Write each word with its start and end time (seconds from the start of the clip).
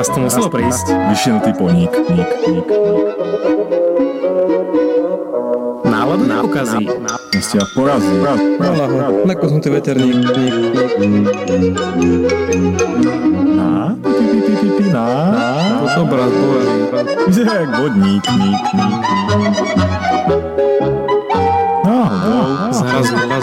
Raz 0.00 0.08
to 0.08 0.16
muselo 0.16 0.48
prísť. 0.48 0.96
Vyšinutý 1.12 1.52
poník, 1.60 1.92
ník, 1.92 2.30
ník, 2.48 2.64
ník. 2.72 3.04
Náladu 5.84 6.24
neukazí. 6.24 6.88
Ste 7.36 7.60
ja 7.60 7.68
porazí. 7.76 8.08
Malaho, 8.56 9.28
nakosnutý 9.28 9.68
veterník. 9.68 10.24
Ník, 10.24 10.32
ník. 10.40 10.56
Na, 13.60 13.92
pi, 14.00 14.24
pi, 14.24 14.38
pi, 14.40 14.52
pi, 14.56 14.68
pi, 14.72 14.84
na, 14.88 15.04
na. 15.36 15.84
To 15.84 15.86
sú 15.92 16.00
obraz, 16.08 16.32
boží. 16.32 16.80
Vyzerá 17.28 17.52
jak 17.60 17.70
vodník, 17.76 18.24
ník, 18.24 18.64
ník, 18.72 19.04
ník. 19.04 20.99
Umba, 23.00 23.40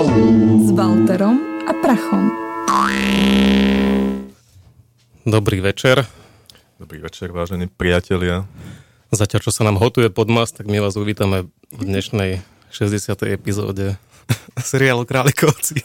um. 0.00 0.64
s 0.64 0.70
Walterom 0.72 1.36
a 1.68 1.72
Prachom. 1.84 2.32
Dobrý 5.28 5.60
večer. 5.60 6.08
Dobrý 6.80 6.98
večer, 7.04 7.32
vážení 7.32 7.68
priatelia. 7.68 8.48
Zatiaľ, 9.12 9.40
čo 9.44 9.52
sa 9.52 9.68
nám 9.68 9.76
hotuje 9.76 10.08
podmas, 10.08 10.56
tak 10.56 10.68
my 10.72 10.80
vás 10.80 10.96
uvítame 10.96 11.52
v 11.68 11.82
dnešnej 11.84 12.40
60. 12.72 13.28
epizóde 13.28 14.00
seriálu 14.56 15.04
Králikovci. 15.04 15.84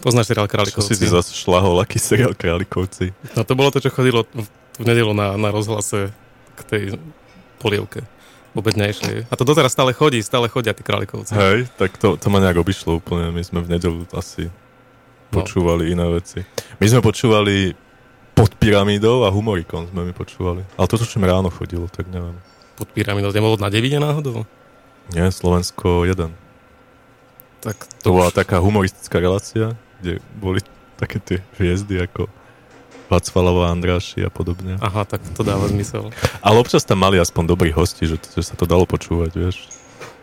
Poznáš 0.00 0.26
seriál 0.28 0.46
Čo 0.46 0.52
Králikovci? 0.52 0.92
si 0.92 1.00
ty 1.00 1.06
zase 1.06 1.32
šlahol, 1.32 1.76
aký 1.78 2.00
seriál 2.00 2.32
Králikovci? 2.32 3.12
No 3.36 3.44
to 3.44 3.52
bolo 3.52 3.68
to, 3.68 3.78
čo 3.78 3.88
chodilo 3.88 4.24
v, 4.32 4.44
v 4.76 4.84
nedelu 4.84 5.12
na, 5.12 5.36
na 5.36 5.48
rozhlase 5.48 6.08
k 6.56 6.60
tej 6.64 6.82
polievke 7.56 8.04
obednejšej. 8.50 9.30
A 9.30 9.34
to 9.36 9.44
doteraz 9.44 9.70
stále 9.70 9.92
chodí, 9.92 10.18
stále 10.20 10.50
chodia 10.50 10.74
tí 10.74 10.82
Králikovci. 10.82 11.32
Hej, 11.32 11.70
tak 11.76 11.94
to, 11.96 12.16
to 12.16 12.26
ma 12.26 12.40
nejak 12.40 12.58
obišlo 12.58 12.98
úplne. 12.98 13.30
My 13.30 13.40
sme 13.40 13.62
v 13.62 13.76
nedelu 13.76 14.02
asi 14.10 14.50
No. 15.30 15.46
počúvali 15.46 15.94
iné 15.94 16.02
veci. 16.10 16.42
My 16.82 16.90
sme 16.90 16.98
počúvali 16.98 17.78
pod 18.34 18.50
pyramídou 18.58 19.22
a 19.22 19.30
humorikon 19.30 19.86
sme 19.86 20.02
mi 20.02 20.10
počúvali. 20.10 20.66
Ale 20.74 20.90
toto, 20.90 21.06
čo 21.06 21.22
ráno 21.22 21.54
chodilo, 21.54 21.86
tak 21.86 22.10
neviem. 22.10 22.34
Pod 22.74 22.90
pyramidou. 22.90 23.30
Nebolo 23.30 23.54
na 23.54 23.70
Devine 23.70 24.02
náhodou? 24.02 24.42
Nie, 25.14 25.30
Slovensko 25.30 26.02
1. 26.02 26.34
Tak 27.62 27.76
To 28.02 28.10
to 28.10 28.10
bola 28.10 28.34
taká 28.34 28.58
humoristická 28.58 29.22
relácia, 29.22 29.78
kde 30.00 30.12
boli 30.36 30.60
také 30.96 31.20
tie 31.20 31.38
hviezdy 31.56 32.00
ako 32.00 32.28
Vacvalová, 33.10 33.74
Andráši 33.74 34.22
a 34.22 34.30
podobne. 34.30 34.78
Aha, 34.78 35.02
tak 35.02 35.18
to 35.34 35.42
dáva 35.42 35.66
zmysel. 35.66 36.14
Ale 36.38 36.56
občas 36.62 36.86
tam 36.86 37.02
mali 37.02 37.18
aspoň 37.18 37.42
dobrých 37.50 37.74
hostí, 37.74 38.06
že, 38.06 38.16
že 38.22 38.42
sa 38.46 38.54
to 38.54 38.70
dalo 38.70 38.86
počúvať, 38.86 39.34
vieš. 39.34 39.66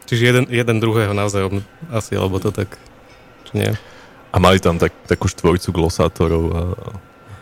Čiže 0.07 0.23
jeden, 0.23 0.43
jeden 0.47 0.77
druhého 0.79 1.11
navzájom 1.11 1.59
asi, 1.91 2.15
alebo 2.15 2.39
to 2.39 2.55
tak, 2.55 2.79
či 3.43 3.59
nie? 3.59 3.71
A 4.31 4.37
mali 4.39 4.63
tam 4.63 4.79
tak, 4.79 4.95
takú 5.03 5.27
štvojicu 5.27 5.75
glosátorov 5.75 6.43
a 6.55 6.61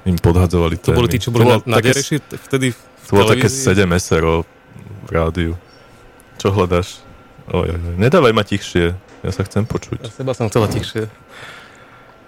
im 0.09 0.17
podhadzovali 0.17 0.81
To 0.81 0.89
témy. 0.89 0.97
boli 0.97 1.09
tí, 1.13 1.21
čo 1.21 1.29
boli 1.29 1.45
bolo 1.45 1.61
na, 1.61 1.77
na 1.77 1.77
také, 1.77 1.93
Dereši 1.93 2.17
vtedy 2.49 2.73
v 2.73 3.05
To 3.05 3.11
bolo 3.13 3.29
také 3.29 3.45
televízii? 3.45 3.85
7 3.85 4.01
SRO 4.01 4.35
v 5.05 5.09
rádiu. 5.13 5.53
Čo 6.41 6.49
hľadáš? 6.49 7.05
Oj, 7.53 7.69
oj. 7.69 7.93
Nedávaj 8.01 8.33
ma 8.33 8.41
tichšie, 8.41 8.97
ja 8.97 9.29
sa 9.29 9.45
chcem 9.45 9.61
Ja 9.61 9.69
počuť. 9.69 9.97
seba 10.09 10.33
som 10.33 10.49
chcela 10.49 10.65
tichšie. 10.65 11.05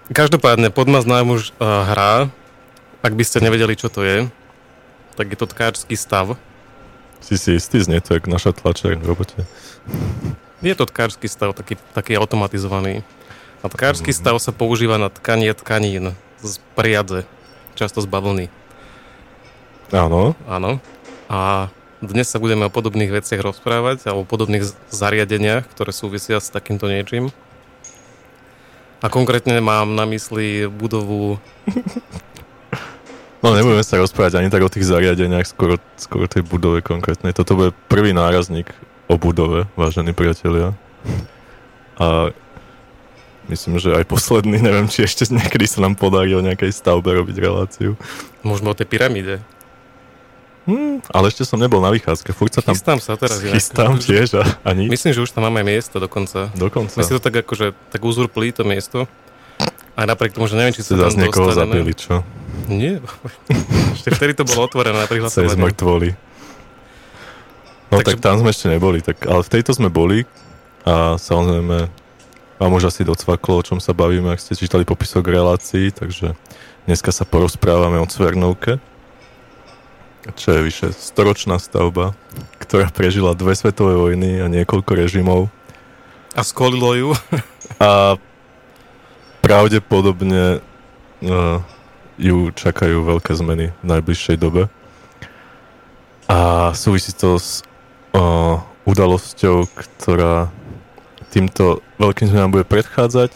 Každopádne, 0.08 0.72
Podmaz 0.72 1.04
nám 1.04 1.36
už 1.36 1.52
uh, 1.60 1.84
hrá. 1.84 2.32
Ak 3.04 3.12
by 3.12 3.22
ste 3.22 3.44
nevedeli, 3.44 3.76
čo 3.76 3.92
to 3.92 4.00
je, 4.02 4.26
tak 5.14 5.28
je 5.30 5.38
to 5.38 5.46
tkáčský 5.46 5.94
stav. 5.94 6.34
Si 7.20 7.36
si 7.36 7.58
istý, 7.60 7.82
znie 7.82 8.00
to 8.00 8.16
jak 8.16 8.24
naša 8.24 8.56
tlačiareň 8.56 8.98
v 9.04 9.06
robote. 9.06 9.38
Je 10.64 10.74
to 10.74 10.88
tkáčský 10.88 11.28
stav, 11.28 11.52
taký, 11.54 11.76
taký 11.92 12.16
automatizovaný. 12.16 13.04
A 13.62 13.66
tkáčský 13.68 14.10
Mhm. 14.10 14.18
stav 14.18 14.36
sa 14.40 14.50
používa 14.54 14.96
na 14.96 15.12
tkanie 15.12 15.52
tkanín 15.54 16.14
z 16.40 16.52
priadze, 16.78 17.26
často 17.74 18.00
z 18.00 18.06
bavlny. 18.08 18.46
Áno, 19.92 20.32
Áno. 20.48 20.80
A 21.28 21.68
dnes 22.00 22.30
sa 22.32 22.40
budeme 22.40 22.64
o 22.64 22.72
podobných 22.72 23.12
veciach 23.12 23.44
rozprávať 23.44 24.08
a 24.08 24.16
o 24.16 24.24
podobných 24.24 24.64
zariadeniach, 24.88 25.68
ktoré 25.68 25.92
súvisia 25.92 26.40
s 26.40 26.48
takýmto 26.48 26.88
niečím. 26.88 27.28
A 28.98 29.06
konkrétne 29.06 29.62
mám 29.62 29.94
na 29.94 30.02
mysli 30.10 30.66
budovu 30.66 31.38
no 33.42 33.54
nebudeme 33.54 33.84
sa 33.86 34.00
rozprávať 34.00 34.42
ani 34.42 34.50
tak 34.50 34.66
o 34.66 34.72
tých 34.72 34.86
zariadeniach, 34.86 35.46
skoro, 35.46 35.78
skoro 35.94 36.26
tej 36.26 36.42
budove 36.42 36.82
konkrétnej. 36.82 37.34
Toto 37.34 37.54
bude 37.54 37.70
prvý 37.86 38.10
nárazník 38.10 38.70
o 39.06 39.14
budove, 39.16 39.70
vážení 39.78 40.12
priatelia. 40.12 40.74
A 41.98 42.30
myslím, 43.50 43.78
že 43.78 43.94
aj 43.94 44.04
posledný, 44.06 44.58
neviem, 44.66 44.90
či 44.90 45.06
ešte 45.06 45.30
niekedy 45.30 45.66
sa 45.66 45.82
nám 45.82 45.94
podarí 45.94 46.34
o 46.34 46.44
nejakej 46.44 46.74
stavbe 46.74 47.14
robiť 47.14 47.36
reláciu. 47.38 47.94
Môžeme 48.42 48.74
o 48.74 48.78
tej 48.78 48.86
pyramíde. 48.90 49.40
Hm, 50.68 51.00
ale 51.08 51.26
ešte 51.26 51.42
som 51.42 51.56
nebol 51.56 51.80
na 51.80 51.88
vychádzke, 51.88 52.28
furt 52.30 52.52
sa 52.52 52.60
tam 52.60 52.76
Chystám 52.76 53.00
sa 53.00 53.16
teraz. 53.16 53.40
inak. 53.40 53.56
chystám 53.56 53.96
tiež 53.96 54.36
a 54.36 54.44
ani 54.62 54.84
Myslím, 54.86 55.12
že 55.12 55.24
už 55.24 55.32
tam 55.32 55.48
máme 55.48 55.64
miesto 55.64 55.96
dokonca. 55.96 56.52
dokonca. 56.52 56.92
My 56.92 57.02
si 57.02 57.10
to 57.10 57.18
tak 57.18 57.40
akože 57.40 57.72
tak 57.88 58.00
uzurpli 58.00 58.52
to 58.52 58.62
miesto. 58.62 59.08
A 59.94 60.04
napriek 60.04 60.30
tomu, 60.30 60.44
že 60.44 60.54
neviem, 60.54 60.70
či 60.70 60.84
sa 60.84 60.94
tam 60.94 61.08
zase 61.08 61.18
niekoho 61.18 61.48
dostaneme. 61.48 61.72
zabili, 61.74 61.92
čo? 61.92 62.20
Nie. 62.68 63.00
Ešte 63.96 64.12
vtedy 64.12 64.32
to 64.34 64.44
bolo 64.44 64.62
otvorené 64.62 64.94
na 64.94 65.08
prihlasovanie. 65.08 65.56
mŕtvoli. 65.58 66.10
No 67.88 67.96
Takže- 67.96 68.04
tak 68.04 68.16
tam 68.20 68.36
sme 68.36 68.52
ešte 68.52 68.68
neboli, 68.68 69.00
tak, 69.00 69.24
ale 69.24 69.40
v 69.40 69.50
tejto 69.50 69.72
sme 69.72 69.88
boli 69.88 70.28
a 70.84 71.16
samozrejme 71.16 71.88
vám 72.54 72.72
už 72.74 72.84
asi 72.86 73.00
docvaklo, 73.02 73.54
o 73.54 73.64
čom 73.64 73.78
sa 73.78 73.90
bavíme, 73.90 74.28
ak 74.28 74.38
ste 74.38 74.52
čítali 74.52 74.84
popisok 74.84 75.24
relácií, 75.24 75.88
takže 75.90 76.36
dneska 76.84 77.08
sa 77.08 77.24
porozprávame 77.24 77.96
o 77.96 78.04
Cvernovke, 78.04 78.76
čo 80.36 80.58
je 80.58 80.60
vyše 80.66 80.88
storočná 80.92 81.56
stavba, 81.62 82.12
ktorá 82.60 82.92
prežila 82.92 83.38
dve 83.38 83.56
svetové 83.56 83.96
vojny 83.96 84.42
a 84.42 84.46
niekoľko 84.50 84.92
režimov 84.92 85.48
A 86.36 86.44
skolilo 86.44 86.92
ju. 86.94 87.10
a 87.80 88.20
pravdepodobne 89.40 90.60
uh, 90.60 91.58
ju 92.18 92.50
čakajú 92.52 93.06
veľké 93.06 93.32
zmeny 93.38 93.70
v 93.80 93.84
najbližšej 93.86 94.36
dobe. 94.36 94.66
A 96.28 96.70
súvisí 96.76 97.14
to 97.16 97.40
s 97.40 97.64
uh, 98.12 98.60
udalosťou, 98.84 99.64
ktorá 99.72 100.52
týmto 101.32 101.80
veľkým 101.96 102.28
zmenám 102.28 102.52
bude 102.60 102.66
predchádzať. 102.68 103.32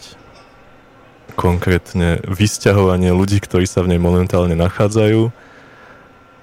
Konkrétne 1.33 2.21
vysťahovanie 2.29 3.09
ľudí, 3.09 3.41
ktorí 3.41 3.65
sa 3.65 3.81
v 3.81 3.97
nej 3.97 4.01
momentálne 4.01 4.53
nachádzajú. 4.53 5.33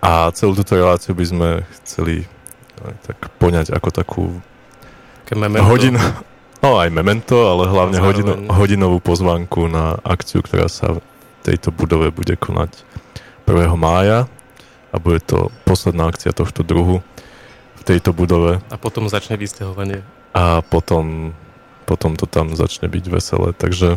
A 0.00 0.32
celú 0.32 0.56
túto 0.56 0.76
reláciu 0.76 1.12
by 1.12 1.24
sme 1.28 1.48
chceli 1.80 2.24
aj 2.80 2.96
tak 3.04 3.18
poňať 3.36 3.76
ako 3.76 3.88
takú. 3.92 4.24
Hodinu, 5.60 6.00
no 6.64 6.80
aj 6.80 6.88
memento, 6.90 7.36
ale 7.36 7.70
hlavne 7.70 8.02
hodino, 8.02 8.32
hodinovú 8.50 8.98
pozvánku 8.98 9.70
na 9.70 10.00
akciu, 10.02 10.42
ktorá 10.42 10.66
sa 10.66 10.98
v 10.98 11.00
tejto 11.44 11.70
budove 11.70 12.10
bude 12.10 12.34
konať 12.34 12.82
1. 13.46 13.70
mája 13.78 14.26
a 14.90 14.96
bude 14.98 15.22
to 15.22 15.54
posledná 15.62 16.10
akcia 16.10 16.34
tohto 16.34 16.66
druhu 16.66 16.98
v 17.80 17.82
tejto 17.86 18.12
budove 18.12 18.60
A 18.68 18.76
potom 18.76 19.08
začne 19.08 19.40
vysťahovanie. 19.40 20.04
a 20.36 20.60
potom, 20.60 21.32
potom 21.88 22.18
to 22.18 22.28
tam 22.28 22.52
začne 22.52 22.90
byť 22.90 23.04
veselé, 23.08 23.54
takže 23.56 23.96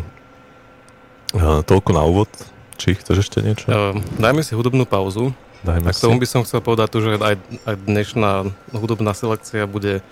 uh, 1.36 1.60
toľko 1.66 1.90
na 1.92 2.02
úvod. 2.06 2.30
Či 2.74 2.98
chceš 2.98 3.28
ešte 3.28 3.38
niečo? 3.38 3.66
Uh, 3.70 3.94
dajme 4.18 4.42
si 4.42 4.56
hudobnú 4.56 4.82
pauzu. 4.82 5.30
Dajme 5.64 5.88
A 5.88 5.96
k 5.96 6.04
tomu 6.04 6.20
by 6.20 6.28
som 6.28 6.44
chcel 6.44 6.60
povedať 6.60 7.00
že 7.00 7.16
aj, 7.16 7.36
aj 7.64 7.76
dnešná 7.88 8.32
hudobná 8.76 9.16
selekcia 9.16 9.64
bude 9.64 10.04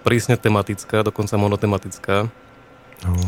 prísne 0.00 0.40
tematická, 0.40 1.04
dokonca 1.04 1.36
monotematická. 1.36 2.32
No. 3.04 3.20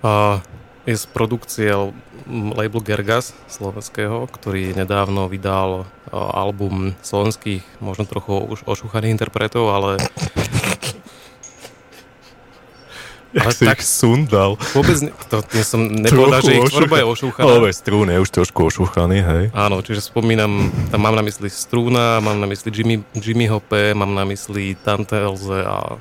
A 0.00 0.40
je 0.88 0.96
z 0.96 1.04
produkcie 1.12 1.68
l- 1.70 1.92
m, 2.26 2.56
labelu 2.56 2.82
Gergas 2.82 3.36
slovenského, 3.46 4.26
ktorý 4.26 4.72
nedávno 4.72 5.28
vydal 5.28 5.86
album 6.10 6.96
slovenských, 7.04 7.62
možno 7.78 8.08
trochu 8.08 8.34
už 8.48 8.64
ošúchaných 8.66 9.14
interpretov, 9.14 9.68
ale 9.70 10.00
ale 13.32 13.52
si 13.56 13.64
tak- 13.64 13.80
sundal. 13.80 14.60
vôbec 14.76 14.98
ne, 15.00 15.10
to, 15.32 15.40
ja 15.56 15.64
som 15.64 15.88
nepovedal, 15.88 16.40
že 16.44 16.52
ich 16.60 16.68
tvorba 16.68 16.96
je 17.00 17.06
ošúchaná. 17.08 17.48
Ale 17.48 17.68
strún 17.72 18.08
je 18.12 18.18
už 18.20 18.30
trošku 18.30 18.60
ošúchaný, 18.68 19.18
hej. 19.24 19.44
Áno, 19.56 19.80
čiže 19.80 20.04
spomínam, 20.04 20.68
tam 20.92 21.00
mám 21.00 21.16
na 21.16 21.24
mysli 21.24 21.48
Strúna, 21.48 22.20
mám 22.20 22.36
na 22.36 22.48
mysli 22.48 22.68
Jimmy, 22.68 22.96
Jimmyho 23.16 23.64
P, 23.64 23.96
mám 23.96 24.12
na 24.12 24.28
mysli 24.28 24.76
Tante 24.76 25.16
Elze 25.16 25.64
a 25.64 25.96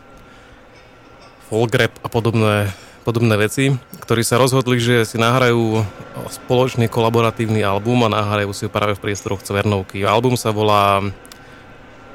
Folgrap 1.47 1.91
a 2.03 2.07
podobné, 2.07 2.71
podobné 3.03 3.35
veci, 3.35 3.75
ktorí 3.99 4.23
sa 4.23 4.39
rozhodli, 4.39 4.79
že 4.79 5.03
si 5.03 5.19
nahrajú 5.19 5.83
spoločný 6.31 6.87
kolaboratívny 6.87 7.59
album 7.63 8.07
a 8.07 8.13
nahrajú 8.13 8.51
si 8.55 8.63
ho 8.67 8.71
práve 8.71 8.95
v 8.95 9.03
priestoroch 9.03 9.43
Cvernovky. 9.43 10.03
Album 10.07 10.39
sa 10.39 10.55
volá 10.55 11.03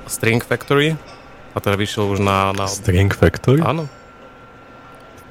String 0.09 0.41
Factory 0.41 0.97
a 1.53 1.59
teda 1.61 1.77
vyšiel 1.77 2.17
už 2.17 2.21
na... 2.21 2.53
na 2.53 2.65
String 2.69 3.13
Factory? 3.13 3.61
áno, 3.65 3.89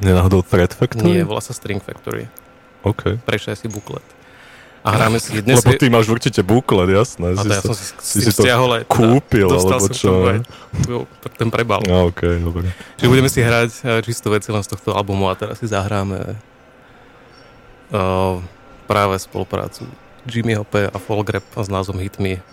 Nenáhodou 0.03 0.43
Thread 0.43 0.75
Factory? 0.75 1.21
Nie, 1.21 1.23
volá 1.23 1.39
sa 1.39 1.55
String 1.55 1.79
Factory. 1.79 2.27
OK. 2.83 3.21
Prečo 3.23 3.51
si 3.55 3.67
buklet. 3.71 4.03
A 4.85 4.93
hráme 4.93 5.17
si 5.17 5.41
dnes... 5.41 5.65
Lebo 5.65 5.73
ty 5.81 5.89
máš 5.89 6.05
určite 6.05 6.45
buklet, 6.45 6.93
jasné. 6.93 7.33
A 7.33 7.41
to 7.41 7.49
ja 7.49 7.61
som 7.65 7.73
si, 7.73 7.89
si 7.97 8.21
si, 8.21 8.29
to 8.29 8.45
stiahol 8.45 8.69
aj... 8.69 8.85
kúpil, 8.85 9.49
dostal 9.49 9.81
alebo 9.81 9.89
čo? 9.89 10.13
aj 10.29 10.37
ten 11.41 11.49
prebal. 11.49 11.81
No, 11.89 12.13
OK, 12.13 12.21
dobre. 12.37 12.69
Čiže 13.01 13.09
budeme 13.09 13.25
si 13.25 13.41
hrať 13.41 13.71
eh, 13.81 13.99
čisto 14.05 14.29
veci 14.29 14.53
len 14.53 14.61
z 14.61 14.77
tohto 14.77 14.93
albumu 14.93 15.25
a 15.25 15.33
teraz 15.33 15.57
si 15.57 15.65
zahráme 15.65 16.37
uh, 17.89 18.37
práve 18.85 19.17
spoluprácu 19.17 19.89
Jimmyho 20.29 20.61
P 20.69 20.85
a 20.85 20.97
Folgrep 21.01 21.45
s 21.57 21.65
názvom 21.65 21.97
Hit 21.97 22.21
Me. 22.21 22.45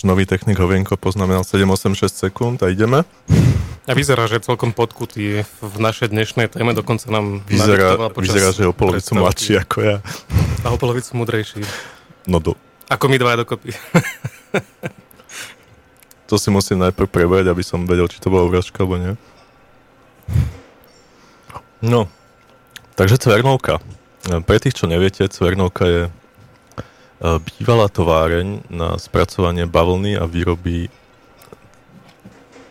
Náš 0.00 0.08
nový 0.08 0.24
technik 0.24 0.56
Hovienko 0.56 0.96
poznamenal 0.96 1.44
7-8-6 1.44 2.08
sekúnd 2.08 2.56
a 2.64 2.72
ideme. 2.72 3.04
A 3.84 3.92
vyzerá, 3.92 4.24
že 4.32 4.40
je 4.40 4.48
celkom 4.48 4.72
podkutý 4.72 5.44
v 5.44 5.76
našej 5.76 6.08
dnešnej 6.08 6.48
téme, 6.48 6.72
dokonca 6.72 7.04
nám 7.12 7.44
Vyzerá, 7.44 8.08
vyzerá 8.16 8.48
že 8.48 8.64
je 8.64 8.72
o 8.72 8.72
polovicu 8.72 9.20
mladší 9.20 9.60
ako 9.60 9.78
ja. 9.84 9.96
A 10.64 10.72
o 10.72 10.80
polovicu 10.80 11.20
mudrejší. 11.20 11.60
No 12.24 12.40
do, 12.40 12.56
Ako 12.88 13.12
my 13.12 13.20
dva 13.20 13.44
dokopy. 13.44 13.76
to 16.32 16.40
si 16.40 16.48
musím 16.48 16.80
najprv 16.80 17.04
prebrať, 17.04 17.52
aby 17.52 17.60
som 17.60 17.84
vedel, 17.84 18.08
či 18.08 18.24
to 18.24 18.32
bola 18.32 18.48
urážka, 18.48 18.80
alebo 18.80 18.96
nie. 18.96 19.12
No, 21.84 22.08
takže 22.96 23.20
Cvernovka. 23.20 23.84
Pre 24.24 24.56
tých, 24.64 24.80
čo 24.80 24.88
neviete, 24.88 25.28
Cvernovka 25.28 25.84
je 25.84 26.02
bývalá 27.20 27.92
továreň 27.92 28.64
na 28.72 28.96
spracovanie 28.96 29.68
bavlny 29.68 30.16
a 30.16 30.24
výroby 30.24 30.88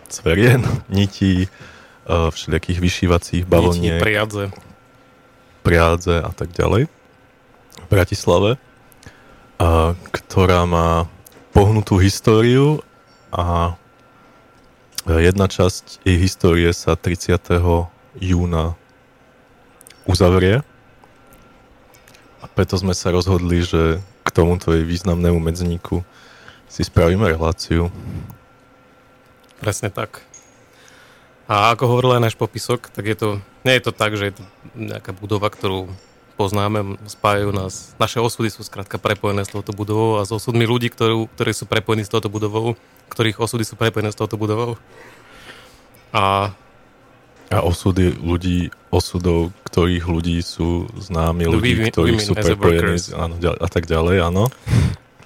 cverien, 0.10 0.66
nití, 0.90 1.46
e, 1.46 1.48
všelijakých 2.10 2.80
vyšívacích 2.82 3.44
bavlniek, 3.46 4.02
priadze. 4.02 4.50
priádze 5.62 6.18
a 6.26 6.32
tak 6.34 6.50
ďalej 6.50 6.90
v 7.80 7.88
Bratislave, 7.88 8.58
a, 9.62 9.94
ktorá 10.10 10.66
má 10.66 11.06
pohnutú 11.54 12.02
históriu 12.02 12.82
a 13.30 13.78
jedna 15.06 15.46
časť 15.46 16.02
jej 16.06 16.18
histórie 16.18 16.70
sa 16.74 16.98
30. 16.98 17.38
júna 18.18 18.78
uzavrie. 20.10 20.66
A 22.40 22.46
preto 22.50 22.78
sme 22.78 22.98
sa 22.98 23.14
rozhodli, 23.14 23.62
že 23.62 24.02
tomuto 24.40 24.72
jej 24.72 24.88
významnému 24.88 25.36
medzníku 25.36 26.00
si 26.72 26.88
spravíme 26.88 27.28
reláciu. 27.28 27.92
Presne 29.60 29.92
tak. 29.92 30.24
A 31.52 31.76
ako 31.76 31.84
hovoril 31.92 32.16
aj 32.16 32.32
náš 32.32 32.36
popisok, 32.40 32.88
tak 32.88 33.04
je 33.04 33.18
to, 33.20 33.30
nie 33.68 33.76
je 33.76 33.84
to 33.84 33.92
tak, 33.92 34.16
že 34.16 34.32
je 34.32 34.34
to 34.40 34.44
nejaká 34.80 35.12
budova, 35.12 35.52
ktorú 35.52 35.92
poznáme, 36.40 36.96
spájajú 37.04 37.52
nás. 37.52 37.92
Naše 38.00 38.24
osudy 38.24 38.48
sú 38.48 38.64
skrátka 38.64 38.96
prepojené 38.96 39.44
s 39.44 39.52
touto 39.52 39.76
budovou 39.76 40.24
a 40.24 40.24
s 40.24 40.32
osudmi 40.32 40.64
ľudí, 40.64 40.88
ktorú, 40.88 41.28
ktorí 41.36 41.52
sú 41.52 41.68
prepojení 41.68 42.08
s 42.08 42.14
touto 42.14 42.32
budovou, 42.32 42.80
ktorých 43.12 43.44
osudy 43.44 43.68
sú 43.68 43.76
prepojené 43.76 44.16
s 44.16 44.16
touto 44.16 44.40
budovou. 44.40 44.80
A 46.16 46.56
A 47.50 47.66
osudy 47.66 48.14
ľudí, 48.14 48.70
osudov, 48.94 49.50
ktorých 49.66 50.06
ľudí 50.06 50.38
sú 50.46 50.86
známi, 51.02 51.50
ľudí, 51.50 51.90
women- 51.90 51.94
ktorých 51.94 52.20
women 52.22 52.28
sú 52.30 52.34
prepojení 52.38 52.98
áno, 53.18 53.34
a 53.42 53.68
tak 53.70 53.90
ďalej, 53.90 54.16
áno. 54.22 54.54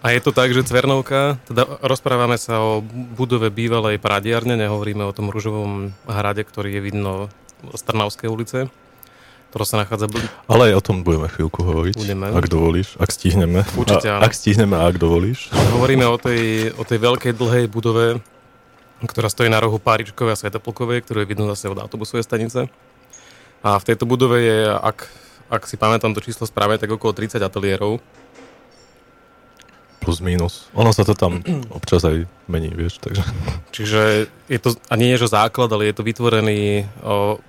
A 0.03 0.11
je 0.11 0.19
to 0.19 0.35
tak, 0.35 0.51
že 0.51 0.67
Cvernovka, 0.67 1.39
teda 1.47 1.79
rozprávame 1.79 2.35
sa 2.35 2.59
o 2.59 2.83
budove 3.15 3.47
bývalej 3.47 4.03
pradiarne, 4.03 4.59
nehovoríme 4.59 5.03
o 5.03 5.15
tom 5.15 5.31
ružovom 5.31 5.95
hrade, 6.07 6.43
ktorý 6.43 6.75
je 6.75 6.81
vidno 6.83 7.11
z 7.71 7.81
Trnavskej 7.87 8.27
ulice, 8.27 8.67
ktorá 9.51 9.63
sa 9.63 9.79
nachádza... 9.79 10.11
bl- 10.11 10.27
Ale 10.51 10.75
aj 10.75 10.79
o 10.79 10.83
tom 10.83 11.07
budeme 11.07 11.31
chvíľku 11.31 11.63
hovoriť, 11.63 11.95
Budeme. 11.95 12.35
ak 12.35 12.51
dovolíš, 12.51 12.99
ak 12.99 13.15
stihneme. 13.15 13.63
Určite 13.79 14.11
a, 14.11 14.19
áno. 14.19 14.27
ak 14.27 14.35
stihneme 14.35 14.75
a 14.75 14.83
ak 14.91 14.99
dovolíš. 14.99 15.47
Hovoríme 15.79 16.03
o 16.07 16.19
tej, 16.19 16.75
o 16.75 16.83
tej 16.83 16.99
veľkej 16.99 17.31
dlhej 17.39 17.65
budove, 17.71 18.19
ktorá 19.05 19.27
stojí 19.27 19.51
na 19.51 19.59
rohu 19.59 19.77
Páričkovej 19.79 20.33
a 20.35 20.39
Svetopolkovej, 20.39 21.03
ktorú 21.03 21.23
je 21.23 21.29
vidno 21.29 21.45
zase 21.51 21.67
od 21.71 21.79
autobusovej 21.79 22.23
stanice. 22.23 22.71
A 23.63 23.79
v 23.79 23.87
tejto 23.87 24.03
budove 24.03 24.43
je, 24.43 24.59
ak, 24.67 25.07
ak 25.47 25.63
si 25.67 25.79
pamätám 25.79 26.11
to 26.11 26.23
číslo 26.23 26.43
správne, 26.43 26.75
tak 26.75 26.91
okolo 26.91 27.15
30 27.15 27.39
ateliérov. 27.39 28.03
Plus 30.03 30.19
minus. 30.19 30.67
Ono 30.75 30.91
sa 30.91 31.07
to 31.07 31.15
tam 31.15 31.39
občas 31.79 32.03
aj 32.03 32.27
mení, 32.51 32.75
vieš, 32.75 32.99
takže... 32.99 33.23
Čiže 33.71 34.27
je 34.51 34.59
to, 34.59 34.75
a 34.91 34.93
nie 34.99 35.15
je 35.15 35.23
že 35.23 35.31
základ, 35.31 35.71
ale 35.71 35.87
je 35.87 35.95
to 35.95 36.03
vytvorený 36.03 36.83
o, 36.99 37.39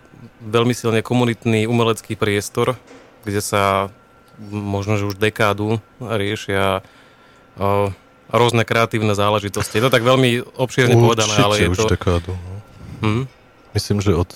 veľmi 0.46 0.70
silne 0.70 1.02
komunitný 1.02 1.66
umelecký 1.66 2.14
priestor, 2.14 2.78
kde 3.26 3.42
sa 3.42 3.90
možno, 4.50 4.94
že 4.98 5.10
už 5.10 5.18
dekádu 5.18 5.82
riešia 5.98 6.86
o, 7.58 7.90
rôzne 8.30 8.64
kreatívne 8.64 9.12
záležitosti. 9.12 9.78
Je 9.80 9.84
to 9.84 9.92
tak 9.92 10.02
veľmi 10.04 10.40
obšírne 10.56 10.96
povedané, 10.96 11.34
ale 11.36 11.54
je 11.60 11.68
už 11.68 11.78
to... 11.84 11.88
dekádu. 11.92 12.32
No. 12.32 12.54
Hm? 13.04 13.24
Myslím, 13.74 13.98
že 14.00 14.14
od 14.14 14.30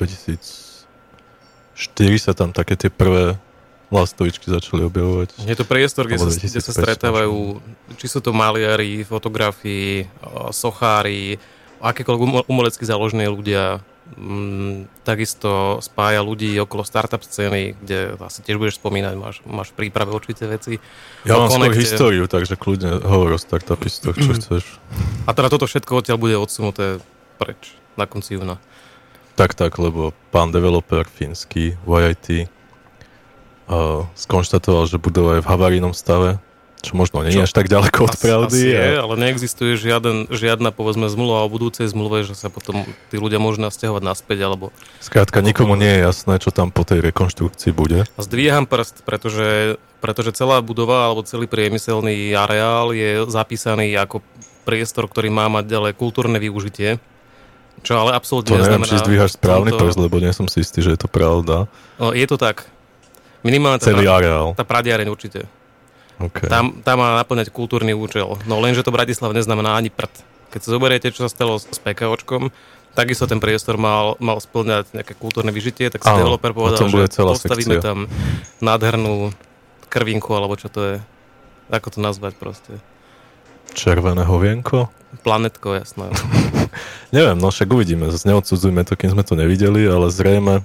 2004 0.00 0.96
sa 2.18 2.32
tam 2.32 2.50
také 2.50 2.74
tie 2.74 2.88
prvé 2.88 3.36
lastovičky 3.92 4.48
začali 4.48 4.88
objavovať. 4.88 5.44
Je 5.44 5.52
to 5.52 5.68
priestor, 5.68 6.08
kde, 6.08 6.16
sa, 6.16 6.32
kde 6.32 6.48
sa 6.48 6.72
2005 6.72 6.80
stretávajú, 6.80 7.60
či 8.00 8.06
sú 8.08 8.24
to 8.24 8.32
maliari, 8.32 9.04
fotografii, 9.04 10.08
sochári, 10.48 11.36
akékoľvek 11.84 12.48
umelecky 12.48 12.88
založené 12.88 13.28
ľudia. 13.28 13.84
Mm, 14.12 14.92
takisto 15.08 15.80
spája 15.80 16.20
ľudí 16.20 16.52
okolo 16.60 16.84
startup 16.84 17.24
scény, 17.24 17.72
kde 17.80 18.12
asi 18.20 18.44
tiež 18.44 18.60
budeš 18.60 18.76
spomínať, 18.76 19.14
máš, 19.16 19.40
máš 19.48 19.72
v 19.72 19.86
príprave 19.86 20.12
určité 20.12 20.44
veci. 20.44 20.76
Ja 21.24 21.40
mám 21.40 21.48
skôr 21.48 21.72
konekte. 21.72 21.80
históriu, 21.80 22.24
takže 22.28 22.60
kľudne 22.60 23.00
hovor 23.00 23.34
o 23.34 23.40
startupistoch, 23.40 24.12
čo 24.12 24.36
chceš. 24.36 24.64
A 25.24 25.32
teda 25.32 25.48
toto 25.48 25.64
všetko 25.64 26.04
odtiaľ 26.04 26.18
bude 26.20 26.36
odsunuté 26.36 27.00
preč 27.40 27.72
na 27.96 28.04
konci 28.04 28.36
júna. 28.36 28.60
Tak, 29.32 29.56
tak, 29.56 29.80
lebo 29.80 30.12
pán 30.28 30.52
developer 30.52 31.08
fínsky 31.08 31.80
YIT 31.88 32.46
uh, 33.72 34.04
skonštatoval, 34.12 34.84
že 34.92 35.00
budova 35.00 35.40
je 35.40 35.44
v 35.44 35.50
havarijnom 35.50 35.96
stave, 35.96 36.36
čo 36.82 36.98
možno 36.98 37.22
nie 37.22 37.30
je 37.32 37.46
až 37.46 37.54
tak 37.54 37.70
ďaleko 37.70 38.10
od 38.10 38.16
pravdy. 38.18 38.58
Asi 38.58 38.74
je, 38.74 38.88
ale 38.98 39.14
neexistuje 39.14 39.78
žiaden, 39.78 40.26
žiadna, 40.28 40.74
povedzme, 40.74 41.06
zmluva 41.06 41.46
o 41.46 41.48
budúcej 41.48 41.86
zmluve, 41.86 42.26
že 42.26 42.34
sa 42.34 42.50
potom 42.50 42.82
tí 43.08 43.16
ľudia 43.16 43.38
môžu 43.38 43.62
nasťahovať 43.62 44.02
naspäť, 44.02 44.38
alebo 44.50 44.74
Skrátka, 44.98 45.38
nikomu 45.40 45.78
nie 45.78 45.88
je 45.88 46.00
jasné, 46.10 46.42
čo 46.42 46.50
tam 46.50 46.74
po 46.74 46.82
tej 46.82 46.98
rekonštrukcii 47.00 47.70
bude. 47.70 48.02
A 48.18 48.20
zdvíham 48.20 48.66
prst, 48.66 49.06
pretože, 49.06 49.78
pretože 50.02 50.34
celá 50.34 50.58
budova 50.58 51.06
alebo 51.06 51.22
celý 51.22 51.46
priemyselný 51.46 52.34
areál 52.34 52.90
je 52.90 53.24
zapísaný 53.30 53.94
ako 53.94 54.18
priestor, 54.66 55.06
ktorý 55.06 55.30
má 55.30 55.46
mať 55.46 55.70
ďalej 55.70 55.92
kultúrne 55.94 56.38
využitie. 56.42 56.98
Čo 57.82 57.98
ale 57.98 58.14
absolútne 58.14 58.54
To 58.54 58.62
neviem, 58.62 58.82
neznamená... 58.82 58.90
či 58.90 59.02
zdvíhaš 59.02 59.30
správny 59.38 59.70
tomto- 59.74 59.82
prst, 59.86 59.98
lebo 59.98 60.16
nie 60.22 60.30
som 60.34 60.46
si 60.46 60.62
istý, 60.62 60.82
že 60.82 60.94
je 60.94 61.00
to 61.02 61.10
pravda. 61.10 61.66
No, 61.98 62.14
je 62.14 62.26
to 62.26 62.38
tak. 62.38 62.66
Minimálne 63.42 63.82
tá, 63.82 63.90
Celý 63.90 64.06
areál. 64.06 64.54
tá 64.54 64.62
pradiareň 64.62 65.10
určite. 65.10 65.50
Okay. 66.30 66.46
Tam, 66.46 66.78
tam 66.86 66.96
má 67.02 67.18
naplňať 67.18 67.50
kultúrny 67.50 67.96
účel. 67.96 68.38
No 68.46 68.62
lenže 68.62 68.86
to 68.86 68.94
Bratislav 68.94 69.34
neznamená 69.34 69.74
ani 69.74 69.90
prd. 69.90 70.12
Keď 70.54 70.60
sa 70.62 70.70
zoberiete, 70.76 71.08
čo 71.10 71.26
sa 71.26 71.30
stalo 71.32 71.56
s, 71.56 71.66
PKOčkom, 71.66 72.52
takisto 72.92 73.24
ten 73.24 73.40
priestor 73.40 73.80
mal, 73.80 74.20
mal 74.20 74.36
splňať 74.36 74.92
nejaké 74.92 75.16
kultúrne 75.16 75.48
vyžitie, 75.48 75.88
tak 75.88 76.04
si 76.04 76.12
Áno, 76.12 76.20
developer 76.20 76.52
povedal, 76.52 76.86
že 76.86 77.08
postavíme 77.08 77.80
sekcia. 77.80 77.82
tam 77.82 77.98
nádhernú 78.60 79.32
krvinku, 79.88 80.30
alebo 80.36 80.54
čo 80.60 80.68
to 80.68 80.80
je. 80.84 80.96
Ako 81.72 81.88
to 81.88 81.98
nazvať 82.04 82.36
proste. 82.36 82.72
Červené 83.72 84.28
hovienko? 84.28 84.92
Planetko, 85.24 85.72
jasné. 85.80 86.12
Neviem, 87.16 87.40
no 87.40 87.48
však 87.48 87.72
uvidíme. 87.72 88.12
Neodsudzujme 88.12 88.84
to, 88.84 88.92
kým 88.96 89.16
sme 89.16 89.24
to 89.24 89.34
nevideli, 89.40 89.88
ale 89.88 90.12
zrejme 90.12 90.60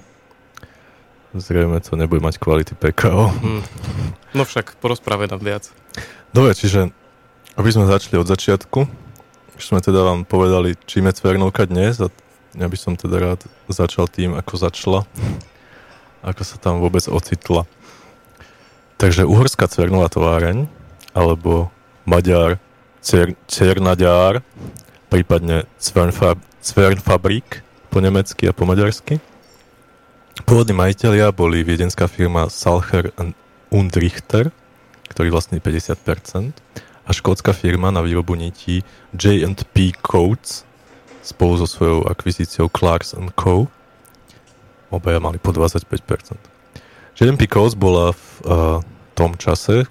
zrejme 1.36 1.80
to 1.84 1.96
nebude 1.96 2.24
mať 2.24 2.40
kvality 2.40 2.72
PKO. 2.72 3.28
Hm. 3.32 3.62
No 4.32 4.42
však 4.44 4.76
porozprávaj 4.80 5.32
nám 5.32 5.42
viac. 5.42 5.64
Dobre, 6.32 6.52
čiže 6.52 6.92
aby 7.58 7.68
sme 7.72 7.90
začali 7.90 8.20
od 8.20 8.28
začiatku, 8.28 8.80
už 9.58 9.62
sme 9.64 9.82
teda 9.82 10.06
vám 10.06 10.22
povedali, 10.22 10.78
čím 10.86 11.10
je 11.10 11.18
Cvernovka 11.18 11.66
dnes 11.66 11.98
a 11.98 12.06
ja 12.54 12.66
by 12.70 12.76
som 12.78 12.94
teda 12.94 13.18
rád 13.18 13.40
začal 13.66 14.06
tým, 14.06 14.38
ako 14.38 14.54
začala, 14.54 15.00
ako 16.22 16.42
sa 16.46 16.56
tam 16.56 16.78
vôbec 16.78 17.02
ocitla. 17.10 17.66
Takže 18.98 19.26
uhorská 19.26 19.66
Cvernová 19.66 20.06
továreň, 20.10 20.70
alebo 21.14 21.70
Maďar 22.06 22.62
Cer- 23.02 23.38
Cernaďár, 23.46 24.42
prípadne 25.10 25.66
Cvernfab- 25.78 26.42
Cvernfabrik 26.62 27.62
po 27.90 27.98
nemecky 28.02 28.46
a 28.46 28.54
po 28.54 28.66
maďarsky. 28.66 29.22
Pôvodní 30.46 30.76
majiteľia 30.76 31.34
boli 31.34 31.66
viedenská 31.66 32.06
firma 32.06 32.46
Salcher 32.46 33.10
und 33.74 33.92
Richter, 33.98 34.54
ktorý 35.10 35.34
vlastní 35.34 35.58
50%, 35.58 36.54
a 37.08 37.10
škótska 37.10 37.56
firma 37.56 37.88
na 37.88 38.04
výrobu 38.04 38.36
nití 38.36 38.84
J&P 39.16 39.96
Coats 39.98 40.68
spolu 41.24 41.56
so 41.56 41.66
svojou 41.66 42.04
akvizíciou 42.04 42.68
Clarks 42.68 43.16
Co. 43.16 43.66
Obaja 44.92 45.18
mali 45.18 45.40
po 45.40 45.50
25%. 45.50 46.36
J&P 47.16 47.48
Coats 47.48 47.74
bola 47.74 48.12
v 48.12 48.24
uh, 48.44 48.80
tom 49.16 49.34
čase, 49.40 49.88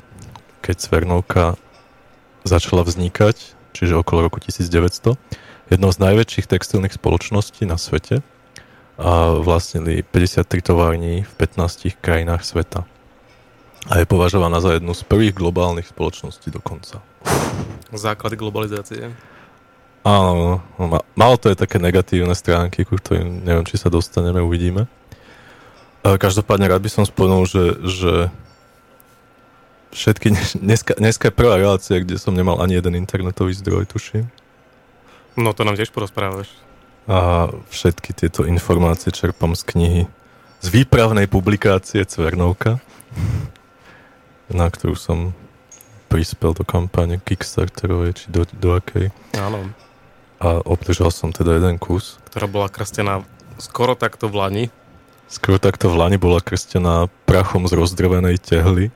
keď 0.61 0.75
Cvernovka 0.77 1.45
začala 2.47 2.87
vznikať, 2.87 3.35
čiže 3.75 3.99
okolo 3.99 4.31
roku 4.31 4.39
1900, 4.39 5.17
jednou 5.73 5.91
z 5.91 5.97
najväčších 5.99 6.47
textilných 6.47 6.95
spoločností 6.95 7.67
na 7.67 7.75
svete 7.75 8.23
a 8.97 9.37
vlastnili 9.37 10.01
53 10.01 10.61
tovární 10.61 11.23
v 11.23 11.33
15 11.37 12.01
krajinách 12.01 12.41
sveta 12.41 12.85
a 13.87 14.03
je 14.03 14.05
považovaná 14.05 14.59
za 14.59 14.75
jednu 14.75 14.91
z 14.91 15.03
prvých 15.07 15.33
globálnych 15.33 15.87
spoločností 15.87 16.51
dokonca. 16.51 16.99
Základy 17.93 18.35
globalizácie. 18.35 19.15
Áno, 20.03 20.31
no, 20.35 20.83
ma- 20.87 21.05
malo 21.15 21.35
to 21.39 21.51
aj 21.51 21.63
také 21.63 21.79
negatívne 21.79 22.35
stránky, 22.35 22.83
ku 22.83 22.99
ktorým 22.99 23.43
neviem, 23.43 23.63
či 23.63 23.79
sa 23.79 23.87
dostaneme, 23.87 24.43
uvidíme. 24.43 24.87
Každopádne 26.03 26.71
rád 26.71 26.83
by 26.83 26.91
som 26.91 27.03
spomenul, 27.03 27.43
že, 27.47 27.63
že 27.83 28.13
všetky, 29.91 30.27
dneska, 30.63 30.95
dneska 30.95 31.27
je 31.27 31.35
prvá 31.35 31.59
relácia, 31.59 31.99
kde 31.99 32.19
som 32.19 32.35
nemal 32.35 32.59
ani 32.63 32.79
jeden 32.79 32.95
internetový 32.95 33.51
zdroj, 33.55 33.87
tuším. 33.91 34.27
No 35.35 35.51
to 35.51 35.67
nám 35.67 35.75
tiež 35.75 35.91
porozprávaš. 35.91 36.47
A 37.07 37.47
všetky 37.71 38.11
tieto 38.11 38.43
informácie 38.43 39.15
čerpám 39.15 39.55
z 39.55 39.63
knihy, 39.63 40.03
z 40.59 40.67
výpravnej 40.67 41.31
publikácie 41.31 42.03
Cvernovka, 42.03 42.83
na 44.51 44.67
ktorú 44.67 44.99
som 44.99 45.31
prispel 46.11 46.51
do 46.51 46.67
kampane 46.67 47.19
Kickstarterovej, 47.23 48.11
či 48.15 48.25
do, 48.27 48.43
do 48.59 48.75
akej. 48.75 49.11
Áno. 49.39 49.71
A 50.43 50.59
obdržal 50.67 51.11
som 51.11 51.31
teda 51.31 51.59
jeden 51.59 51.79
kus. 51.79 52.19
Ktorá 52.27 52.47
bola 52.47 52.67
krstená 52.67 53.23
skoro 53.59 53.95
takto 53.95 54.27
v 54.27 54.35
Lani. 54.37 54.65
Skoro 55.27 55.59
takto 55.59 55.91
v 55.91 55.99
Lani 55.99 56.17
bola 56.19 56.39
krstená 56.39 57.11
prachom 57.27 57.67
z 57.67 57.75
rozdrvenej 57.75 58.39
tehly. 58.39 58.91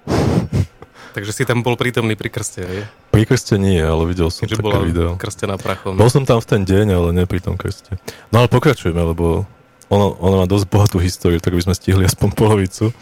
Takže 1.12 1.32
si 1.32 1.44
tam 1.44 1.60
bol 1.60 1.76
prítomný 1.76 2.16
pri 2.16 2.28
krste, 2.28 2.62
hej? 2.62 2.82
Pri 3.10 3.24
krste 3.24 3.56
nie, 3.56 3.78
ale 3.78 4.08
videl 4.08 4.28
som 4.28 4.44
Takže 4.44 4.58
také 4.58 4.80
video. 4.82 5.10
krstená 5.16 5.56
prachom. 5.56 5.94
Bol 5.94 6.08
som 6.08 6.24
tam 6.24 6.40
v 6.40 6.48
ten 6.48 6.62
deň, 6.64 6.86
ale 6.90 7.08
nie 7.12 7.26
pri 7.26 7.40
tom 7.40 7.56
krste. 7.56 8.00
No 8.30 8.40
ale 8.40 8.48
pokračujeme, 8.48 8.98
lebo 8.98 9.44
ono, 9.88 10.16
ono 10.18 10.36
má 10.40 10.46
dosť 10.46 10.66
bohatú 10.66 10.98
históriu, 10.98 11.38
tak 11.38 11.52
by 11.52 11.62
sme 11.62 11.76
stihli 11.76 12.08
aspoň 12.08 12.30
polovicu. 12.32 12.96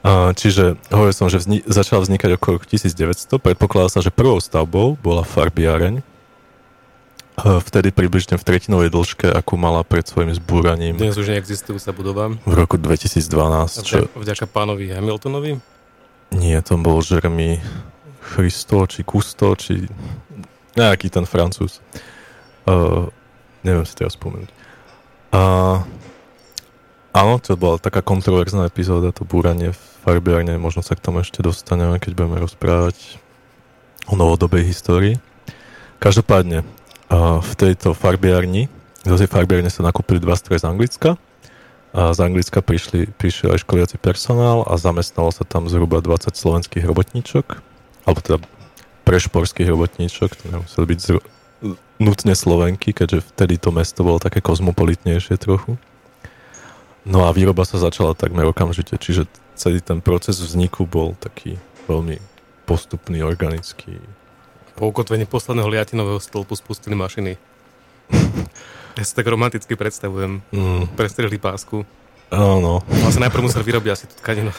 A, 0.00 0.32
čiže 0.32 0.78
hovoril 0.88 1.12
som, 1.12 1.26
že 1.26 1.36
vzni- 1.36 1.66
začal 1.66 2.00
vznikať 2.00 2.38
okolo 2.38 2.56
roku 2.56 2.66
1900. 2.66 3.36
Predpokladá 3.36 3.90
sa, 3.90 4.00
že 4.00 4.08
prvou 4.08 4.38
stavbou 4.38 4.94
bola 4.96 5.26
farbiareň. 5.26 6.00
A 7.36 7.56
Vtedy 7.58 7.88
približne 7.88 8.36
v 8.36 8.44
tretinovej 8.44 8.88
dĺžke, 8.88 9.26
akú 9.26 9.56
mala 9.56 9.80
pred 9.80 10.04
svojim 10.04 10.28
zbúraním 10.30 10.94
Dnes 10.94 11.16
už 11.16 11.32
neexistujúca 11.32 11.90
budova. 11.90 12.24
v 12.36 12.52
roku 12.54 12.76
2012. 12.76 13.80
Čo, 13.80 14.04
Vďaka, 14.04 14.16
vďaka 14.16 14.44
pánovi 14.46 14.92
Hamiltonovi. 14.92 15.52
Nie, 16.34 16.56
to 16.62 16.78
bol 16.78 17.02
Jeremy 17.02 17.58
Christo, 18.22 18.86
či 18.86 19.02
Kusto, 19.02 19.58
či 19.58 19.90
nejaký 20.78 21.10
ten 21.10 21.26
francúz. 21.26 21.82
Uh, 22.64 23.10
neviem 23.66 23.82
si 23.82 23.98
teraz 23.98 24.14
spomenúť. 24.14 24.50
A 25.34 25.42
áno, 27.10 27.34
to 27.42 27.58
bola 27.58 27.82
taká 27.82 28.02
kontroverzná 28.02 28.70
epizóda, 28.70 29.10
to 29.10 29.26
búranie 29.26 29.74
v 29.74 29.82
farbiarne, 30.06 30.54
možno 30.56 30.86
sa 30.86 30.94
k 30.94 31.02
tomu 31.02 31.26
ešte 31.26 31.42
dostaneme, 31.42 31.98
keď 31.98 32.14
budeme 32.14 32.38
rozprávať 32.38 33.18
o 34.06 34.14
novodobej 34.14 34.64
histórii. 34.66 35.18
Každopádne, 35.98 36.62
uh, 36.62 37.42
v 37.42 37.52
tejto 37.58 37.92
farbiarni, 37.92 38.70
do 39.02 39.16
tej 39.16 39.26
farbiarne 39.26 39.72
sa 39.72 39.82
nakúpili 39.82 40.22
dva 40.22 40.36
stroje 40.38 40.62
z 40.62 40.68
Anglicka, 40.68 41.16
a 41.90 42.14
z 42.14 42.18
Anglicka 42.22 42.62
prišli, 42.62 43.10
prišiel 43.18 43.58
aj 43.58 43.66
školiaci 43.66 43.98
personál 43.98 44.62
a 44.62 44.78
zamestnalo 44.78 45.34
sa 45.34 45.42
tam 45.42 45.66
zhruba 45.66 45.98
20 45.98 46.30
slovenských 46.30 46.86
robotníčok, 46.86 47.58
alebo 48.06 48.18
teda 48.22 48.38
prešporských 49.02 49.66
robotníčok, 49.66 50.30
to 50.38 50.44
nemuseli 50.46 50.86
byť 50.86 50.98
zru, 51.02 51.18
nutne 51.98 52.32
Slovenky, 52.38 52.94
keďže 52.94 53.26
vtedy 53.34 53.58
to 53.58 53.74
mesto 53.74 54.06
bolo 54.06 54.22
také 54.22 54.38
kozmopolitnejšie 54.38 55.34
trochu. 55.34 55.74
No 57.02 57.26
a 57.26 57.34
výroba 57.34 57.66
sa 57.66 57.82
začala 57.82 58.14
takmer 58.14 58.46
okamžite, 58.46 58.94
čiže 58.94 59.26
celý 59.58 59.82
ten 59.82 59.98
proces 59.98 60.38
vzniku 60.38 60.86
bol 60.86 61.18
taký 61.18 61.58
veľmi 61.90 62.22
postupný, 62.70 63.26
organický. 63.26 63.98
Po 64.78 64.94
ukotvení 64.94 65.26
posledného 65.26 65.66
liatinového 65.66 66.22
stĺpu 66.22 66.54
spustili 66.54 66.94
mašiny. 66.94 67.34
Ja 68.94 69.04
si 69.04 69.12
tak 69.12 69.26
romanticky 69.26 69.74
predstavujem. 69.74 70.42
Mm, 70.50 70.90
Prestrihli 70.94 71.36
pásku. 71.36 71.86
áno. 72.28 72.82
Vlastne 72.86 73.26
najprv 73.26 73.42
museli 73.44 73.64
vyrobiť 73.64 73.90
asi 73.90 74.04
tú 74.06 74.14
tkaninu. 74.16 74.50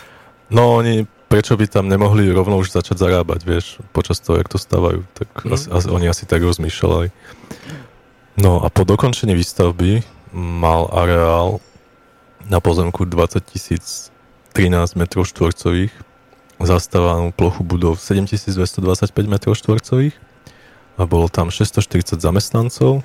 No 0.52 0.76
oni, 0.76 1.08
prečo 1.28 1.56
by 1.56 1.64
tam 1.66 1.88
nemohli 1.88 2.28
rovno 2.28 2.58
už 2.58 2.72
začať 2.74 3.00
zarábať, 3.00 3.40
vieš, 3.42 3.66
počas 3.92 4.20
toho, 4.20 4.36
jak 4.36 4.48
to 4.48 4.58
stávajú, 4.58 5.08
tak 5.14 5.32
Mhm. 5.44 5.52
asi, 5.52 5.68
asi, 5.70 5.88
oni 5.88 6.06
asi 6.08 6.24
tak 6.26 6.42
rozmýšľali. 6.42 7.08
No 8.36 8.60
a 8.60 8.68
po 8.68 8.84
dokončení 8.84 9.32
výstavby 9.32 10.04
mal 10.34 10.88
areál 10.90 11.60
na 12.44 12.60
pozemku 12.60 13.04
20 13.06 14.12
013 14.52 14.96
m 14.96 15.04
štvorcových, 15.08 15.92
zastávanú 16.60 17.32
plochu 17.32 17.64
budov 17.64 17.96
7225 17.96 18.84
m 19.26 19.36
štvorcových 19.38 20.16
a 20.94 21.06
bolo 21.06 21.28
tam 21.28 21.48
640 21.48 22.20
zamestnancov, 22.20 23.04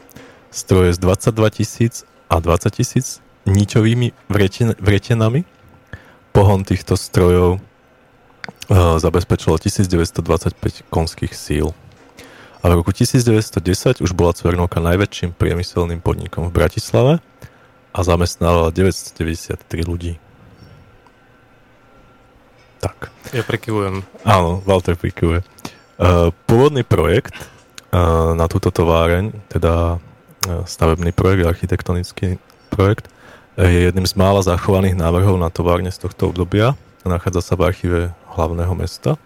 stroje 0.57 0.97
s 0.97 0.99
22 0.99 1.37
tisíc 1.53 2.09
a 2.33 2.40
20 2.40 2.73
tisíc 2.73 3.21
niťovými 3.45 4.16
vreten, 4.33 4.73
vretenami, 4.81 5.45
pohon 6.33 6.64
týchto 6.64 6.97
strojov 6.97 7.61
uh, 7.61 8.99
zabezpečilo 8.99 9.61
1925 9.61 10.88
konských 10.90 11.33
síl. 11.37 11.77
A 12.64 12.73
v 12.73 12.83
roku 12.83 12.90
1910 12.90 14.03
už 14.03 14.11
bola 14.16 14.35
Cvernovka 14.35 14.83
najväčším 14.83 15.38
priemyselným 15.38 16.03
podnikom 16.03 16.51
v 16.51 16.53
Bratislave 16.57 17.12
a 17.95 17.99
zamestnávala 18.03 18.75
993 18.75 19.62
ľudí. 19.87 20.19
Tak. 22.83 23.14
Ja 23.31 23.47
prekyvujem. 23.47 24.03
Áno, 24.27 24.61
Walter 24.66 24.99
prikuje. 24.99 25.47
Uh, 25.97 26.35
pôvodný 26.45 26.83
projekt 26.83 27.38
uh, 27.95 28.35
na 28.35 28.51
túto 28.51 28.69
továreň, 28.75 29.33
teda 29.49 30.03
stavebný 30.44 31.14
projekt, 31.16 31.46
architektonický 31.46 32.37
projekt, 32.68 33.09
uh, 33.09 33.16
je 33.57 33.88
jedným 33.88 34.05
z 34.05 34.14
mála 34.20 34.44
zachovaných 34.44 35.01
návrhov 35.01 35.40
na 35.40 35.49
továrne 35.49 35.88
z 35.88 36.05
tohto 36.05 36.29
obdobia. 36.29 36.77
Nachádza 37.09 37.40
sa 37.40 37.55
v 37.57 37.64
archíve 37.72 38.01
hlavného 38.37 38.75
mesta. 38.77 39.16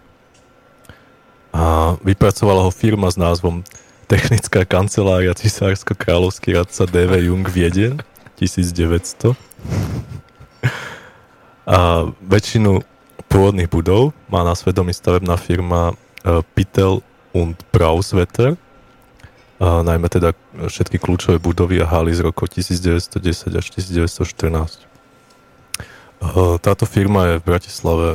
A 1.51 1.95
vypracovala 1.99 2.63
ho 2.63 2.71
firma 2.71 3.11
s 3.11 3.19
názvom 3.19 3.65
Technická 4.07 4.63
kancelária 4.63 5.35
Cisársko-kráľovský 5.35 6.55
radca 6.55 6.87
DV 6.87 7.27
Jung 7.27 7.43
Vieden 7.47 7.99
1900. 8.39 9.35
A 11.67 12.07
väčšinu 12.23 12.83
pôvodných 13.27 13.71
budov 13.71 14.15
má 14.31 14.43
na 14.43 14.55
svedomí 14.55 14.95
stavebná 14.95 15.35
firma 15.35 15.91
uh, 15.91 16.43
Pittel 16.55 17.03
und 17.35 17.59
Brauswetter, 17.71 18.55
a 19.61 19.85
najmä 19.85 20.09
teda 20.09 20.33
všetky 20.57 20.97
kľúčové 20.97 21.37
budovy 21.37 21.77
a 21.77 21.85
haly 21.85 22.17
z 22.17 22.25
rokov 22.25 22.49
1910 22.57 23.53
až 23.53 23.65
1914. 23.69 24.89
Uh, 26.21 26.57
táto 26.57 26.89
firma 26.89 27.29
je 27.29 27.35
v 27.37 27.45
Bratislave 27.45 28.07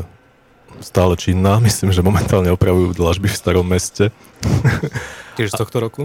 stále 0.82 1.14
činná, 1.14 1.62
myslím, 1.68 1.94
že 1.94 2.02
momentálne 2.02 2.50
opravujú 2.50 2.98
dlažby 2.98 3.30
v 3.30 3.38
starom 3.38 3.62
meste. 3.62 4.10
Tiež 5.38 5.54
z 5.54 5.58
tohto 5.62 5.78
roku? 5.78 6.02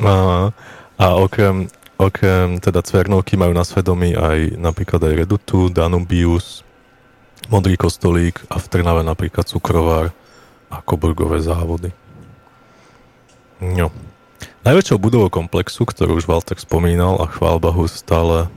A, 0.00 0.48
a 0.96 1.06
okrem, 1.20 1.68
okrem 2.00 2.56
teda 2.56 2.80
Cvernovky 2.80 3.36
majú 3.36 3.52
na 3.52 3.68
svedomí 3.68 4.16
aj 4.16 4.56
napríklad 4.56 5.04
aj 5.04 5.12
Redutu, 5.12 5.68
Danubius, 5.68 6.64
Modrý 7.52 7.76
kostolík 7.76 8.40
a 8.48 8.56
v 8.56 8.66
Trnave 8.70 9.04
napríklad 9.04 9.44
Cukrovár 9.44 10.14
a 10.70 10.80
Koburgové 10.80 11.42
závody. 11.42 11.90
No. 13.60 14.09
Najväčšou 14.60 15.00
budovou 15.00 15.32
komplexu, 15.32 15.88
ktorú 15.88 16.20
už 16.20 16.28
Walter 16.28 16.52
spomínal 16.60 17.16
a 17.16 17.32
chvál 17.32 17.56
Bohu 17.56 17.88
stále 17.88 18.52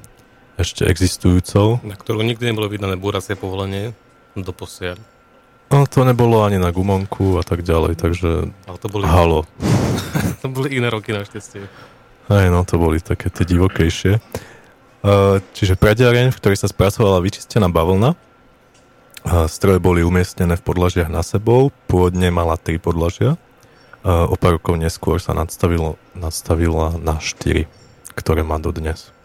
ešte 0.59 0.83
existujúcou, 0.83 1.79
Na 1.79 1.95
ktorú 1.95 2.19
nikdy 2.27 2.51
nebolo 2.51 2.67
vydané 2.67 2.99
búracie 2.99 3.39
povolenie 3.39 3.95
do 4.35 4.51
posiaľ. 4.51 4.99
no 5.71 5.87
to 5.87 6.03
nebolo 6.03 6.43
ani 6.43 6.59
na 6.59 6.75
Gumonku 6.75 7.39
a 7.39 7.43
tak 7.47 7.63
ďalej, 7.63 7.95
takže 7.95 8.51
Ale 8.51 8.77
to 8.83 8.91
boli, 8.91 9.07
halo. 9.07 9.47
to 10.43 10.51
boli 10.51 10.75
iné 10.75 10.91
roky 10.91 11.15
našťastie. 11.15 11.71
Aj 12.27 12.51
no, 12.51 12.67
to 12.67 12.75
boli 12.75 12.99
také 12.99 13.31
tie 13.31 13.47
divokejšie. 13.47 14.19
Uh, 15.07 15.39
čiže 15.55 15.79
pradiareň, 15.79 16.35
v 16.35 16.39
ktorej 16.39 16.59
sa 16.59 16.67
spracovala 16.67 17.23
vyčistená 17.23 17.71
bavlna. 17.71 18.19
Uh, 19.23 19.47
stroje 19.47 19.79
boli 19.79 20.03
umiestnené 20.03 20.59
v 20.59 20.67
podlažiach 20.67 21.07
na 21.07 21.23
sebou, 21.23 21.71
pôvodne 21.87 22.27
mala 22.27 22.59
tri 22.59 22.75
podlažia. 22.75 23.39
Uh, 24.03 24.27
o 24.27 24.35
pár 24.35 24.59
rokov 24.59 24.75
neskôr 24.75 25.15
sa 25.15 25.31
nadstavilo, 25.31 25.95
nadstavila 26.11 26.99
na 26.99 27.23
štyri, 27.23 27.71
ktoré 28.19 28.43
má 28.43 28.59
dodnes. 28.59 29.15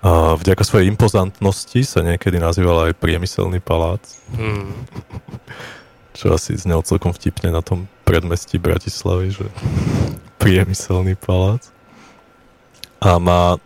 Uh, 0.00 0.40
vďaka 0.40 0.64
svojej 0.64 0.88
impozantnosti 0.88 1.84
sa 1.84 2.00
niekedy 2.00 2.40
nazývala 2.40 2.88
aj 2.88 2.96
priemyselný 2.96 3.60
palác, 3.60 4.00
Hmm. 4.32 4.72
čo 6.16 6.32
asi 6.32 6.56
znel 6.56 6.80
celkom 6.80 7.12
vtipne 7.12 7.52
na 7.52 7.60
tom 7.60 7.92
predmestí 8.08 8.56
Bratislavy, 8.56 9.36
že 9.36 9.46
priemyselný 10.40 11.20
palác. 11.20 11.68
A 13.04 13.20
má 13.20 13.60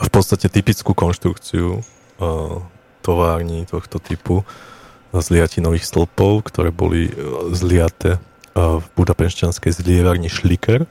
v 0.00 0.08
podstate 0.08 0.48
typickú 0.48 0.96
konštrukciu 0.96 1.84
uh, 1.84 2.64
tovární 3.04 3.68
tohto 3.68 4.00
typu 4.00 4.48
z 5.12 5.26
liatinových 5.28 5.84
stĺpov, 5.84 6.48
ktoré 6.48 6.72
boli 6.72 7.12
zliaté 7.52 8.16
v 8.80 8.86
budapešťanskej 8.94 9.72
zlievarni 9.72 10.28
Schlicker 10.28 10.84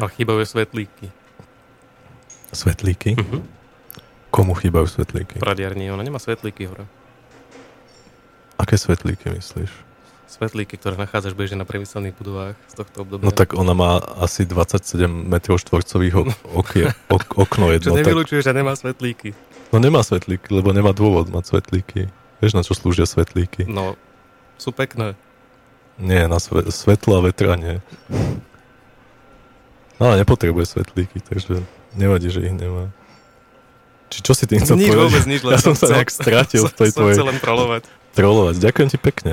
Ale 0.00 0.10
chýbajú 0.10 0.42
svetlíky. 0.42 1.06
Svetlíky? 2.50 3.14
Mhm. 3.18 3.38
Komu 4.30 4.58
chýbajú 4.58 4.90
svetlíky? 4.90 5.38
Pradiarni, 5.38 5.90
ona 5.94 6.02
nemá 6.02 6.18
svetlíky 6.18 6.66
hore. 6.66 6.90
Aké 8.58 8.74
svetlíky 8.74 9.30
myslíš? 9.30 9.70
Svetlíky, 10.26 10.74
ktoré 10.74 10.98
nachádzaš 10.98 11.38
bežne 11.38 11.62
na 11.62 11.66
priemyselných 11.66 12.18
budovách 12.18 12.58
z 12.66 12.74
tohto 12.74 13.06
obdobia. 13.06 13.22
No 13.22 13.30
tak 13.30 13.54
ona 13.54 13.70
má 13.70 14.02
asi 14.18 14.42
27 14.42 15.06
m 15.06 15.34
štvorcových 15.38 16.14
ok- 16.18 16.34
ok, 17.14 17.22
okno 17.38 17.70
Čo 17.70 17.74
jedno. 17.78 17.90
Tak, 17.94 18.02
nevylučuje, 18.02 18.40
že 18.42 18.50
nemá 18.50 18.74
svetlíky. 18.74 19.30
no 19.70 19.78
nemá 19.78 20.02
svetlíky, 20.02 20.50
lebo 20.50 20.74
nemá 20.74 20.90
dôvod 20.90 21.30
mať 21.30 21.54
svetlíky. 21.54 22.10
Vieš, 22.42 22.58
na 22.58 22.66
čo 22.66 22.74
slúžia 22.74 23.06
svetlíky? 23.06 23.70
No, 23.70 23.94
sú 24.58 24.74
pekné. 24.74 25.14
Nie, 25.96 26.26
na 26.26 26.36
sve- 26.36 26.66
svetlo 26.66 27.18
a 27.18 27.24
vetra 27.24 27.54
nie. 27.54 27.78
No 29.94 30.10
ale 30.10 30.20
nepotrebuje 30.20 30.66
svetlíky, 30.68 31.20
takže 31.20 31.62
nevadí, 31.94 32.26
že 32.28 32.42
ich 32.42 32.52
nemá. 32.52 32.90
Či 34.08 34.18
čo 34.20 34.32
si 34.32 34.44
tým 34.44 34.58
chcel 34.60 34.74
nič, 34.76 34.90
povedať? 34.90 35.02
vôbec 35.04 35.24
nič, 35.24 35.40
Ja 35.44 35.58
som 35.58 35.72
sa 35.72 35.86
nejak 35.92 36.10
stratil 36.10 36.66
v 36.66 36.74
tej 36.74 36.90
tvojej 36.90 37.14
chcel 37.14 37.26
len 37.26 37.38
trolovať. 37.38 37.82
trolovať. 38.12 38.54
Ďakujem 38.58 38.88
ti 38.88 38.98
pekne. 38.98 39.32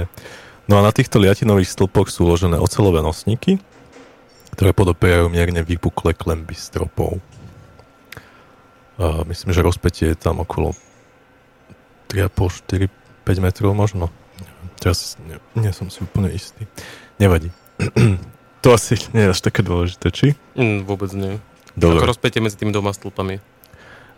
No 0.66 0.78
a 0.78 0.82
na 0.82 0.90
týchto 0.90 1.18
liatinových 1.18 1.68
stĺpoch 1.68 2.08
sú 2.08 2.24
uložené 2.24 2.56
ocelové 2.56 3.02
nosníky, 3.02 3.58
ktoré 4.52 4.72
podopierajú 4.72 5.28
mierne 5.28 5.60
vypuklé 5.60 6.14
klemby 6.14 6.54
stropov. 6.54 7.18
A 8.96 9.26
myslím, 9.26 9.50
že 9.50 9.66
rozpetie 9.66 10.14
je 10.14 10.18
tam 10.20 10.38
okolo 10.38 10.78
3,5, 12.08 12.86
4, 12.86 12.86
5 13.26 13.42
metrov 13.42 13.74
možno. 13.74 14.14
Teraz 14.82 15.16
nie, 15.22 15.38
nie 15.54 15.70
som 15.72 15.94
si 15.94 16.02
úplne 16.02 16.34
istý. 16.34 16.66
Nevadí. 17.22 17.54
to 18.66 18.68
asi 18.74 18.98
nie 19.14 19.30
je 19.30 19.34
až 19.38 19.40
také 19.46 19.62
dôležité, 19.62 20.10
či? 20.10 20.34
Mm, 20.58 20.90
vôbec 20.90 21.14
nie. 21.14 21.38
Dobre. 21.78 22.02
Ako 22.02 22.18
rozpätie 22.18 22.42
medzi 22.42 22.58
tými 22.58 22.74
dvoma 22.74 22.92
stĺpami. 22.92 23.38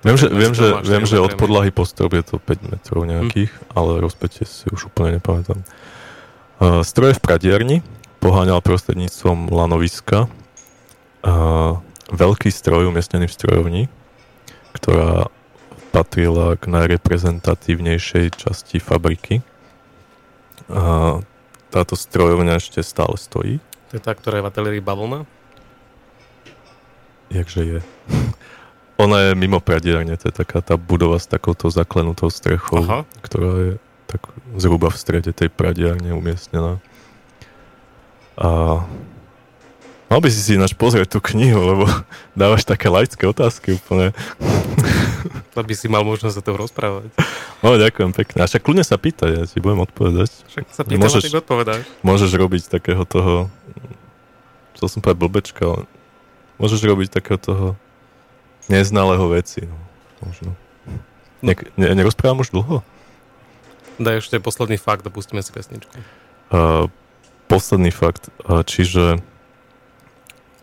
Viem, 0.04 0.18
že, 0.20 0.28
viem, 0.28 0.52
že, 0.52 0.68
viem, 0.84 1.06
že 1.08 1.16
od 1.16 1.40
podlahy 1.40 1.72
po 1.72 1.88
strop 1.88 2.12
je 2.12 2.24
to 2.28 2.36
5 2.36 2.76
metrov 2.76 3.08
nejakých, 3.08 3.52
ale 3.72 4.04
rozpätie 4.04 4.44
si 4.44 4.68
už 4.68 4.92
úplne 4.92 5.20
nepamätám. 5.20 5.64
Uh, 6.60 6.84
stroje 6.84 7.16
v 7.16 7.24
pradiarni 7.24 7.78
poháňal 8.20 8.60
prostredníctvom 8.60 9.48
lanoviska 9.48 10.28
uh, 11.24 11.80
veľký 12.12 12.52
stroj 12.52 12.92
umiestnený 12.92 13.32
v 13.32 13.36
strojovni, 13.36 13.84
ktorá 14.76 15.32
patrila 15.96 16.60
k 16.60 16.68
najreprezentatívnejšej 16.68 18.26
časti 18.36 18.84
fabriky. 18.84 19.40
Uh, 20.74 21.22
táto 21.70 21.94
strojovňa 21.94 22.58
ešte 22.58 22.82
stále 22.82 23.14
stojí. 23.18 23.62
To 23.94 23.98
je 23.98 24.02
tá, 24.02 24.18
ktorá 24.18 24.42
je 24.42 24.44
v 24.46 24.50
ateliérii 24.50 24.82
Bavlna. 24.82 25.30
Jakže 27.30 27.62
je. 27.62 27.80
Ona 29.04 29.30
je 29.30 29.32
mimo 29.38 29.62
pradiarne, 29.62 30.18
to 30.18 30.30
je 30.30 30.36
taká 30.36 30.62
tá 30.62 30.78
budova 30.78 31.18
s 31.18 31.30
takouto 31.30 31.70
zaklenutou 31.70 32.30
strechou, 32.30 32.86
Aha. 32.86 33.00
ktorá 33.26 33.50
je 33.58 33.74
tak 34.06 34.22
zhruba 34.58 34.94
v 34.94 34.98
strede 35.02 35.34
tej 35.34 35.50
pradiarne 35.50 36.14
umiestnená. 36.14 36.78
A 38.38 38.82
mal 40.14 40.22
by 40.22 40.30
si 40.30 40.46
si 40.46 40.54
ináč 40.54 40.78
pozrieť 40.78 41.18
tú 41.18 41.20
knihu, 41.34 41.58
lebo 41.58 41.90
dávaš 42.38 42.70
také 42.70 42.86
laické 42.86 43.26
otázky 43.26 43.82
úplne. 43.82 44.14
Aby 45.58 45.74
si 45.74 45.90
mal 45.90 46.06
možnosť 46.06 46.38
sa 46.38 46.44
to 46.46 46.54
rozprávať. 46.54 47.10
No, 47.66 47.74
ďakujem 47.74 48.14
pekne. 48.14 48.46
A 48.46 48.46
však 48.46 48.62
kľudne 48.62 48.86
sa 48.86 49.02
pýtaj, 49.02 49.30
ja 49.34 49.44
ti 49.50 49.58
budem 49.58 49.82
odpovedať. 49.82 50.30
Však 50.54 50.64
sa 50.70 50.86
pýtam, 50.86 51.10
Môžeš- 51.10 51.26
ty 51.26 51.34
odpovedáš. 51.34 51.82
Môžeš 52.06 52.30
robiť 52.38 52.70
takého 52.70 53.02
toho... 53.10 53.50
Chcel 54.78 54.88
som 54.94 55.00
povedať 55.02 55.18
blbečka, 55.18 55.62
ale 55.66 55.82
môžeš 56.62 56.86
robiť 56.86 57.10
takého 57.10 57.42
toho 57.42 57.68
neznalého 58.70 59.26
veci. 59.34 59.66
No, 59.66 59.78
možno. 60.22 60.54
Ne, 61.42 61.58
ne, 61.74 61.88
nerozprávam 61.98 62.46
už 62.46 62.54
dlho? 62.54 62.86
Daj 63.98 64.26
ešte 64.26 64.38
posledný 64.38 64.78
fakt 64.78 65.06
a 65.06 65.10
pustíme 65.10 65.42
si 65.42 65.50
pesničku. 65.50 65.94
Uh, 66.54 66.90
posledný 67.50 67.90
fakt, 67.90 68.30
uh, 68.46 68.62
čiže 68.66 69.22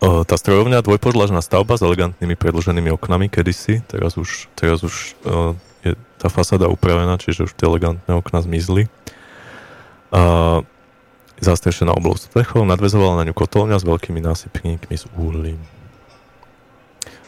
tá 0.01 0.35
strojovňa, 0.41 0.81
dvojpodlažná 0.81 1.45
stavba 1.45 1.77
s 1.77 1.85
elegantnými 1.85 2.33
predloženými 2.33 2.89
oknami 2.97 3.29
kedysi, 3.29 3.85
teraz 3.85 4.17
už, 4.17 4.49
teraz 4.57 4.81
už 4.81 5.13
uh, 5.29 5.53
je 5.85 5.93
tá 6.17 6.33
fasáda 6.33 6.73
upravená, 6.73 7.21
čiže 7.21 7.45
už 7.45 7.53
tie 7.53 7.69
elegantné 7.69 8.09
okna 8.17 8.41
zmizli. 8.41 8.89
Uh, 10.09 10.65
zastrešená 11.41 11.93
oblou 11.93 12.17
strechou, 12.17 12.65
nadvezovala 12.65 13.21
na 13.21 13.25
ňu 13.29 13.35
kotolňa 13.37 13.77
s 13.77 13.85
veľkými 13.85 14.21
násypníkmi 14.25 14.95
z 14.97 15.05
uhlím. 15.17 15.61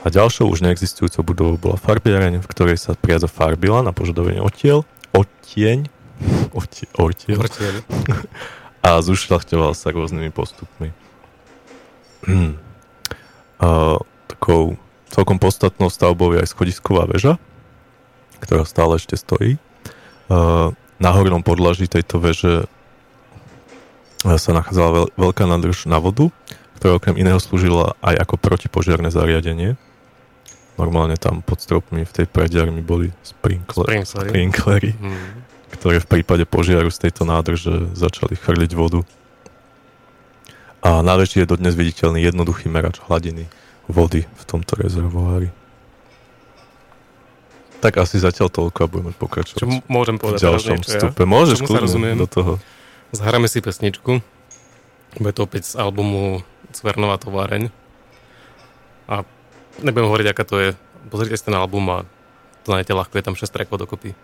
A 0.03 0.11
ďalšou 0.11 0.51
už 0.51 0.65
neexistujúcou 0.67 1.23
budovou 1.23 1.57
bola 1.61 1.77
farbiareň, 1.79 2.43
v 2.43 2.51
ktorej 2.51 2.81
sa 2.81 2.99
priadza 2.99 3.31
farbila 3.31 3.85
na 3.87 3.95
požadovanie 3.95 4.43
otiel, 4.43 4.83
odtieň, 5.15 5.87
otie, 6.57 6.89
ortiel, 6.97 7.39
Vrtiel. 7.39 7.85
a 8.87 8.99
zušľachťoval 8.99 9.79
sa 9.79 9.95
rôznymi 9.95 10.35
postupmi. 10.35 10.91
A, 12.27 13.99
takou 14.29 14.77
celkom 15.13 15.37
podstatnou 15.37 15.93
stavbou 15.93 16.33
je 16.33 16.43
aj 16.43 16.49
schodisková 16.51 17.05
väža, 17.05 17.37
ktorá 18.41 18.65
stále 18.65 18.97
ešte 18.97 19.15
stojí. 19.15 19.61
Na 21.03 21.11
hornom 21.13 21.45
podlaží 21.45 21.85
tejto 21.87 22.17
veže 22.23 22.65
a, 24.25 24.39
sa 24.41 24.51
nachádzala 24.57 24.91
veľ, 24.91 25.07
veľká 25.19 25.45
nádrž 25.45 25.85
na 25.91 26.01
vodu, 26.01 26.33
ktorá 26.79 26.99
okrem 26.99 27.21
iného 27.21 27.39
slúžila 27.39 27.95
aj 28.03 28.25
ako 28.27 28.35
protipožiarne 28.41 29.11
zariadenie. 29.13 29.77
Normálne 30.81 31.21
tam 31.21 31.45
pod 31.45 31.61
stropmi 31.61 32.03
v 32.03 32.13
tej 32.17 32.27
prediarni 32.27 32.81
boli 32.81 33.13
sprinkle, 33.21 33.85
Sprinklery. 33.85 34.31
sprinklery 34.33 34.91
Hmm. 34.97 35.45
ktoré 35.73 36.01
v 36.01 36.09
prípade 36.09 36.45
požiaru 36.49 36.89
z 36.89 37.09
tejto 37.09 37.29
nádrže 37.29 37.93
začali 37.93 38.39
chrliť 38.39 38.73
vodu. 38.73 39.05
A 40.83 40.99
na 41.01 41.15
veži 41.15 41.43
je 41.43 41.47
dodnes 41.47 41.79
viditeľný 41.79 42.19
jednoduchý 42.19 42.67
merač 42.67 42.99
hladiny 43.07 43.47
vody 43.87 44.27
v 44.27 44.43
tomto 44.43 44.75
rezervoári. 44.75 45.55
Tak 47.83 47.99
asi 47.99 48.19
zatiaľ 48.19 48.51
toľko 48.51 48.79
a 48.83 48.91
budeme 48.91 49.13
pokračovať 49.15 49.59
Čo 49.59 49.67
môžem 49.91 50.19
v 50.19 50.23
povedať 50.23 50.39
teraz 50.43 50.63
ďalšom 50.63 50.75
niečo 50.79 50.87
ja? 50.87 50.99
vstupe. 50.99 51.23
Môžeš 51.27 51.59
Čomu 51.63 51.67
sa 51.67 51.79
kľudne 51.83 52.11
do 52.19 52.29
toho. 52.31 52.53
Zahráme 53.11 53.47
si 53.51 53.59
pesničku. 53.59 54.23
Bude 55.19 55.35
to 55.35 55.47
opäť 55.47 55.75
z 55.75 55.75
albumu 55.79 56.47
Cvernová 56.71 57.19
továreň. 57.19 57.75
A 59.11 59.27
nebudem 59.83 60.09
hovoriť, 60.09 60.27
aká 60.31 60.45
to 60.47 60.57
je. 60.63 60.69
Pozrite 61.11 61.35
si 61.35 61.45
ten 61.47 61.59
album 61.59 61.85
a 61.91 61.99
to 62.63 62.71
nájdete 62.71 62.95
ľahko, 62.95 63.15
je 63.19 63.27
tam 63.27 63.35
6 63.35 63.51
trackov 63.51 63.83
dokopy. 63.83 64.15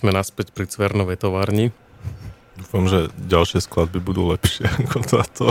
Sme 0.00 0.16
naspäť 0.16 0.56
pri 0.56 0.64
Cvernovej 0.64 1.20
továrni. 1.20 1.76
Dúfam, 2.56 2.88
že 2.88 3.12
ďalšie 3.20 3.60
skladby 3.60 4.00
budú 4.00 4.32
lepšie 4.32 4.64
ako 4.88 4.98
táto. 5.04 5.44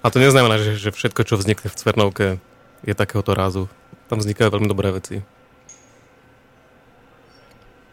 A 0.00 0.06
to 0.08 0.16
neznamená, 0.16 0.56
že, 0.56 0.80
že 0.80 0.90
všetko, 0.90 1.28
čo 1.28 1.36
vznikne 1.36 1.68
v 1.68 1.76
Cvernovke, 1.76 2.26
je 2.82 2.94
takéhoto 2.96 3.36
rázu. 3.36 3.68
Tam 4.08 4.18
vznikajú 4.18 4.48
veľmi 4.48 4.68
dobré 4.68 4.90
veci. 4.92 5.20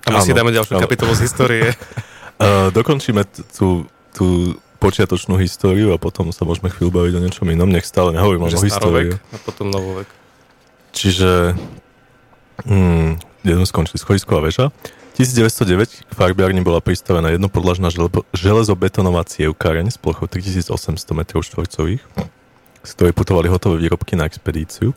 A 0.08 0.16
my 0.16 0.20
Áno, 0.20 0.26
si 0.26 0.34
dáme 0.34 0.56
ďalšiu 0.56 0.80
ale- 0.80 0.84
kapitolu 0.88 1.12
z 1.14 1.22
histórie. 1.28 1.68
Uh, 2.40 2.72
dokončíme 2.80 3.28
tú, 3.54 3.86
tú 4.16 4.58
počiatočnú 4.80 5.36
históriu 5.38 5.92
a 5.92 6.02
potom 6.02 6.32
sa 6.32 6.48
môžeme 6.48 6.72
chvíľu 6.72 6.96
baviť 6.96 7.14
o 7.20 7.24
niečom 7.28 7.48
inom. 7.52 7.70
Nech 7.70 7.86
stále 7.86 8.16
nehovorím 8.16 8.48
o 8.48 8.50
starovek 8.50 9.20
a 9.20 9.38
potom 9.44 9.68
novovek. 9.68 10.08
Čiže... 10.96 11.54
Hmm, 12.66 13.22
kde 13.44 13.54
sme 13.56 13.68
skončili? 13.68 14.02
Schodisková 14.02 14.44
väža. 14.44 14.74
1909 15.20 16.08
k 16.08 16.12
farbiarni 16.16 16.64
bola 16.64 16.80
pristavená 16.80 17.36
jednopodlažná 17.36 17.92
železobetonová 18.32 19.28
cievkáreň 19.28 19.92
s 19.92 20.00
plochou 20.00 20.32
3800 20.32 20.72
m2, 20.96 22.00
z 22.88 22.92
ktorej 22.96 23.12
putovali 23.12 23.52
hotové 23.52 23.84
výrobky 23.84 24.16
na 24.16 24.24
expedíciu. 24.24 24.96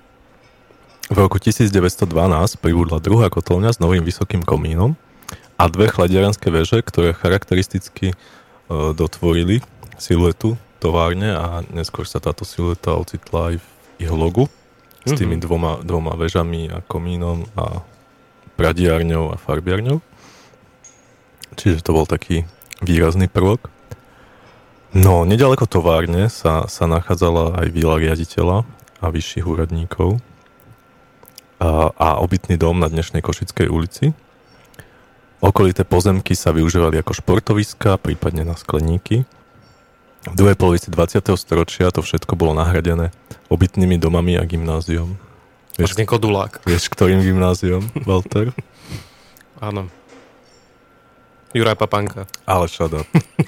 V 1.10 1.16
roku 1.18 1.42
1912 1.42 2.06
pribudla 2.62 3.02
druhá 3.02 3.34
kotolňa 3.34 3.74
s 3.74 3.82
novým 3.82 4.06
vysokým 4.06 4.46
komínom 4.46 4.94
a 5.58 5.66
dve 5.66 5.90
chladiarenské 5.90 6.54
veže, 6.54 6.86
ktoré 6.86 7.18
charakteristicky 7.18 8.14
e, 8.14 8.16
dotvorili 8.94 9.58
siluetu 9.98 10.54
továrne 10.78 11.34
a 11.34 11.66
neskôr 11.74 12.06
sa 12.06 12.22
táto 12.22 12.46
silueta 12.46 12.94
ocitla 12.94 13.50
aj 13.50 13.54
v 13.58 13.66
ich 14.06 14.12
logu 14.14 14.46
s 15.02 15.18
tými 15.18 15.34
Mhm. 15.34 15.42
dvoma, 15.42 15.72
dvoma 15.82 16.14
vežami 16.14 16.70
a 16.70 16.78
komínom 16.86 17.42
a 17.58 17.82
pradiarňou 18.54 19.34
a 19.34 19.36
farbiarňou. 19.42 19.98
Čiže 21.56 21.84
to 21.84 21.92
bol 21.92 22.06
taký 22.08 22.48
výrazný 22.80 23.28
prvok. 23.28 23.68
No, 24.92 25.24
nedaleko 25.24 25.64
továrne 25.64 26.28
sa, 26.28 26.68
sa 26.68 26.84
nachádzala 26.84 27.64
aj 27.64 27.66
výla 27.72 27.96
riaditeľa 27.96 28.68
a 29.00 29.06
vyšších 29.08 29.48
úradníkov 29.48 30.20
a, 31.56 31.88
a 31.96 32.08
obytný 32.20 32.60
dom 32.60 32.76
na 32.76 32.92
dnešnej 32.92 33.24
Košickej 33.24 33.72
ulici. 33.72 34.12
Okolité 35.42 35.82
pozemky 35.82 36.36
sa 36.38 36.52
využívali 36.54 37.00
ako 37.00 37.18
športoviska, 37.18 37.98
prípadne 37.98 38.46
na 38.46 38.54
skleníky. 38.54 39.26
V 40.22 40.34
druhej 40.38 40.54
polovici 40.54 40.86
20. 40.86 41.18
storočia 41.34 41.90
to 41.90 41.98
všetko 41.98 42.38
bolo 42.38 42.54
nahradené 42.54 43.10
obytnými 43.50 43.98
domami 43.98 44.38
a 44.38 44.46
gymnáziom. 44.46 45.18
Vieš, 45.80 45.98
Vlastne 45.98 46.06
Kodulák. 46.06 46.62
vieš 46.62 46.86
ktorým 46.92 47.24
gymnáziom, 47.24 47.82
Walter? 48.06 48.54
Áno. 49.58 49.90
Juraj 51.52 51.76
Papanka. 51.76 52.24
Ale 52.48 52.64
up. 52.66 53.06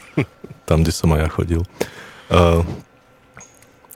Tam, 0.68 0.80
kde 0.80 0.92
som 0.92 1.12
aj 1.12 1.20
ja 1.24 1.28
chodil. 1.28 1.62
Uh, 2.32 2.64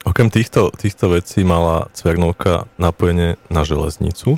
okrem 0.05 0.29
týchto, 0.29 0.73
týchto 0.77 1.13
vecí 1.13 1.45
mala 1.45 1.89
Cvernovka 1.97 2.69
napojenie 2.77 3.41
na 3.49 3.65
železnicu. 3.65 4.37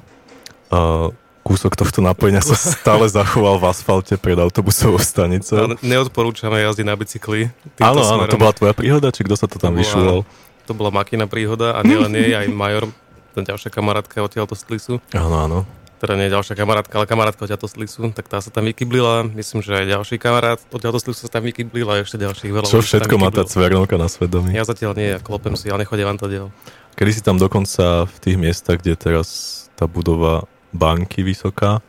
Uh, 0.70 1.10
kúsok 1.42 1.74
tohto 1.74 1.98
napojenia 2.02 2.42
sa 2.42 2.54
stále 2.78 3.10
zachoval 3.10 3.58
v 3.58 3.64
asfalte 3.70 4.14
pred 4.14 4.38
autobusovou 4.38 5.02
stanicou. 5.02 5.74
Neodporúčame 5.82 6.62
jazdy 6.62 6.86
na 6.86 6.94
bicykli. 6.94 7.50
Áno, 7.82 8.02
áno, 8.06 8.30
to 8.30 8.38
bola 8.38 8.54
tvoja 8.54 8.74
príhoda, 8.74 9.10
či 9.10 9.26
kto 9.26 9.34
sa 9.34 9.50
to 9.50 9.58
tam 9.58 9.74
vyšúval? 9.74 10.22
To 10.70 10.72
bola 10.74 10.94
makina 10.94 11.26
príhoda 11.26 11.74
a 11.74 11.82
nielen 11.82 12.14
jej, 12.14 12.30
aj 12.30 12.46
Major, 12.46 12.86
ten 13.34 13.42
ďalšia 13.42 13.74
kamarátka 13.74 14.22
odtiaľto 14.22 14.54
z 14.54 14.62
Tlisu. 14.70 14.94
Áno, 15.10 15.36
áno. 15.42 15.58
Teda 16.00 16.16
nie 16.16 16.32
ďalšia 16.32 16.56
kamarátka, 16.56 16.96
ale 16.96 17.04
kamarátka 17.04 17.44
odtiaľto 17.44 17.68
z 17.68 17.76
tak 18.16 18.24
tá 18.24 18.40
sa 18.40 18.48
tam 18.48 18.64
vykyblila. 18.64 19.28
Myslím, 19.36 19.60
že 19.60 19.84
aj 19.84 20.00
ďalší 20.00 20.16
kamarát 20.16 20.56
odtiaľto 20.72 21.12
z 21.12 21.28
sa 21.28 21.28
tam 21.28 21.44
vykyblil 21.44 21.84
a 21.92 22.00
ešte 22.00 22.16
ďalších 22.16 22.48
veľa. 22.48 22.66
Čo 22.72 22.80
všetko 22.80 23.20
má 23.20 23.28
tá. 23.28 23.44
Cvernovka 23.44 24.00
na 24.00 24.08
svedomí? 24.08 24.56
Ja 24.56 24.64
zatiaľ 24.64 24.96
nie, 24.96 25.12
klopem 25.20 25.60
si, 25.60 25.68
ale 25.68 25.84
nechodia 25.84 26.08
vám 26.08 26.16
to 26.16 26.24
diel. 26.32 26.48
Kedy 26.96 27.10
si 27.12 27.20
tam 27.20 27.36
dokonca 27.36 28.08
v 28.08 28.16
tých 28.16 28.40
miestach, 28.40 28.80
kde 28.80 28.96
teraz 28.96 29.28
tá 29.76 29.84
budova 29.84 30.48
banky 30.72 31.20
vysoká, 31.20 31.84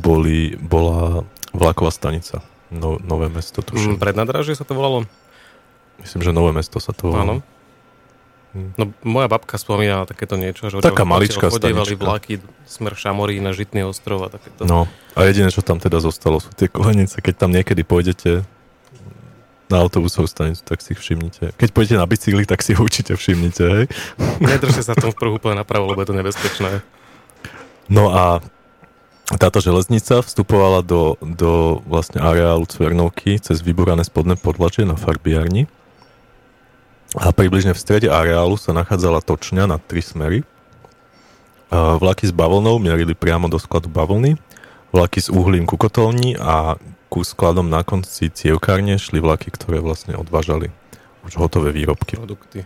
boli, 0.00 0.56
bola 0.56 1.28
vlaková 1.52 1.92
stanica. 1.92 2.40
No, 2.72 2.96
nové 3.04 3.28
mesto, 3.28 3.60
Mm, 3.60 3.68
tuším. 3.68 3.92
pred 4.00 4.16
nadražie 4.16 4.56
sa 4.56 4.64
to 4.64 4.72
volalo? 4.72 5.04
Myslím, 6.00 6.24
že 6.24 6.32
nové 6.32 6.56
mesto 6.56 6.80
sa 6.80 6.96
to 6.96 7.12
volá. 7.12 7.20
Áno. 7.20 7.34
Hm. 8.52 8.76
No, 8.76 8.84
moja 9.00 9.32
babka 9.32 9.56
spomínala 9.56 10.04
takéto 10.04 10.36
niečo, 10.36 10.68
že 10.68 10.84
Taká 10.84 11.08
maličká 11.08 11.48
chodievali 11.48 11.96
vlaky 11.96 12.36
smer 12.68 12.92
Šamorí 12.92 13.40
na 13.40 13.56
Žitný 13.56 13.88
ostrov 13.88 14.28
a 14.28 14.28
takéto. 14.28 14.68
No, 14.68 14.84
a 15.16 15.24
jediné, 15.24 15.48
čo 15.48 15.64
tam 15.64 15.80
teda 15.80 16.04
zostalo, 16.04 16.36
sú 16.36 16.52
tie 16.52 16.68
kolenice. 16.68 17.24
Keď 17.24 17.34
tam 17.36 17.50
niekedy 17.52 17.80
pôjdete 17.80 18.44
na 19.72 19.80
autobusovú 19.80 20.28
stanicu, 20.28 20.60
tak 20.68 20.84
si 20.84 20.92
ich 20.92 21.00
všimnite. 21.00 21.56
Keď 21.56 21.68
pôjdete 21.72 21.96
na 21.96 22.04
bicykli, 22.04 22.44
tak 22.44 22.60
si 22.60 22.76
ho 22.76 22.84
určite 22.84 23.16
všimnite, 23.16 23.64
hej. 23.64 23.84
Nedržte 24.52 24.84
sa 24.84 24.92
tom 24.92 25.16
v 25.16 25.16
prhu 25.16 25.40
úplne 25.40 25.64
napravo, 25.64 25.88
lebo 25.88 26.04
je 26.04 26.08
to 26.12 26.18
nebezpečné. 26.20 26.84
No 27.88 28.12
a 28.12 28.44
táto 29.40 29.64
železnica 29.64 30.20
vstupovala 30.20 30.84
do, 30.84 31.16
do 31.24 31.80
vlastne 31.88 32.20
areálu 32.20 32.68
Cvernovky 32.68 33.40
cez 33.40 33.64
vyborané 33.64 34.04
spodné 34.04 34.36
podlačie 34.36 34.84
na 34.84 34.92
farbiarni. 34.92 35.64
A 37.12 37.28
približne 37.28 37.76
v 37.76 37.82
strede 37.82 38.08
areálu 38.08 38.56
sa 38.56 38.72
nachádzala 38.72 39.20
točňa 39.20 39.68
na 39.68 39.76
tri 39.76 40.00
smery. 40.00 40.48
Vlaky 41.72 42.28
s 42.28 42.32
bavlnou 42.32 42.80
mierili 42.80 43.12
priamo 43.12 43.48
do 43.52 43.60
skladu 43.60 43.92
bavlny, 43.92 44.40
vlaky 44.92 45.20
s 45.20 45.28
uhlím 45.28 45.68
ku 45.68 45.76
kotolni 45.76 46.36
a 46.40 46.80
ku 47.12 47.20
skladom 47.20 47.68
na 47.68 47.84
konci 47.84 48.32
cievkárne 48.32 48.96
šli 48.96 49.20
vlaky, 49.20 49.52
ktoré 49.52 49.84
vlastne 49.84 50.16
odvážali 50.16 50.72
už 51.28 51.36
hotové 51.36 51.72
výrobky. 51.76 52.16
Produkty. 52.16 52.64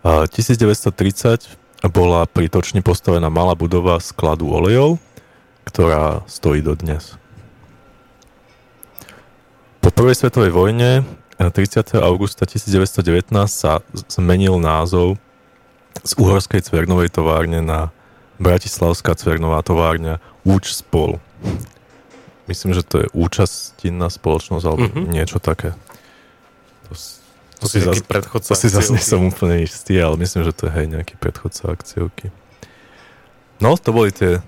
A 0.00 0.24
1930 0.24 1.84
bola 1.92 2.24
pri 2.24 2.48
točni 2.48 2.80
postavená 2.80 3.28
malá 3.28 3.52
budova 3.52 4.00
skladu 4.00 4.48
olejov, 4.48 4.96
ktorá 5.68 6.24
stojí 6.24 6.64
dodnes. 6.64 7.20
Po 9.84 9.92
prvej 9.92 10.16
svetovej 10.16 10.52
vojne 10.52 11.04
30. 11.48 11.96
augusta 11.96 12.44
1919 12.44 13.32
sa 13.46 13.80
zmenil 14.12 14.60
názov 14.60 15.16
z 16.04 16.12
uhorskej 16.14 16.60
cvernovej 16.60 17.08
továrne 17.08 17.64
na 17.64 17.88
Bratislavská 18.36 19.16
cvernová 19.16 19.64
továrňa 19.64 20.20
Úč 20.42 20.72
spol. 20.74 21.16
Myslím, 22.44 22.72
že 22.72 22.82
to 22.82 23.00
je 23.00 23.08
účastinná 23.14 24.08
spoločnosť 24.08 24.64
alebo 24.66 24.84
Mhm. 24.84 24.92
mm-hmm. 24.92 25.12
niečo 25.12 25.38
také. 25.38 25.72
To, 26.84 26.92
to, 26.92 27.64
To 27.64 27.66
si 27.66 27.78
si 27.78 27.86
taký 27.86 28.00
zas, 28.00 28.08
predchodca. 28.10 28.48
to 28.48 28.56
si 28.56 28.68
zase 28.68 28.90
nie 28.90 29.00
som 29.00 29.20
úplne 29.22 29.60
istý, 29.60 29.96
ale 29.96 30.16
myslím, 30.18 30.42
že 30.42 30.52
to 30.52 30.66
je 30.66 30.72
hej 30.74 30.86
nejaký 30.88 31.14
predchodca 31.14 31.70
akciovky. 31.70 32.28
No, 33.60 33.76
to 33.76 33.92
boli 33.92 34.08
tie, 34.10 34.40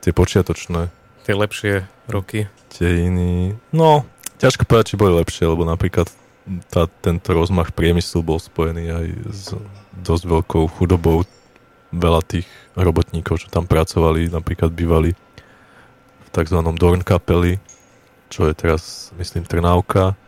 tie 0.00 0.10
počiatočné 0.10 0.90
Tie 1.22 1.32
lepšie 1.32 1.86
roky. 2.06 2.46
dejiny. 2.72 3.54
No, 3.70 4.02
ťažko 4.36 4.62
povedať, 4.62 4.92
či 4.92 4.96
boli 4.96 5.14
lepšie, 5.16 5.46
lebo 5.46 5.62
napríklad 5.62 6.10
tá, 6.70 6.86
tento 7.02 7.34
rozmach 7.34 7.74
priemyslu 7.74 8.22
bol 8.22 8.38
spojený 8.38 8.84
aj 8.90 9.06
s 9.30 9.42
dosť 10.02 10.24
veľkou 10.26 10.64
chudobou. 10.70 11.26
Veľa 11.94 12.22
tých 12.26 12.46
robotníkov, 12.74 13.46
čo 13.46 13.48
tam 13.48 13.64
pracovali, 13.64 14.28
napríklad 14.30 14.74
bývali 14.74 15.14
v 16.22 16.28
tzv. 16.34 16.58
Dornkapeli, 16.60 17.62
čo 18.28 18.50
je 18.50 18.54
teraz, 18.54 19.14
myslím, 19.16 19.46
Trnávka 19.46 20.18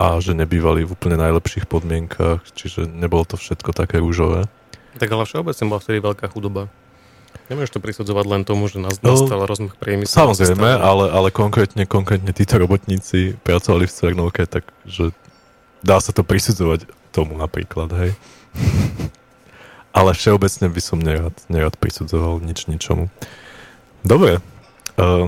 a 0.00 0.16
že 0.16 0.32
nebývali 0.32 0.88
v 0.88 0.96
úplne 0.96 1.20
najlepších 1.20 1.68
podmienkach, 1.68 2.40
čiže 2.56 2.88
nebolo 2.88 3.28
to 3.28 3.36
všetko 3.36 3.76
také 3.76 4.00
rúžové. 4.00 4.48
Tak 4.96 5.12
ale 5.12 5.28
všeobecne 5.28 5.64
bola 5.68 5.82
vtedy 5.84 5.98
veľká 6.00 6.26
chudoba. 6.32 6.72
Nemôžeš 7.50 7.74
to 7.74 7.80
prisudzovať 7.82 8.24
len 8.30 8.42
tomu, 8.46 8.70
že 8.70 8.78
nás 8.78 9.02
No, 9.02 9.18
nastal 9.18 9.42
rozmach 9.42 9.74
priemyslu. 9.74 10.14
Samozrejme, 10.14 10.70
ale, 10.78 11.10
ale 11.10 11.28
konkrétne, 11.34 11.82
konkrétne 11.82 12.30
títo 12.30 12.62
robotníci 12.62 13.34
pracovali 13.42 13.90
v 13.90 13.94
Cvernovke, 13.94 14.46
takže 14.46 15.10
dá 15.82 15.98
sa 15.98 16.14
to 16.14 16.22
prisudzovať 16.22 16.86
tomu 17.10 17.34
napríklad, 17.34 17.90
hej. 17.98 18.10
ale 19.98 20.14
všeobecne 20.14 20.70
by 20.70 20.80
som 20.82 21.02
nerad, 21.02 21.34
nerad 21.50 21.74
prisudzoval 21.74 22.38
nič 22.38 22.70
ničomu. 22.70 23.10
Dobre, 24.06 24.38
uh, 24.38 25.26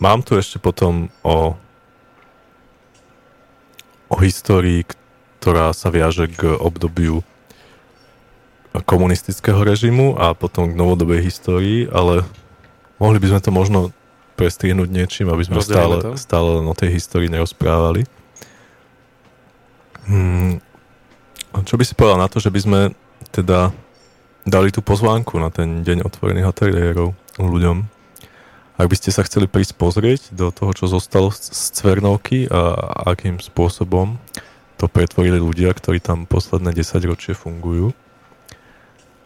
mám 0.00 0.24
tu 0.24 0.40
ešte 0.40 0.56
potom 0.56 1.12
o 1.20 1.60
o 4.08 4.16
histórii, 4.24 4.88
ktorá 5.38 5.70
sa 5.76 5.92
viaže 5.92 6.26
k 6.32 6.56
obdobiu 6.56 7.20
komunistického 8.84 9.58
režimu 9.62 10.18
a 10.18 10.36
potom 10.36 10.70
k 10.70 10.78
novodobej 10.78 11.24
histórii, 11.24 11.88
ale 11.88 12.22
mohli 12.98 13.18
by 13.22 13.34
sme 13.34 13.40
to 13.40 13.50
možno 13.50 13.80
prestrihnúť 14.38 14.88
niečím, 14.90 15.26
aby 15.34 15.42
sme 15.42 15.58
Rozdelíme 15.58 15.78
stále, 15.78 15.94
to? 15.98 16.10
stále 16.14 16.50
o 16.62 16.74
tej 16.74 16.94
histórii 16.94 17.26
nerozprávali. 17.26 18.06
Hmm. 20.06 20.62
Čo 21.66 21.74
by 21.74 21.84
si 21.84 21.98
povedal 21.98 22.22
na 22.22 22.30
to, 22.30 22.38
že 22.38 22.54
by 22.54 22.60
sme 22.62 22.80
teda 23.34 23.74
dali 24.46 24.70
tú 24.70 24.80
pozvánku 24.80 25.36
na 25.42 25.50
ten 25.50 25.82
deň 25.82 26.06
otvorených 26.06 26.48
ateliérov 26.48 27.12
ľuďom? 27.36 27.98
Ak 28.78 28.86
by 28.86 28.94
ste 28.94 29.10
sa 29.10 29.26
chceli 29.26 29.50
prísť 29.50 29.74
pozrieť 29.74 30.30
do 30.30 30.54
toho, 30.54 30.70
čo 30.70 30.86
zostalo 30.86 31.34
z 31.34 31.74
Cvernovky 31.74 32.46
a 32.46 32.78
akým 33.10 33.42
spôsobom 33.42 34.22
to 34.78 34.86
pretvorili 34.86 35.42
ľudia, 35.42 35.74
ktorí 35.74 35.98
tam 35.98 36.30
posledné 36.30 36.70
10 36.70 37.10
ročie 37.10 37.34
fungujú, 37.34 37.90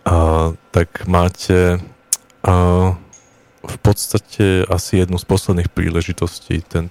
a, 0.05 0.53
tak 0.75 1.07
máte 1.07 1.79
a, 2.43 2.55
v 3.63 3.77
podstate 3.79 4.67
asi 4.67 4.99
jednu 4.99 5.19
z 5.19 5.27
posledných 5.27 5.71
príležitostí 5.71 6.67
ten, 6.67 6.91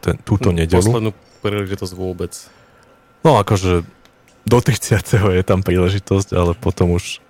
ten, 0.00 0.16
túto 0.24 0.48
nedelu. 0.52 0.80
Poslednú 0.80 1.12
príležitosť 1.44 1.92
vôbec. 1.92 2.32
No 3.20 3.36
akože 3.36 3.84
do 4.46 4.58
30. 4.62 5.02
je 5.36 5.44
tam 5.44 5.60
príležitosť, 5.60 6.28
ale 6.32 6.52
potom 6.56 6.94
už 6.96 7.20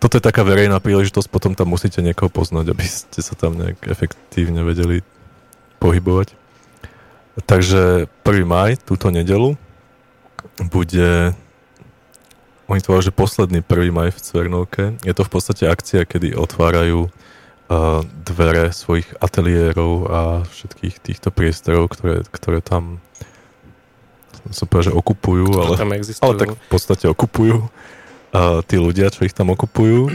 toto 0.00 0.16
je 0.16 0.24
taká 0.24 0.40
verejná 0.48 0.80
príležitosť, 0.80 1.28
potom 1.28 1.52
tam 1.52 1.76
musíte 1.76 2.00
niekoho 2.00 2.32
poznať, 2.32 2.72
aby 2.72 2.84
ste 2.88 3.20
sa 3.20 3.36
tam 3.36 3.60
nejak 3.60 3.84
efektívne 3.84 4.64
vedeli 4.64 5.04
pohybovať. 5.76 6.32
Takže 7.44 8.08
1. 8.24 8.48
maj, 8.48 8.80
túto 8.80 9.12
nedelu, 9.12 9.60
bude 10.72 11.36
oni 12.70 12.80
to 12.80 12.94
že 13.02 13.10
posledný 13.10 13.66
1. 13.66 13.90
maj 13.90 14.14
v 14.14 14.20
Cvernovke. 14.22 14.84
Je 15.02 15.10
to 15.10 15.26
v 15.26 15.30
podstate 15.30 15.66
akcia, 15.66 16.06
kedy 16.06 16.38
otvárajú 16.38 17.10
uh, 17.10 18.06
dvere 18.22 18.70
svojich 18.70 19.10
ateliérov 19.18 19.92
a 20.06 20.20
všetkých 20.46 21.02
týchto 21.02 21.34
priestorov, 21.34 21.90
ktoré, 21.90 22.22
ktoré 22.30 22.62
tam 22.62 23.02
som 24.48 24.64
povedal, 24.64 24.94
že 24.94 24.94
okupujú, 24.96 25.46
ale, 25.52 25.76
tam 25.76 25.92
existujú. 25.92 26.24
ale 26.24 26.34
tak 26.40 26.48
v 26.56 26.68
podstate 26.72 27.04
okupujú 27.10 27.68
uh, 27.68 28.64
tí 28.64 28.80
ľudia, 28.80 29.12
čo 29.12 29.28
ich 29.28 29.36
tam 29.36 29.52
okupujú. 29.52 30.08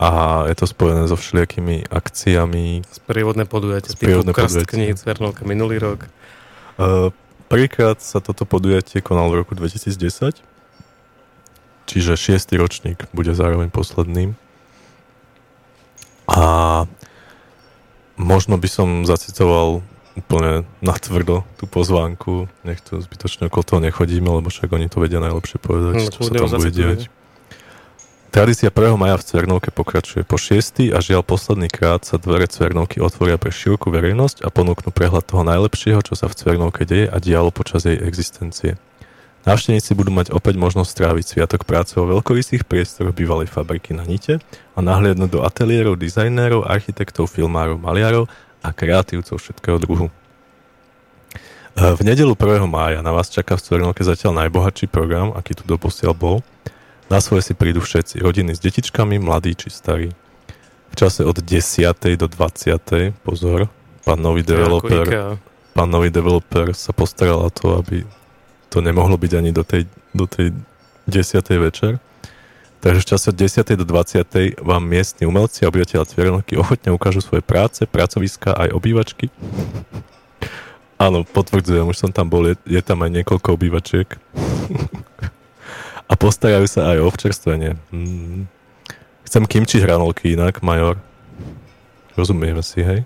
A 0.00 0.44
je 0.48 0.56
to 0.56 0.64
spojené 0.64 1.04
so 1.12 1.16
všelijakými 1.18 1.92
akciami. 1.92 2.80
Sprievodné 2.88 3.44
podujatie 3.44 3.92
typu 3.92 4.08
Sprievodné 4.08 4.32
Krst 4.32 4.64
podujatie. 4.64 4.72
kníh, 4.72 4.92
Cvernovka 4.96 5.44
minulý 5.44 5.76
rok. 5.76 6.08
Uh, 6.80 7.12
prvýkrát 7.52 8.00
sa 8.00 8.22
toto 8.24 8.48
podujatie 8.48 9.04
konalo 9.04 9.34
v 9.34 9.36
roku 9.44 9.52
2010, 9.52 10.40
čiže 11.90 12.14
šiestý 12.14 12.54
ročník 12.54 13.10
bude 13.10 13.34
zároveň 13.34 13.66
posledným. 13.74 14.38
A 16.30 16.86
možno 18.14 18.54
by 18.54 18.68
som 18.70 18.88
zacitoval 19.02 19.82
úplne 20.14 20.62
natvrdo 20.78 21.42
tú 21.58 21.66
pozvánku, 21.66 22.46
nech 22.62 22.78
to 22.82 23.02
zbytočne 23.02 23.50
okolo 23.50 23.64
toho 23.66 23.80
nechodíme, 23.82 24.30
lebo 24.30 24.46
však 24.46 24.70
oni 24.70 24.86
to 24.86 25.02
vedia 25.02 25.18
najlepšie 25.18 25.58
povedať, 25.58 25.94
No, 25.98 26.10
čo 26.14 26.20
sa 26.22 26.30
tam 26.30 26.50
bude 26.54 26.70
diať. 26.70 27.00
Tradícia 28.30 28.70
1. 28.70 28.94
maja 28.94 29.18
v 29.18 29.26
Cvernovke 29.26 29.74
pokračuje. 29.74 30.22
Po 30.22 30.38
šiestý 30.38 30.94
a 30.94 31.02
žiaľ 31.02 31.26
posledný 31.26 31.66
krát 31.66 32.06
sa 32.06 32.14
dvere 32.14 32.46
Cvernovky 32.46 33.02
otvoria 33.02 33.34
pre 33.42 33.50
širokú 33.50 33.90
verejnosť 33.90 34.46
a 34.46 34.54
ponúknú 34.54 34.94
prehľad 34.94 35.26
toho 35.26 35.42
najlepšieho, 35.42 35.98
čo 36.06 36.14
sa 36.14 36.30
v 36.30 36.38
Cvernovke 36.38 36.86
deje 36.86 37.10
a 37.10 37.18
dialo 37.18 37.50
počas 37.50 37.82
jej 37.82 37.98
existencie. 37.98 38.78
Návštevníci 39.40 39.96
budú 39.96 40.12
mať 40.12 40.36
opäť 40.36 40.60
možnosť 40.60 40.90
stráviť 40.92 41.24
sviatok 41.24 41.64
práce 41.64 41.96
vo 41.96 42.04
veľkorysých 42.04 42.68
priestoroch 42.68 43.16
bývalej 43.16 43.48
fabriky 43.48 43.96
na 43.96 44.04
Nite 44.04 44.36
a 44.76 44.78
nahliadnúť 44.84 45.30
do 45.32 45.40
ateliérov 45.40 45.96
dizajnérov, 45.96 46.68
architektov, 46.68 47.32
filmárov, 47.32 47.80
maliarov 47.80 48.28
a 48.60 48.68
kreatívcov 48.68 49.40
všetkého 49.40 49.80
druhu. 49.80 50.12
E, 51.72 51.96
V 51.96 52.00
nedelu 52.04 52.36
1. 52.36 52.68
mája 52.68 53.00
na 53.00 53.16
vás 53.16 53.32
čaká 53.32 53.56
v 53.56 53.64
Cvernovke 53.64 54.04
zatiaľ 54.04 54.44
najbohatší 54.44 54.92
program, 54.92 55.32
aký 55.32 55.56
tu 55.56 55.64
doposiaľ 55.64 56.12
bol. 56.12 56.36
Na 57.08 57.24
svoje 57.24 57.48
si 57.48 57.56
prídu 57.56 57.80
všetci, 57.80 58.20
rodiny 58.20 58.52
s 58.52 58.60
detičkami, 58.60 59.16
mladí 59.24 59.56
či 59.56 59.72
starí. 59.72 60.12
V 60.92 60.94
čase 61.00 61.24
od 61.24 61.40
10. 61.40 61.96
do 62.20 62.28
20. 62.28 63.16
pozor, 63.24 63.72
pán 64.04 64.20
nový 64.20 64.44
developer, 64.44 65.40
pán 65.72 65.88
nový 65.88 66.12
developer 66.12 66.76
sa 66.76 66.92
postaral 66.92 67.40
o 67.40 67.50
to, 67.50 67.80
aby 67.80 68.04
to 68.70 68.78
nemohlo 68.78 69.18
byť 69.18 69.32
ani 69.34 69.50
do 69.50 69.66
tej, 69.66 69.90
do 70.14 70.30
tej 70.30 70.54
10. 71.10 71.42
večer. 71.58 71.98
Takže 72.80 73.00
v 73.04 73.08
čase 73.12 73.26
od 73.28 73.36
10. 73.36 73.76
do 73.76 73.84
20. 73.84 74.64
vám 74.64 74.82
miestni 74.86 75.28
umelci 75.28 75.66
a 75.66 75.68
obyvateľa 75.68 76.08
Cviernovky 76.08 76.56
ochotne 76.56 76.94
ukážu 76.96 77.20
svoje 77.20 77.44
práce, 77.44 77.84
pracoviska 77.84 78.56
aj 78.56 78.72
obývačky. 78.72 79.28
Áno, 80.96 81.26
potvrdzujem, 81.28 81.84
už 81.84 81.96
som 81.96 82.10
tam 82.12 82.32
bol, 82.32 82.48
je, 82.48 82.56
je 82.64 82.80
tam 82.80 83.04
aj 83.04 83.10
niekoľko 83.20 83.48
obývačiek. 83.52 84.08
a 86.10 86.12
postarajú 86.16 86.64
sa 86.68 86.96
aj 86.96 87.04
o 87.04 87.08
občerstvenie. 87.08 87.76
Mm. 87.92 88.48
Chcem 89.28 89.44
kimči 89.44 89.78
hranolky 89.78 90.32
inak, 90.32 90.64
major. 90.64 90.96
Rozumieme 92.16 92.64
si, 92.64 92.80
hej? 92.80 93.04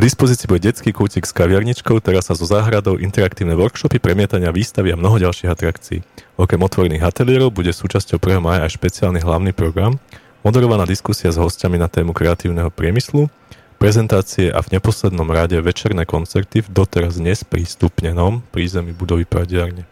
V 0.00 0.08
dispozícii 0.08 0.48
bude 0.48 0.64
detský 0.64 0.96
kútik 0.96 1.28
s 1.28 1.36
kaviarničkou, 1.36 2.00
terasa 2.00 2.32
so 2.32 2.48
záhradou, 2.48 2.96
interaktívne 2.96 3.52
workshopy, 3.52 4.00
premietania, 4.00 4.48
výstavy 4.48 4.88
a 4.88 4.96
mnoho 4.96 5.20
ďalších 5.20 5.52
atrakcií. 5.52 6.00
Okrem 6.40 6.56
otvorených 6.56 7.04
ateliérov 7.04 7.52
bude 7.52 7.68
súčasťou 7.68 8.16
1. 8.16 8.40
maja 8.40 8.64
aj 8.64 8.80
špeciálny 8.80 9.20
hlavný 9.20 9.52
program, 9.52 10.00
moderovaná 10.40 10.88
diskusia 10.88 11.28
s 11.28 11.36
hostiami 11.36 11.76
na 11.76 11.92
tému 11.92 12.16
kreatívneho 12.16 12.72
priemyslu, 12.72 13.28
prezentácie 13.76 14.48
a 14.48 14.64
v 14.64 14.80
neposlednom 14.80 15.28
rade 15.28 15.60
večerné 15.60 16.08
koncerty 16.08 16.64
v 16.64 16.72
doteraz 16.72 17.20
nesprístupnenom 17.20 18.40
prízemí 18.56 18.96
budovy 18.96 19.28
Pradiarne. 19.28 19.84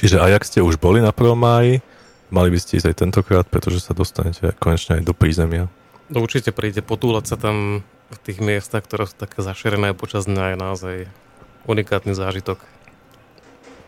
Čiže 0.00 0.24
aj 0.24 0.40
ak 0.40 0.44
ste 0.48 0.64
už 0.64 0.80
boli 0.80 1.04
na 1.04 1.12
1. 1.12 1.36
máji, 1.36 1.84
mali 2.32 2.48
by 2.48 2.56
ste 2.56 2.80
ísť 2.80 2.88
aj 2.88 2.96
tentokrát, 2.96 3.44
pretože 3.44 3.84
sa 3.84 3.92
dostanete 3.92 4.56
konečne 4.56 4.96
aj 4.96 5.04
do 5.04 5.12
prízemia. 5.12 5.68
No 6.08 6.24
určite 6.24 6.48
príde 6.48 6.80
potúlať 6.80 7.28
sa 7.28 7.36
tam 7.36 7.84
v 8.12 8.18
tých 8.20 8.38
miestach, 8.44 8.84
ktoré 8.84 9.08
sú 9.08 9.16
také 9.16 9.40
zašerené 9.40 9.96
počas 9.96 10.28
dňa 10.28 10.54
je 10.54 10.56
naozaj 10.60 10.96
unikátny 11.64 12.12
zážitok. 12.12 12.60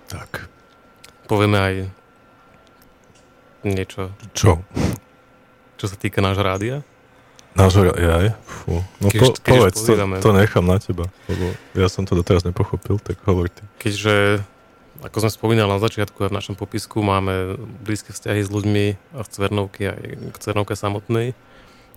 Tak. 0.08 0.48
Povieme 1.28 1.58
aj 1.60 1.74
niečo, 3.64 4.12
Čo? 4.36 4.60
čo 5.80 5.86
sa 5.88 5.96
týka 5.96 6.20
nášho 6.20 6.44
rádia. 6.44 6.76
Nášho 7.54 7.94
aj? 7.94 8.34
Fú. 8.44 8.82
No 8.98 9.08
Keď 9.08 9.20
po, 9.20 9.26
už 9.30 9.38
povedz, 9.40 9.78
to, 9.78 9.94
to 9.94 10.30
nechám 10.34 10.66
na 10.66 10.76
teba, 10.82 11.06
lebo 11.30 11.54
ja 11.78 11.86
som 11.86 12.02
to 12.02 12.18
doteraz 12.18 12.42
nepochopil, 12.42 12.98
tak 12.98 13.22
hovor 13.22 13.46
ty. 13.46 13.62
Keďže, 13.78 14.42
ako 15.06 15.16
som 15.22 15.30
spomínal 15.30 15.70
na 15.70 15.78
začiatku 15.78 16.28
v 16.28 16.34
našom 16.34 16.58
popisku, 16.58 16.98
máme 16.98 17.54
blízke 17.86 18.10
vzťahy 18.10 18.42
s 18.42 18.50
ľuďmi 18.50 18.86
a 19.14 19.20
v 19.22 19.28
Cvernovke 19.30 19.82
aj 19.86 20.02
k 20.34 20.36
Cvernovke 20.42 20.74
samotnej. 20.74 21.38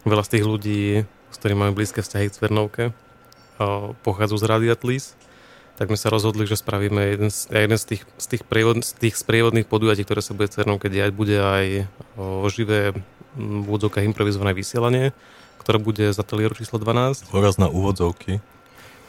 Veľa 0.06 0.24
z 0.24 0.32
tých 0.38 0.46
ľudí, 0.46 0.84
s 1.32 1.36
ktorými 1.38 1.68
máme 1.68 1.78
blízke 1.78 2.02
vzťahy 2.02 2.32
k 2.32 2.36
Cvernovke, 2.36 2.84
pochádzajú 4.06 4.38
z 4.38 4.46
Radia 4.46 4.76
Tlis, 4.78 5.18
tak 5.78 5.94
sme 5.94 6.00
sa 6.00 6.10
rozhodli, 6.10 6.50
že 6.50 6.58
spravíme 6.58 7.02
jeden 7.14 7.30
z, 7.30 7.54
jeden 7.54 7.78
z 7.78 7.86
tých, 7.86 8.04
z 8.18 8.26
tých, 8.34 8.44
prievod, 8.50 8.82
z 8.82 8.98
tých 8.98 9.14
sprievodných 9.14 9.70
podujatí, 9.70 10.02
ktoré 10.02 10.26
sa 10.26 10.34
bude 10.34 10.50
v 10.50 10.58
Cvernovke 10.58 10.90
diať, 10.90 11.14
bude 11.14 11.38
aj 11.38 11.86
o, 12.18 12.50
živé 12.50 12.98
v 13.38 13.66
úvodzovkách 13.70 14.02
improvizované 14.10 14.58
vysielanie, 14.58 15.14
ktoré 15.62 15.78
bude 15.78 16.10
z 16.10 16.18
ateliéru 16.18 16.58
číslo 16.58 16.82
12. 16.82 17.30
Horaz 17.30 17.62
na 17.62 17.70
úvodzovky. 17.70 18.42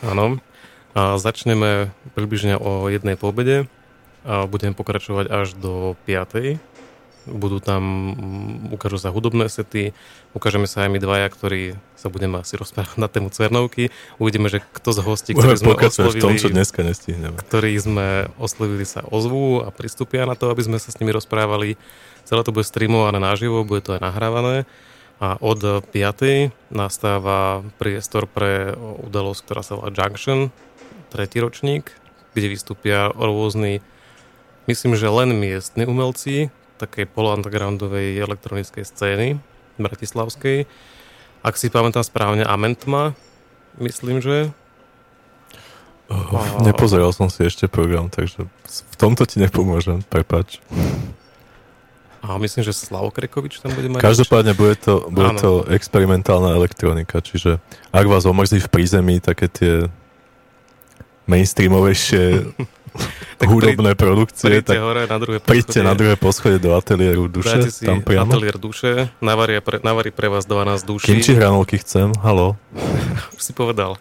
Áno. 0.04 0.44
A 0.92 1.16
začneme 1.16 1.88
približne 2.12 2.60
o 2.60 2.92
jednej 2.92 3.16
po 3.16 3.32
obede 3.32 3.64
a 4.28 4.44
budeme 4.44 4.76
pokračovať 4.76 5.32
až 5.32 5.56
do 5.56 5.96
5. 6.04 6.60
Budú 7.28 7.60
tam, 7.60 7.82
mm, 8.14 8.74
ukážu 8.74 8.96
sa 8.96 9.12
hudobné 9.12 9.52
sety, 9.52 9.92
ukážeme 10.32 10.64
sa 10.64 10.88
aj 10.88 10.90
my 10.92 10.98
dvaja, 10.98 11.28
ktorí 11.28 11.76
sa 11.94 12.08
budeme 12.08 12.40
asi 12.40 12.56
rozprávať 12.56 12.96
na 12.96 13.08
tému 13.10 13.28
Cvernovky. 13.28 13.92
Uvidíme, 14.16 14.48
že 14.48 14.64
kto 14.64 14.96
z 14.96 15.00
hostí, 15.04 15.30
ktorí 15.36 15.60
sme 15.60 15.76
pokračovať 15.76 16.12
v 16.16 16.22
tom, 16.22 16.34
čo 16.34 16.48
oslovili, 16.48 16.56
dneska 16.56 16.80
nestihneme. 16.82 17.36
ktorí 17.36 17.72
sme 17.76 18.32
oslovili 18.40 18.88
sa 18.88 19.04
ozvú 19.06 19.60
a 19.60 19.68
pristúpia 19.68 20.24
na 20.24 20.34
to, 20.34 20.48
aby 20.48 20.64
sme 20.64 20.78
sa 20.80 20.88
s 20.88 20.98
nimi 20.98 21.12
rozprávali. 21.12 21.76
Celé 22.24 22.40
to 22.44 22.52
bude 22.52 22.64
streamované 22.64 23.20
naživo, 23.20 23.64
bude 23.64 23.84
to 23.84 23.96
aj 23.96 24.04
nahrávané. 24.04 24.64
A 25.18 25.34
od 25.42 25.82
5. 25.82 25.90
nastáva 26.70 27.66
priestor 27.76 28.30
pre 28.30 28.72
udalosť, 28.78 29.40
ktorá 29.42 29.62
sa 29.66 29.74
volá 29.74 29.90
Junction, 29.90 30.54
tretí 31.10 31.42
ročník, 31.42 31.90
kde 32.38 32.54
vystúpia 32.54 33.10
rôzni, 33.10 33.82
myslím, 34.70 34.94
že 34.94 35.10
len 35.10 35.34
miestni 35.34 35.88
umelci 35.88 36.54
takej 36.78 37.10
polo-undergroundovej 37.10 38.22
elektronickej 38.22 38.84
scény 38.86 39.26
bratislavskej. 39.76 40.70
Ak 41.42 41.54
si 41.58 41.70
pamätám 41.70 42.02
správne, 42.02 42.46
Amentma, 42.46 43.18
myslím, 43.78 44.22
že 44.22 44.54
Oh, 46.08 46.64
nepozeral 46.64 47.12
som 47.12 47.28
si 47.28 47.44
ešte 47.44 47.68
program, 47.68 48.08
takže 48.08 48.48
v 48.64 48.94
tomto 48.96 49.28
ti 49.28 49.44
nepomôžem, 49.44 50.00
prepač. 50.08 50.56
a 52.24 52.40
myslím, 52.40 52.64
že 52.64 52.72
Slavo 52.72 53.12
Krekovič 53.12 53.60
tam 53.60 53.76
bude 53.76 53.92
mať. 53.92 54.00
Každopádne 54.00 54.56
bude 54.56 54.72
to, 54.80 55.04
bude 55.12 55.36
Áno. 55.36 55.36
to 55.36 55.50
experimentálna 55.68 56.56
elektronika, 56.56 57.20
čiže 57.20 57.60
ak 57.92 58.08
vás 58.08 58.24
omrzí 58.24 58.56
v 58.56 58.72
prízemí 58.72 59.20
také 59.20 59.52
tie 59.52 59.74
mainstreamovejšie 61.28 62.24
Tak 63.38 63.46
hudobné 63.48 63.94
produkcie, 63.94 64.50
Príďte 64.50 64.74
tak 64.74 64.82
hore 64.82 65.02
na 65.06 65.18
druhé 65.22 65.38
príďte 65.38 65.80
na 65.80 65.94
druhé 65.94 66.14
poschodie 66.18 66.58
do 66.58 66.74
ateliéru 66.74 67.30
duše, 67.30 67.54
Dajte 67.54 67.70
si 67.70 67.86
tam 67.86 68.02
priamo. 68.02 68.34
ateliér 68.34 68.58
duše, 68.58 69.10
navarí 69.22 69.62
pre, 69.62 69.78
navarí 69.80 70.10
pre 70.10 70.26
vás 70.26 70.42
12 70.42 70.82
duší. 70.82 71.06
Kimči 71.06 71.38
hranolky 71.38 71.78
chcem, 71.78 72.10
halo. 72.18 72.58
Už 73.38 73.42
si 73.42 73.52
povedal. 73.52 73.94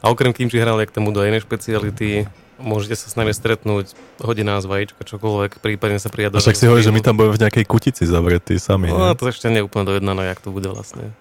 A 0.00 0.08
okrem 0.08 0.32
kimči 0.32 0.56
hrali 0.56 0.88
k 0.88 0.96
tomu 0.96 1.12
do 1.12 1.20
inej 1.20 1.44
špeciality, 1.44 2.24
môžete 2.56 2.96
sa 2.96 3.12
s 3.12 3.14
nami 3.20 3.36
stretnúť, 3.36 3.92
hodina 4.20 4.56
z 4.56 4.64
vajíčka, 4.64 5.04
čokoľvek, 5.04 5.60
prípadne 5.60 6.00
sa 6.00 6.08
A 6.08 6.12
prijať 6.12 6.40
však 6.40 6.56
si 6.56 6.64
hovorí, 6.64 6.80
že 6.80 6.88
my 6.88 7.04
tam 7.04 7.20
budeme 7.20 7.36
v 7.36 7.42
nejakej 7.44 7.64
kutici 7.68 8.08
zavretí 8.08 8.56
sami. 8.56 8.88
No, 8.88 8.96
Ne? 8.96 9.12
to 9.12 9.28
ešte 9.28 9.48
nie 9.48 9.60
je 9.60 9.68
úplne 9.68 9.84
dojednané, 9.84 10.32
jak 10.32 10.40
to 10.40 10.48
bude 10.48 10.68
vlastne. 10.68 11.12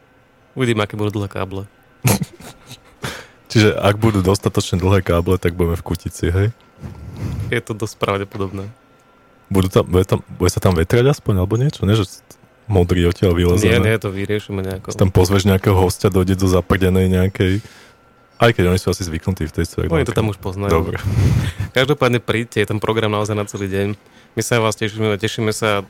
Uvidíme, 0.56 0.88
aké 0.88 0.96
budú 0.96 1.20
dlhé 1.20 1.28
káble. 1.28 1.68
Čiže 3.50 3.74
ak 3.76 3.98
budú 3.98 4.22
dostatočne 4.22 4.78
dlhé 4.78 5.02
káble, 5.02 5.42
tak 5.42 5.58
budeme 5.58 5.74
v 5.74 5.84
kutici, 5.84 6.30
hej? 6.30 6.48
Je 7.56 7.62
to 7.62 7.74
dosť 7.74 7.96
pravdepodobné. 7.98 8.70
Budú 9.50 9.68
tam, 9.74 9.84
bude, 9.90 10.06
tam, 10.06 10.22
bude 10.38 10.52
sa 10.54 10.62
tam 10.62 10.78
vetrať 10.78 11.10
aspoň, 11.10 11.42
alebo 11.42 11.58
niečo? 11.58 11.82
Nie, 11.90 11.98
že 11.98 12.06
modrý 12.70 13.10
odtiaľ 13.10 13.34
vylezené. 13.34 13.82
Nie, 13.82 13.98
nie, 13.98 13.98
to 13.98 14.14
vyriešime 14.14 14.62
nejako. 14.62 14.94
Tam 14.94 15.10
pozveš 15.10 15.50
nejakého 15.50 15.74
hostia, 15.74 16.14
dojde 16.14 16.38
do 16.38 16.46
zaprdenej 16.46 17.10
nejakej... 17.10 17.66
Aj 18.40 18.56
keď 18.56 18.72
oni 18.72 18.80
sú 18.80 18.94
asi 18.94 19.04
zvyknutí 19.04 19.50
v 19.50 19.52
tej 19.52 19.66
scéne. 19.68 19.92
Oni 19.92 20.08
to 20.08 20.16
tam 20.16 20.32
už 20.32 20.40
poznajú. 20.40 20.72
Dobre. 20.72 21.02
Každopádne 21.78 22.24
príďte, 22.24 22.64
je 22.64 22.70
tam 22.70 22.80
program 22.80 23.12
naozaj 23.12 23.36
na 23.36 23.44
celý 23.50 23.68
deň. 23.68 23.88
My 24.38 24.42
sa 24.46 24.62
vás 24.62 24.78
tešíme, 24.78 25.18
tešíme 25.18 25.52
sa 25.52 25.84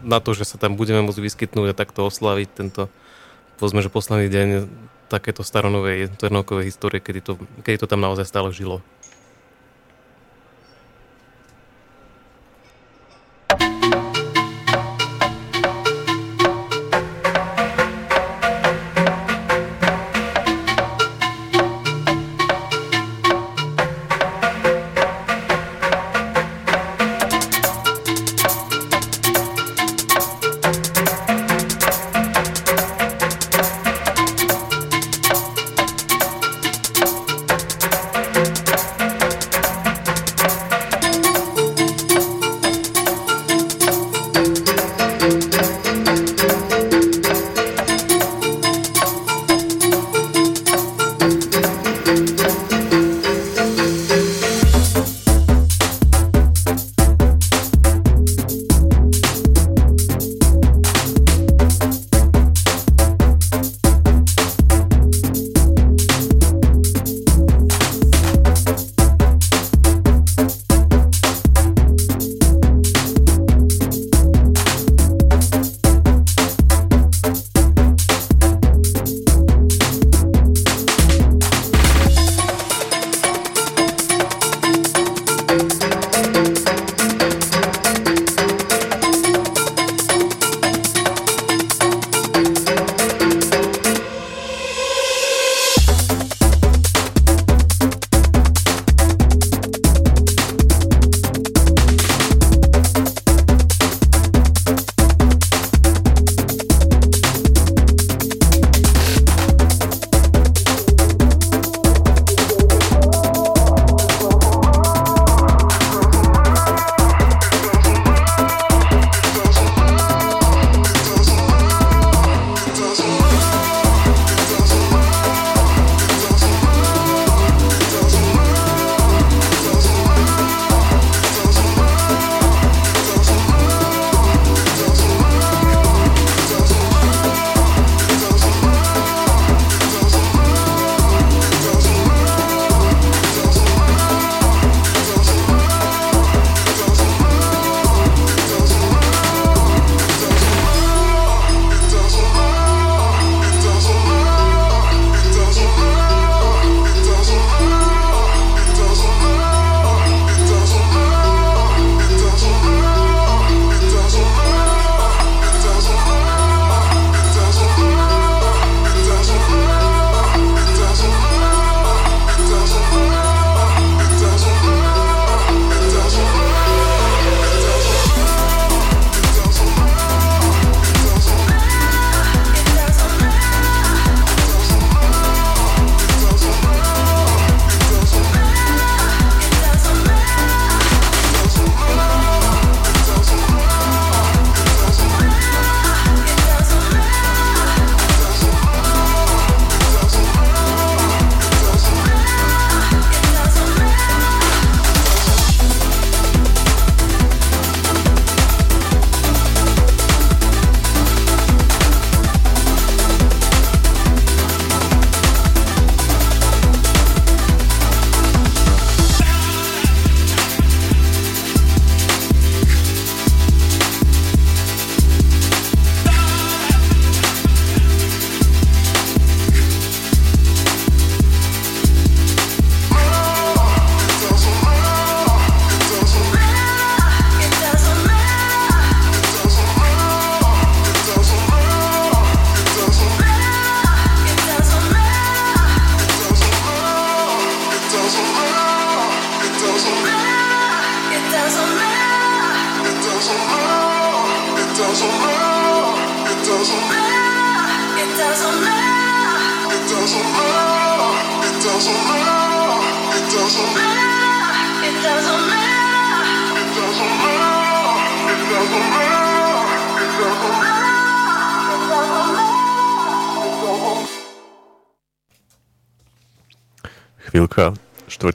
na 0.00 0.22
to, 0.22 0.32
že 0.32 0.48
sa 0.48 0.56
tam 0.56 0.78
budeme 0.78 1.04
môcť 1.04 1.20
vyskytnúť 1.20 1.74
a 1.74 1.76
takto 1.76 2.08
oslaviť 2.08 2.48
tento, 2.56 2.88
povedzme, 3.60 3.84
že 3.84 3.92
posledný 3.92 4.32
deň 4.32 4.48
takéto 5.12 5.44
staronovej 5.44 6.08
Ternovkovej 6.16 6.72
histórie, 6.72 7.04
kedy 7.04 7.20
to, 7.20 7.32
kedy 7.60 7.76
to 7.84 7.90
tam 7.90 8.00
naozaj 8.00 8.24
stále 8.24 8.48
žilo. 8.48 8.80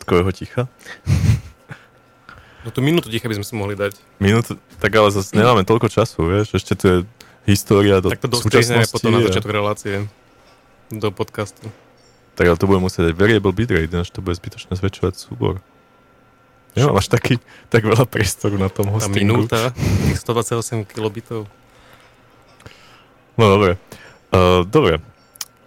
Štvrtkového 0.09 0.31
ticha. 0.33 0.61
No 2.59 2.75
tú 2.75 2.83
minútu 2.83 3.07
ticha 3.07 3.23
by 3.23 3.39
sme 3.39 3.45
si 3.47 3.55
mohli 3.55 3.71
dať. 3.71 3.95
Minútu, 4.19 4.59
tak 4.83 4.91
ale 4.91 5.07
zase 5.15 5.31
nemáme 5.31 5.63
toľko 5.63 5.87
času, 5.87 6.27
vieš, 6.27 6.59
ešte 6.59 6.75
to 6.75 6.85
je 6.85 6.97
história 7.47 8.03
do 8.03 8.11
Tak 8.11 8.19
to 8.19 8.35
súčasnosti. 8.35 8.91
potom 8.91 9.15
na 9.15 9.23
začiatok 9.23 9.47
relácie 9.55 10.11
do 10.91 11.07
podcastu. 11.07 11.71
Tak 12.35 12.51
ale 12.51 12.59
to 12.59 12.67
bude 12.67 12.83
musieť 12.83 13.09
aj 13.09 13.15
variable 13.15 13.55
bitrate, 13.55 13.87
ináč 13.87 14.11
to 14.11 14.19
bude 14.19 14.35
zbytočne 14.35 14.75
zväčšovať 14.75 15.13
súbor. 15.15 15.63
Nemám 16.75 16.99
až 16.99 17.07
taký, 17.07 17.39
tak 17.71 17.87
veľa 17.87 18.03
priestoru 18.03 18.59
na 18.59 18.67
tom 18.67 18.91
Tá 18.91 19.07
hostingu. 19.07 19.47
minúta, 19.47 19.71
tých 20.11 20.19
128 20.19 20.83
kilobitov. 20.83 21.47
No 23.39 23.55
dobre. 23.55 23.79
Uh, 24.35 24.67
dobre. 24.67 24.99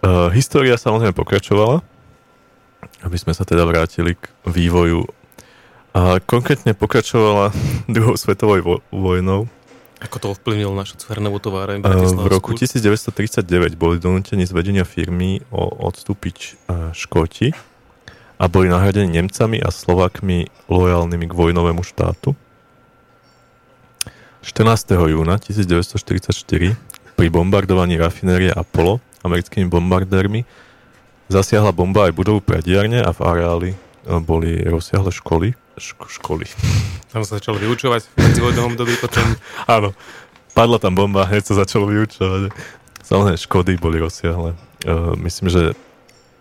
Uh, 0.05 0.29
história 0.29 0.77
samozrejme 0.77 1.17
pokračovala, 1.17 1.81
aby 3.03 3.17
sme 3.19 3.35
sa 3.35 3.43
teda 3.43 3.67
vrátili 3.67 4.15
k 4.15 4.23
vývoju. 4.47 5.05
A 5.93 6.17
konkrétne 6.23 6.73
pokračovala 6.73 7.53
druhou 7.93 8.17
svetovou 8.17 8.57
vo- 8.63 8.83
vojnou. 8.89 9.45
Ako 10.03 10.19
to 10.19 10.27
ovplyvnilo 10.35 10.75
našu 10.75 10.99
cvernovú 10.99 11.39
továreň 11.39 11.79
Uh, 11.79 12.11
v 12.11 12.27
roku 12.27 12.51
1939 12.51 13.79
boli 13.79 14.03
donútení 14.03 14.43
z 14.43 14.51
vedenia 14.51 14.83
firmy 14.83 15.39
o 15.47 15.63
odstúpiť 15.63 16.37
uh, 16.67 16.91
Škóti 16.91 17.55
a 18.35 18.43
boli 18.51 18.67
nahradení 18.67 19.15
Nemcami 19.15 19.63
a 19.63 19.71
Slovákmi 19.71 20.51
lojálnymi 20.67 21.25
k 21.29 21.33
vojnovému 21.33 21.87
štátu. 21.87 22.35
14. 24.43 24.91
júna 25.07 25.39
1944 25.39 26.35
pri 27.15 27.27
bombardovaní 27.31 27.95
rafinérie 27.95 28.51
Apollo 28.51 28.99
americkými 29.23 29.71
bombardérmi 29.71 30.43
zasiahla 31.31 31.71
bomba 31.71 32.09
aj 32.09 32.13
budovu 32.15 32.39
prediarne 32.43 32.99
a 33.03 33.11
v 33.11 33.19
areáli 33.23 33.69
uh, 33.73 34.19
boli 34.19 34.59
rozsiahle 34.63 35.11
školy. 35.11 35.55
Ško- 35.77 36.09
školy. 36.09 36.45
Tam 37.11 37.21
sa 37.25 37.37
začalo 37.37 37.61
vyučovať 37.61 38.09
v 38.09 38.15
medzivojnovom 38.19 38.73
období, 38.73 38.93
potom 38.99 39.25
Áno. 39.75 39.93
Padla 40.53 40.77
tam 40.77 40.93
bomba, 40.93 41.25
hneď 41.25 41.49
sa 41.49 41.65
začalo 41.65 41.89
vyučovať. 41.89 42.53
Samozrejme, 43.01 43.41
škody 43.41 43.73
boli 43.81 43.97
rozsiahle. 43.97 44.53
Uh, 44.85 45.17
myslím, 45.25 45.49
že 45.49 45.73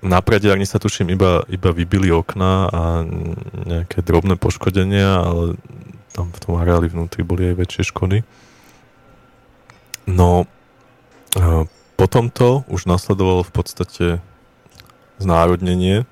na 0.05 0.21
prediarni 0.21 0.69
sa 0.69 0.77
tuším 0.77 1.17
iba, 1.17 1.49
iba 1.49 1.73
vybili 1.73 2.13
okná 2.13 2.69
a 2.69 2.81
nejaké 3.65 4.05
drobné 4.05 4.37
poškodenia, 4.37 5.17
ale 5.17 5.57
tam 6.13 6.29
v 6.29 6.39
tom 6.45 6.61
areáli 6.61 6.93
vnútri 6.93 7.25
boli 7.25 7.49
aj 7.49 7.57
väčšie 7.57 7.83
škody. 7.89 8.21
No, 10.05 10.45
uh, 11.41 11.65
po 11.97 12.07
tomto 12.11 12.67
už 12.67 12.85
nasledovalo 12.85 13.47
v 13.47 13.53
podstate 13.55 14.07
znárodnenie. 15.19 16.09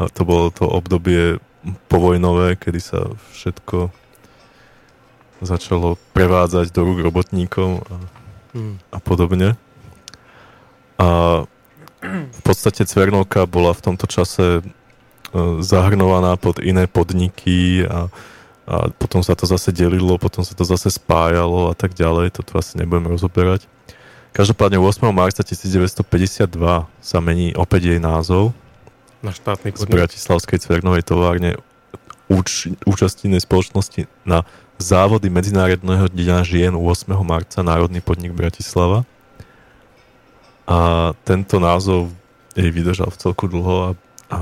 A 0.00 0.08
to 0.10 0.26
bolo 0.26 0.50
to 0.50 0.66
obdobie 0.66 1.38
povojnové, 1.86 2.58
kedy 2.58 2.80
sa 2.82 3.00
všetko 3.32 3.94
začalo 5.42 5.98
prevádzať 6.14 6.70
do 6.70 6.80
rúk 6.86 7.02
robotníkov 7.02 7.82
a, 7.86 7.94
hm, 8.54 8.74
a 8.94 8.98
podobne. 9.02 9.58
A 10.98 11.08
v 12.02 12.40
podstate 12.42 12.86
Cvernovka 12.86 13.46
bola 13.46 13.74
v 13.74 13.82
tomto 13.82 14.06
čase 14.06 14.58
e, 14.58 14.62
zahrnovaná 15.62 16.34
pod 16.38 16.58
iné 16.62 16.86
podniky 16.90 17.86
a, 17.86 18.10
a 18.66 18.74
potom 18.94 19.22
sa 19.22 19.34
to 19.38 19.46
zase 19.46 19.70
delilo, 19.74 20.18
potom 20.18 20.42
sa 20.46 20.54
to 20.54 20.66
zase 20.66 20.94
spájalo 20.94 21.70
a 21.70 21.74
tak 21.74 21.94
ďalej, 21.94 22.38
toto 22.38 22.58
asi 22.58 22.78
nebudem 22.78 23.10
rozoberať. 23.10 23.66
Každopádne 24.32 24.80
8. 24.80 25.12
marca 25.12 25.44
1952 25.44 26.48
sa 26.88 27.18
mení 27.20 27.52
opäť 27.52 27.92
jej 27.92 28.00
názov 28.00 28.56
na 29.20 29.28
štátny 29.28 29.76
z 29.76 29.84
podnik. 29.84 29.92
Bratislavskej 29.92 30.56
cvernovej 30.56 31.04
továrne 31.04 31.60
úč, 32.32 32.72
účastnej 32.88 33.36
spoločnosti 33.44 34.08
na 34.24 34.48
závody 34.80 35.28
Medzinárodného 35.28 36.08
dňa 36.08 36.48
žien 36.48 36.72
8. 36.72 37.12
marca 37.20 37.60
Národný 37.60 38.00
podnik 38.00 38.32
Bratislava. 38.32 39.04
A 40.64 41.12
tento 41.28 41.60
názov 41.60 42.08
jej 42.56 42.72
vydržal 42.72 43.12
v 43.12 43.20
celku 43.20 43.52
dlho 43.52 43.76
a, 43.84 43.90
a 44.32 44.40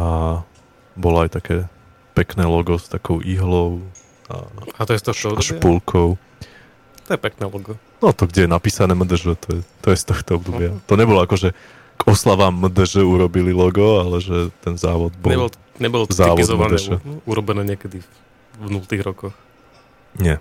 bolo 0.95 1.19
aj 1.27 1.35
také 1.35 1.67
pekné 2.15 2.47
logo 2.47 2.79
s 2.79 2.87
takou 2.87 3.19
ihlou 3.27 3.83
a, 4.31 4.47
A 4.79 4.87
to 4.87 4.95
je 4.95 5.03
z 5.03 5.11
obdobia? 5.27 5.43
špulkou. 5.43 6.15
To 7.11 7.19
je 7.19 7.27
pekné 7.27 7.51
logo. 7.51 7.75
No 7.99 8.15
to, 8.15 8.31
kde 8.31 8.47
je 8.47 8.51
napísané 8.55 8.95
MDŽ, 8.95 9.35
to 9.35 9.49
je, 9.51 9.61
to 9.83 9.91
je 9.91 9.97
z 9.99 10.05
tohto 10.07 10.39
obdobia. 10.39 10.79
To 10.87 10.95
nebolo 10.95 11.19
ako, 11.27 11.35
že 11.35 11.49
k 11.99 12.03
oslavám 12.07 12.55
MDŽ 12.55 13.03
urobili 13.03 13.51
logo, 13.51 13.99
ale 13.99 14.23
že 14.23 14.55
ten 14.63 14.79
závod 14.79 15.11
bol... 15.19 15.35
Nebolo, 15.35 15.51
nebolo 15.83 16.05
to 16.07 16.15
závod 16.15 16.39
typizované, 16.39 16.79
MDŠ. 16.79 17.03
u- 17.03 17.23
urobené 17.27 17.67
niekedy 17.67 17.99
v 18.63 18.69
nultých 18.71 19.03
rokoch. 19.03 19.35
Nie. 20.23 20.39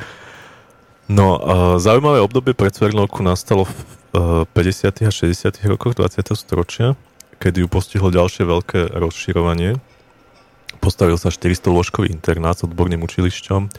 no, 1.06 1.38
uh, 1.38 1.78
zaujímavé 1.78 2.18
obdobie 2.18 2.50
pre 2.50 2.74
Cvernovku 2.74 3.22
nastalo 3.22 3.62
v 3.62 3.78
uh, 4.18 4.58
50. 4.58 5.06
a 5.06 5.12
60. 5.14 5.54
rokoch 5.70 5.94
20. 5.94 6.34
storočia, 6.34 6.98
kedy 7.38 7.62
ju 7.62 7.68
postihlo 7.70 8.10
ďalšie 8.10 8.42
veľké 8.42 8.90
rozširovanie. 8.98 9.78
Postavil 10.82 11.14
sa 11.14 11.30
400 11.30 11.70
lôžkový 11.70 12.10
internát 12.10 12.58
s 12.58 12.66
odborným 12.66 13.06
učilišťom, 13.06 13.70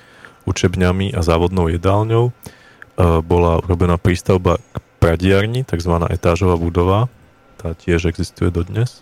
učebňami 0.45 1.13
a 1.13 1.19
závodnou 1.21 1.69
jedálňou. 1.69 2.31
Uh, 2.31 3.23
bola 3.23 3.61
urobená 3.61 3.95
prístavba 3.95 4.59
k 4.59 4.77
pradiarni, 5.01 5.65
tzv. 5.65 5.93
etážová 6.11 6.59
budova. 6.59 7.09
Tá 7.57 7.73
tiež 7.73 8.09
existuje 8.09 8.53
dodnes. 8.53 9.01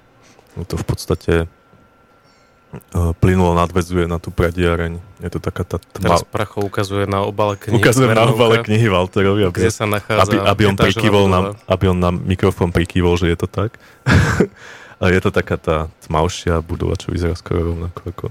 Je 0.55 0.65
to 0.67 0.75
v 0.75 0.85
podstate 0.85 1.33
uh, 1.45 3.11
plynulo 3.17 3.57
nadvezuje 3.57 4.05
na 4.05 4.21
tú 4.21 4.29
prediareň. 4.29 4.99
Je 5.19 5.29
to 5.31 5.39
taká 5.41 5.65
tá 5.65 5.77
Teraz 5.79 6.21
tma... 6.23 6.29
Pracho 6.29 6.61
ukazuje 6.63 7.09
na 7.09 7.25
obale 7.25 7.57
knihy. 7.57 7.79
Ukazujem 7.79 8.13
na 8.13 8.29
obale 8.29 8.61
knihy 8.61 8.87
Walterovi, 8.87 9.47
aby, 9.49 9.57
Kde 9.59 9.73
sa 9.73 9.85
nachádza 9.89 10.23
aby, 10.23 10.35
aby, 10.39 10.61
on 10.69 10.75
prikývol 10.77 11.25
nám, 11.27 11.43
aby 11.65 11.85
on 11.89 11.99
nám 11.99 12.15
mikrofón 12.23 12.69
prikývol, 12.69 13.17
že 13.17 13.31
je 13.33 13.37
to 13.39 13.47
tak. 13.49 13.75
A 14.99 15.07
je 15.07 15.19
to 15.23 15.31
taká 15.31 15.55
tá 15.55 15.87
tmavšia 16.03 16.59
budova, 16.59 16.99
čo 16.99 17.15
vyzerá 17.15 17.31
skoro 17.31 17.71
rovnako 17.71 18.01
ako 18.11 18.25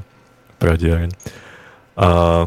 pradiareň. 0.60 1.10
A, 1.96 2.44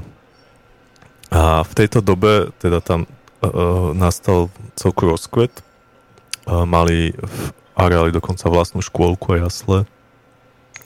a 1.31 1.63
v 1.63 1.71
tejto 1.73 2.03
dobe 2.03 2.51
teda 2.59 2.83
tam 2.83 3.07
uh, 3.07 3.95
nastal 3.95 4.51
celku 4.75 5.07
rozkvet. 5.07 5.63
Uh, 6.43 6.67
mali 6.67 7.15
v 7.15 7.37
areáli 7.79 8.11
dokonca 8.11 8.51
vlastnú 8.51 8.83
škôlku 8.83 9.39
a 9.39 9.47
jasle. 9.47 9.87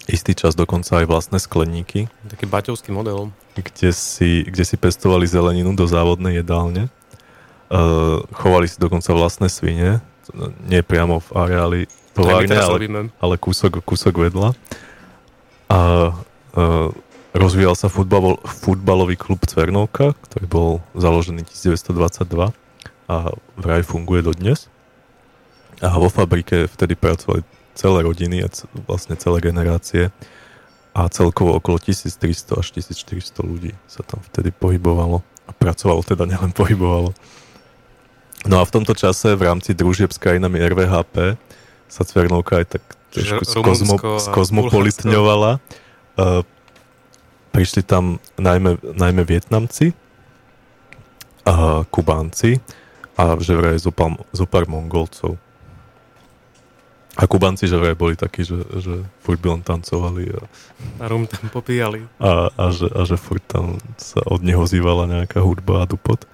Istý 0.06 0.38
čas 0.38 0.54
dokonca 0.54 1.02
aj 1.02 1.10
vlastné 1.10 1.42
skleníky 1.42 2.06
Taký 2.30 2.46
baťovský 2.46 2.94
model. 2.94 3.34
kde 3.58 3.90
si, 3.90 4.46
kde 4.46 4.62
si 4.62 4.78
pestovali 4.78 5.26
zeleninu 5.26 5.74
do 5.74 5.90
závodnej 5.90 6.46
jedálne. 6.46 6.94
Uh, 7.74 8.22
chovali 8.38 8.70
si 8.70 8.78
dokonca 8.78 9.10
vlastné 9.18 9.50
svine, 9.50 9.98
nie 10.70 10.86
priamo 10.86 11.18
v 11.18 11.30
areáli 11.34 11.82
továrne, 12.14 12.54
ale, 12.54 13.10
ale 13.18 13.36
kúsok, 13.42 13.82
kúsok 13.82 14.30
vedľa. 14.30 14.54
A 15.74 15.80
uh, 16.54 16.94
rozvíjal 17.36 17.76
sa 17.76 17.92
futbal, 17.92 18.40
futbalový 18.48 19.20
klub 19.20 19.44
Cvernovka, 19.44 20.16
ktorý 20.32 20.46
bol 20.48 20.70
založený 20.96 21.44
1922 21.44 22.56
a 23.12 23.16
vraj 23.60 23.84
funguje 23.84 24.24
dodnes. 24.24 24.72
A 25.84 26.00
vo 26.00 26.08
fabrike 26.08 26.72
vtedy 26.72 26.96
pracovali 26.96 27.44
celé 27.76 28.00
rodiny 28.08 28.48
a 28.48 28.48
vlastne 28.88 29.20
celé 29.20 29.44
generácie 29.44 30.10
a 30.96 31.12
celkovo 31.12 31.60
okolo 31.60 31.76
1300 31.76 32.64
až 32.64 32.68
1400 32.80 33.44
ľudí 33.44 33.76
sa 33.84 34.00
tam 34.08 34.24
vtedy 34.32 34.56
pohybovalo 34.56 35.20
a 35.46 35.52
pracovalo, 35.52 36.00
teda 36.08 36.24
nielen 36.24 36.56
pohybovalo. 36.56 37.12
No 38.48 38.62
a 38.62 38.64
v 38.64 38.72
tomto 38.72 38.96
čase 38.96 39.36
v 39.36 39.52
rámci 39.52 39.76
družieb 39.76 40.16
s 40.16 40.22
krajinami 40.22 40.64
RVHP 40.64 41.36
sa 41.92 42.02
Cvernovka 42.08 42.64
aj 42.64 42.80
tak 42.80 42.84
trošku 43.12 43.44
skozmo, 43.44 43.96
skozmopolitňovala. 44.24 45.60
Uh, 46.16 46.48
prišli 47.56 47.88
tam 47.88 48.20
najmä, 48.36 48.76
najmä 48.84 49.24
Vietnamci, 49.24 49.96
a 51.46 51.86
Kubánci 51.94 52.58
a 53.16 53.38
že 53.38 53.54
vraj 53.54 53.78
zopár, 53.78 54.18
zopár 54.34 54.66
Mongolcov. 54.66 55.38
A 57.16 57.24
Kubanci, 57.32 57.70
že 57.70 57.80
vraj 57.80 57.96
boli 57.96 58.20
takí, 58.20 58.44
že, 58.44 58.60
že 58.76 59.08
furt 59.24 59.40
by 59.40 59.56
len 59.56 59.64
tancovali 59.64 60.36
a, 60.36 60.42
A 61.00 61.08
rum 61.08 61.24
tam 61.24 61.48
popíjali. 61.48 62.04
a, 62.20 62.52
a, 62.52 62.66
že, 62.76 62.92
a 62.92 63.08
že 63.08 63.16
furt 63.16 63.46
tam 63.48 63.80
sa 63.96 64.20
od 64.28 64.44
neho 64.44 64.68
zývala 64.68 65.08
nejaká 65.08 65.40
hudba 65.40 65.86
a 65.86 65.88
dupot. 65.88 66.28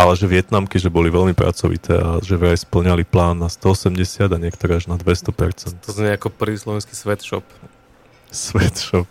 Ale 0.00 0.16
že 0.16 0.24
Vietnamky, 0.24 0.80
že 0.80 0.88
boli 0.88 1.12
veľmi 1.12 1.36
pracovité 1.36 1.92
a 2.00 2.16
že 2.24 2.40
vraj 2.40 2.56
splňali 2.56 3.04
plán 3.04 3.36
na 3.36 3.52
180 3.52 4.32
a 4.32 4.38
niektoré 4.40 4.80
až 4.80 4.88
na 4.88 4.96
200%. 4.96 5.84
To 5.84 5.92
znie 5.92 6.16
ako 6.16 6.32
prvý 6.32 6.56
slovenský 6.56 6.96
sweatshop. 6.96 7.44
Sweatshop. 8.32 9.04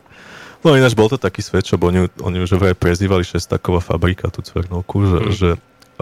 No 0.59 0.75
ináč 0.75 0.91
bol 0.91 1.07
to 1.07 1.15
taký 1.15 1.39
svet, 1.39 1.63
čo 1.63 1.79
oni, 1.79 2.11
oni 2.19 2.37
už 2.43 2.59
vraj 2.59 2.75
prezývali 2.75 3.23
šestaková 3.23 3.79
fabrika 3.79 4.27
tú 4.27 4.43
cvernovku, 4.43 5.07
že, 5.07 5.19
Mm. 5.19 5.31
že 5.31 5.49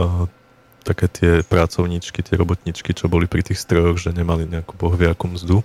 uh, 0.02 0.26
také 0.82 1.06
tie 1.12 1.32
pracovníčky, 1.46 2.26
tie 2.26 2.36
robotničky, 2.40 2.96
čo 2.96 3.12
boli 3.12 3.30
pri 3.30 3.46
tých 3.46 3.62
strojoch, 3.62 4.02
že 4.02 4.16
nemali 4.16 4.50
nejakú 4.50 4.74
bohviakú 4.80 5.30
mzdu. 5.30 5.62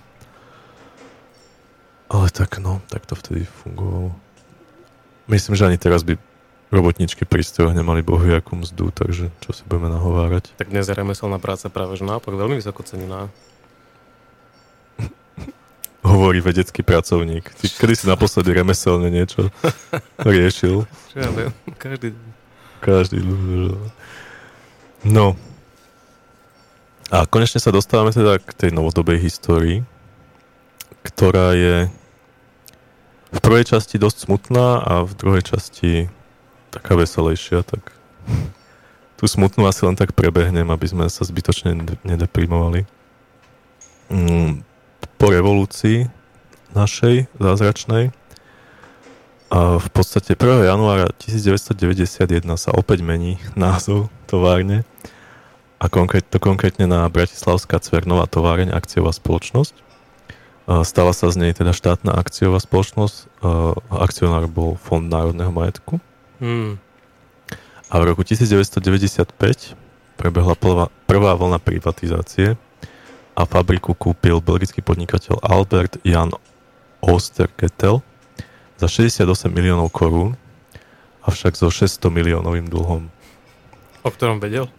Ale 2.11 2.29
tak 2.29 2.61
no, 2.61 2.85
tak 2.91 3.09
to 3.09 3.17
vtedy 3.17 3.49
fungovalo. 3.65 4.13
Myslím, 5.25 5.57
že 5.57 5.65
ani 5.65 5.81
teraz 5.81 6.05
by 6.05 6.19
robotničky 6.69 7.25
pri 7.25 7.41
strojoch 7.41 7.73
nemali 7.73 8.05
bohviakú 8.05 8.57
mzdu, 8.59 8.93
takže 8.93 9.33
čo 9.41 9.49
si 9.55 9.63
budeme 9.65 9.89
nahovárať. 9.89 10.53
Tak 10.57 10.69
dnes 10.69 10.85
je 10.85 10.93
remeselná 10.93 11.41
práca 11.41 11.69
práve 11.69 11.97
že 11.97 12.05
naopak 12.05 12.33
veľmi 12.33 12.61
vysoko 12.61 12.85
cenená. 12.85 13.33
Hovorí 16.03 16.43
vedecký 16.43 16.83
pracovník. 16.83 17.47
Ty, 17.47 17.65
kedy 17.79 17.93
si 17.95 18.05
naposledy 18.11 18.51
remeselne 18.51 19.07
niečo 19.07 19.47
riešil? 20.27 20.83
Čo 20.83 21.17
ja 21.17 21.29
viem, 21.31 21.51
každý 21.79 22.11
Každý 22.83 23.23
ľudí. 23.23 23.79
No. 25.07 25.39
A 27.07 27.23
konečne 27.23 27.63
sa 27.63 27.71
dostávame 27.71 28.11
teda 28.11 28.35
k 28.43 28.51
tej 28.51 28.69
novodobej 28.75 29.23
histórii, 29.23 29.87
ktorá 31.07 31.55
je 31.55 31.87
v 33.31 33.39
prvej 33.39 33.71
časti 33.71 33.95
dosť 33.95 34.27
smutná 34.27 34.83
a 34.83 34.93
v 35.07 35.11
druhej 35.15 35.43
časti 35.47 36.11
taká 36.75 36.99
veselejšia, 36.99 37.63
tak 37.63 37.95
tú 39.15 39.23
smutnú 39.31 39.63
asi 39.63 39.87
len 39.87 39.95
tak 39.95 40.11
prebehnem, 40.11 40.67
aby 40.67 40.85
sme 40.89 41.05
sa 41.07 41.23
zbytočne 41.23 41.79
nede- 41.79 42.01
nedeprimovali. 42.03 42.83
Mm, 44.11 44.65
revolúcii 45.33 46.05
našej 46.77 47.29
zázračnej 47.41 48.13
a 49.53 49.77
v 49.77 49.87
podstate 49.93 50.33
1. 50.33 50.65
januára 50.65 51.09
1991 51.17 52.41
sa 52.57 52.73
opäť 52.73 53.05
mení 53.05 53.37
názov 53.53 54.09
továrne 54.25 54.81
a 55.77 55.85
konkrét, 55.89 56.25
to 56.29 56.41
konkrétne 56.41 56.89
na 56.89 57.05
Bratislavská 57.09 57.77
Cvernová 57.81 58.25
továreň 58.25 58.73
akciová 58.73 59.13
spoločnosť. 59.13 59.75
Stala 60.87 61.11
sa 61.11 61.27
z 61.27 61.35
nej 61.37 61.51
teda 61.51 61.75
štátna 61.75 62.15
akciová 62.15 62.57
spoločnosť, 62.57 63.43
akcionár 63.91 64.47
bol 64.47 64.79
Fond 64.79 65.05
národného 65.05 65.51
majetku 65.51 65.99
Hmm. 66.43 66.75
a 67.87 67.95
v 68.01 68.03
roku 68.03 68.27
1995 68.27 69.79
prebehla 70.19 70.59
prvá, 70.59 70.91
prvá 71.07 71.39
vlna 71.39 71.55
privatizácie 71.63 72.59
a 73.33 73.49
fabriku 73.49 73.97
kúpil 73.97 74.37
belgický 74.39 74.85
podnikateľ 74.85 75.41
Albert 75.41 75.97
Jan 76.05 76.33
Osterketel 77.01 78.05
za 78.77 78.87
68 78.87 79.49
miliónov 79.49 79.89
korún, 79.89 80.37
avšak 81.25 81.57
so 81.57 81.67
600 81.73 82.13
miliónovým 82.13 82.69
dlhom. 82.69 83.09
O 84.03 84.09
ktorom 84.11 84.37
vedel? 84.37 84.69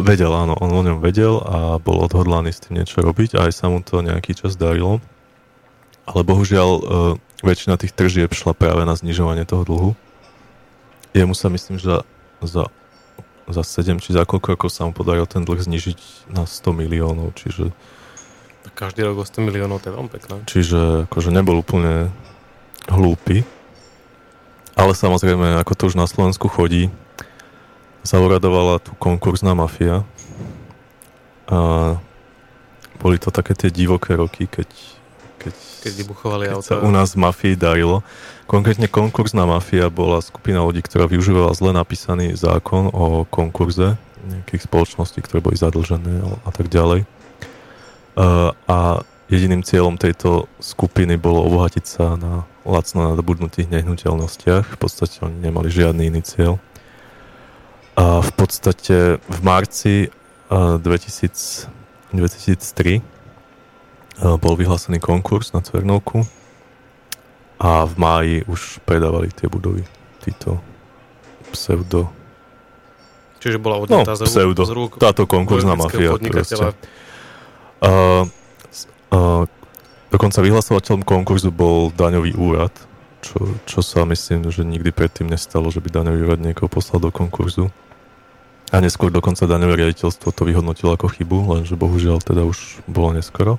Vedel, 0.00 0.32
áno, 0.32 0.56
on 0.56 0.72
o 0.72 0.82
ňom 0.82 1.04
vedel 1.04 1.36
a 1.44 1.76
bol 1.76 2.00
odhodlaný 2.00 2.54
s 2.54 2.64
tým 2.64 2.80
niečo 2.80 3.04
robiť 3.04 3.36
a 3.36 3.50
aj 3.50 3.52
sa 3.52 3.66
mu 3.68 3.84
to 3.84 4.00
nejaký 4.00 4.32
čas 4.32 4.56
darilo. 4.56 5.04
Ale 6.08 6.26
bohužiaľ 6.26 6.70
e, 6.70 6.82
väčšina 7.44 7.78
tých 7.78 7.94
tržieb 7.94 8.32
šla 8.32 8.56
práve 8.56 8.82
na 8.88 8.96
znižovanie 8.96 9.44
toho 9.44 9.62
dlhu. 9.62 9.90
Jemu 11.12 11.36
sa 11.36 11.52
myslím, 11.52 11.76
že 11.76 12.02
za, 12.42 12.72
za 13.50 13.62
7 13.66 13.98
či 13.98 14.14
za 14.14 14.22
koľko 14.22 14.54
rokov 14.54 14.68
sa 14.70 14.86
mu 14.86 14.94
podarilo 14.94 15.26
ten 15.26 15.42
dlh 15.42 15.58
znižiť 15.58 16.30
na 16.30 16.46
100 16.46 16.72
miliónov, 16.74 17.34
čiže, 17.34 17.74
Tak 18.62 18.74
každý 18.78 19.02
rok 19.02 19.22
o 19.22 19.26
100 19.26 19.42
miliónov, 19.42 19.82
to 19.82 19.90
je 19.90 19.94
veľmi 19.98 20.10
pekné. 20.10 20.34
čiže 20.46 21.10
akože 21.10 21.34
nebol 21.34 21.58
úplne 21.58 22.14
hlúpy. 22.86 23.42
Ale 24.72 24.96
samozrejme, 24.96 25.60
ako 25.60 25.72
to 25.76 25.82
už 25.92 25.96
na 26.00 26.08
Slovensku 26.08 26.48
chodí, 26.48 26.88
zauradovala 28.02 28.80
tu 28.80 28.96
konkurzná 28.96 29.52
mafia. 29.52 30.02
A 31.52 32.00
boli 32.96 33.20
to 33.20 33.28
také 33.28 33.52
tie 33.52 33.68
divoké 33.68 34.16
roky, 34.16 34.48
keď, 34.48 34.70
keď, 35.82 35.92
vybuchovali 36.06 36.44
keď 36.46 36.54
auta. 36.54 36.68
sa 36.70 36.74
u 36.78 36.90
nás 36.94 37.18
v 37.18 37.26
mafii 37.26 37.54
darilo. 37.58 38.06
Konkrétne 38.46 38.86
konkurzná 38.86 39.42
mafia 39.42 39.90
bola 39.90 40.22
skupina 40.22 40.62
ľudí, 40.62 40.80
ktorá 40.86 41.10
využívala 41.10 41.50
zle 41.58 41.74
napísaný 41.74 42.38
zákon 42.38 42.94
o 42.94 43.26
konkurze 43.26 43.98
nejakých 44.22 44.70
spoločností, 44.70 45.18
ktoré 45.18 45.42
boli 45.42 45.58
zadlžené 45.58 46.22
a 46.46 46.50
tak 46.54 46.70
ďalej. 46.70 47.02
A, 48.14 48.54
a 48.70 48.78
jediným 49.26 49.66
cieľom 49.66 49.98
tejto 49.98 50.46
skupiny 50.62 51.18
bolo 51.18 51.42
obohatiť 51.48 51.84
sa 51.84 52.14
na 52.14 52.46
lacno 52.62 53.10
nadobudnutých 53.10 53.72
nehnuteľnostiach. 53.72 54.76
V 54.76 54.78
podstate 54.78 55.18
oni 55.26 55.42
nemali 55.42 55.72
žiadny 55.72 56.12
iný 56.12 56.22
cieľ. 56.22 56.62
A 57.98 58.22
v 58.22 58.32
podstate 58.38 59.18
v 59.18 59.40
marci 59.42 60.12
a, 60.48 60.78
2000, 60.78 61.66
2003 62.14 63.00
a, 63.00 63.21
bol 64.20 64.54
vyhlásený 64.58 65.00
konkurs 65.00 65.56
na 65.56 65.64
Cvernovku 65.64 66.28
a 67.62 67.86
v 67.86 67.94
máji 67.96 68.36
už 68.50 68.82
predávali 68.84 69.32
tie 69.32 69.48
budovy 69.48 69.86
títo 70.20 70.60
pseudo 71.52 72.12
Čiže 73.42 73.58
bola 73.58 73.82
No, 73.82 74.06
odňatá 74.06 74.14
z, 74.14 74.30
pseudo. 74.30 74.62
z 74.62 74.70
rúk 74.70 75.02
Táto 75.02 75.26
konkurzná 75.26 75.74
mafia. 75.74 76.14
Proste. 76.14 76.78
Uh, 77.82 78.30
uh, 79.10 79.42
dokonca 80.14 80.38
vyhlasovateľom 80.38 81.02
konkurzu 81.02 81.50
bol 81.50 81.90
daňový 81.90 82.38
úrad, 82.38 82.70
čo, 83.18 83.58
čo 83.66 83.82
sa 83.82 84.06
myslím, 84.06 84.46
že 84.54 84.62
nikdy 84.62 84.94
predtým 84.94 85.26
nestalo, 85.26 85.74
že 85.74 85.82
by 85.82 85.90
daňový 85.90 86.22
úrad 86.22 86.38
niekoho 86.38 86.70
poslal 86.70 87.02
do 87.02 87.10
konkurzu. 87.10 87.74
A 88.70 88.78
neskôr 88.78 89.10
dokonca 89.10 89.42
daňové 89.42 89.84
riaditeľstvo 89.84 90.30
to 90.30 90.42
vyhodnotilo 90.46 90.94
ako 90.94 91.10
chybu, 91.10 91.58
lenže 91.58 91.74
bohužiaľ 91.74 92.22
teda 92.22 92.46
už 92.46 92.86
bolo 92.86 93.18
neskoro. 93.18 93.58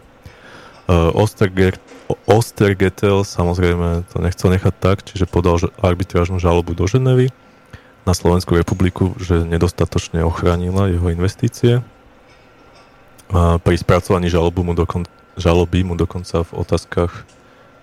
Uh, 0.83 1.15
Osterger, 1.15 1.79
Ostergetel 2.27 3.23
samozrejme 3.23 4.03
to 4.11 4.19
nechcel 4.19 4.51
nechať 4.51 4.73
tak, 4.77 4.97
čiže 5.07 5.31
podal 5.31 5.55
arbitrážnu 5.79 6.43
žalobu 6.43 6.75
do 6.75 6.83
Ženevy 6.83 7.31
na 8.03 8.11
Slovensku 8.11 8.51
republiku, 8.59 9.15
že 9.15 9.47
nedostatočne 9.47 10.27
ochránila 10.27 10.91
jeho 10.91 11.07
investície. 11.07 11.79
A 13.31 13.57
pri 13.63 13.79
spracovaní 13.79 14.27
žalobu 14.27 14.67
mu 14.67 14.75
dokon, 14.75 15.07
žaloby 15.39 15.87
mu 15.87 15.95
dokonca 15.95 16.43
v 16.43 16.51
otázkach 16.51 17.23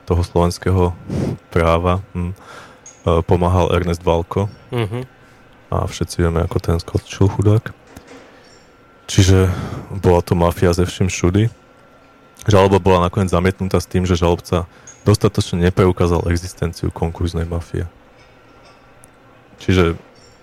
toho 0.04 0.20
slovenského 0.20 0.92
práva 1.48 2.04
hm, 2.12 2.30
e, 2.30 2.34
pomáhal 3.24 3.72
Ernest 3.72 4.04
Valko 4.04 4.52
Mhm. 4.70 5.08
a 5.72 5.88
všetci 5.88 6.20
vieme, 6.20 6.44
ako 6.44 6.58
ten 6.60 6.76
skončil 6.76 7.32
chudák. 7.32 7.72
Čiže 9.10 9.50
bola 9.90 10.22
to 10.22 10.38
mafia 10.38 10.70
ze 10.70 10.86
vším 10.86 11.10
všudy. 11.10 11.50
Žaloba 12.48 12.80
bola 12.80 13.08
nakoniec 13.08 13.28
zamietnutá 13.28 13.80
s 13.80 13.88
tým, 13.88 14.08
že 14.08 14.16
žalobca 14.16 14.64
dostatočne 15.04 15.60
nepreukázal 15.68 16.28
existenciu 16.32 16.88
konkurznej 16.88 17.44
mafie. 17.44 17.84
Čiže 19.60 19.96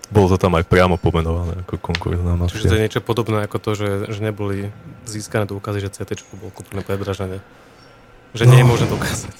bolo 0.08 0.30
to 0.30 0.36
tam 0.40 0.54
aj 0.56 0.64
priamo 0.64 0.96
pomenované 0.96 1.62
ako 1.66 1.76
konkurzná 1.82 2.32
Čiže 2.48 2.64
to 2.64 2.66
je 2.66 2.70
mafia. 2.72 2.84
niečo 2.86 3.00
podobné 3.02 3.38
ako 3.44 3.56
to, 3.60 3.70
že, 3.76 3.88
že 4.08 4.20
neboli 4.22 4.70
získané 5.04 5.44
dôkazy, 5.44 5.84
že 5.84 5.92
CT 5.92 6.22
bolo 6.38 6.54
kúpené 6.54 6.80
predražené. 6.86 7.42
Že 8.32 8.44
nie 8.48 8.60
je 8.62 8.66
No. 8.66 8.70
možné 8.72 8.86
dokázať. 8.88 9.36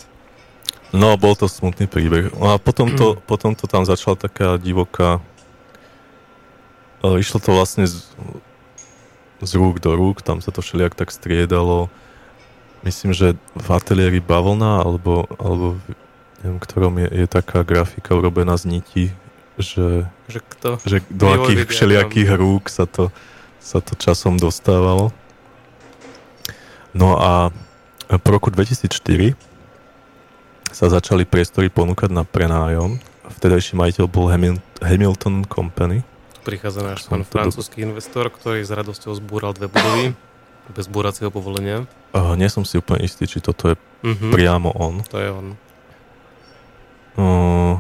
No, 0.89 1.21
bol 1.21 1.37
to 1.37 1.47
smutný 1.49 1.85
príbeh. 1.85 2.33
No 2.33 2.57
a 2.57 2.61
potom 2.61 2.91
to, 2.97 3.17
potom 3.31 3.55
to 3.55 3.65
tam 3.71 3.87
začala 3.87 4.19
taká 4.19 4.59
divoká... 4.59 5.23
Išlo 6.99 7.39
to 7.39 7.55
vlastne 7.55 7.87
z, 7.87 8.11
z 9.39 9.53
rúk 9.55 9.79
do 9.79 9.95
rúk, 9.95 10.19
tam 10.19 10.43
sa 10.43 10.51
to 10.51 10.59
všelijak 10.59 10.99
tak 10.99 11.15
striedalo. 11.15 11.87
Myslím, 12.83 13.11
že 13.11 13.35
v 13.53 13.69
ateliéri 13.71 14.23
Bavlna, 14.23 14.87
alebo, 14.87 15.27
alebo 15.37 15.77
v 15.77 15.83
neviem, 16.43 16.61
ktorom 16.63 16.95
je, 17.03 17.09
je 17.25 17.27
taká 17.27 17.67
grafika 17.67 18.15
urobená 18.15 18.55
z 18.55 18.79
nití, 18.79 19.05
že, 19.59 20.07
Že 20.31 20.41
kto? 20.55 20.71
že 20.87 20.97
do 21.11 21.27
akých 21.35 21.67
všelijakých 21.67 22.31
rúk 22.39 22.71
sa 22.71 22.87
to, 22.87 23.11
sa 23.59 23.83
to 23.83 23.99
časom 23.99 24.39
dostávalo. 24.39 25.11
No 26.95 27.19
a 27.19 27.51
po 28.23 28.29
roku 28.31 28.55
2004 28.55 29.35
sa 30.71 30.87
začali 30.87 31.27
priestory 31.27 31.69
ponúkať 31.69 32.15
na 32.15 32.23
prenájom. 32.23 33.03
Vtedajší 33.29 33.75
majiteľ 33.75 34.05
bol 34.07 34.31
Hamil- 34.31 34.63
Hamilton 34.79 35.43
Company. 35.45 36.07
Prichádza 36.47 36.81
náš 36.81 37.05
pán 37.11 37.27
to 37.27 37.29
do- 37.29 37.33
francúzsky 37.35 37.83
investor, 37.83 38.31
ktorý 38.31 38.63
s 38.63 38.71
radosťou 38.73 39.13
zbúral 39.19 39.53
dve 39.53 39.69
budovy 39.69 40.15
bez 40.71 40.87
búracieho 40.87 41.29
povolenia. 41.29 41.89
Uh, 42.11 42.33
nie 42.35 42.47
som 42.47 42.63
si 42.63 42.77
úplne 42.77 43.03
istý, 43.03 43.25
či 43.25 43.39
toto 43.39 43.69
je 43.69 43.77
Mhm. 43.99 44.31
priamo 44.31 44.71
on. 44.73 45.03
To 45.05 45.17
je 45.17 45.29
on. 45.29 45.47
Uh, 47.19 47.75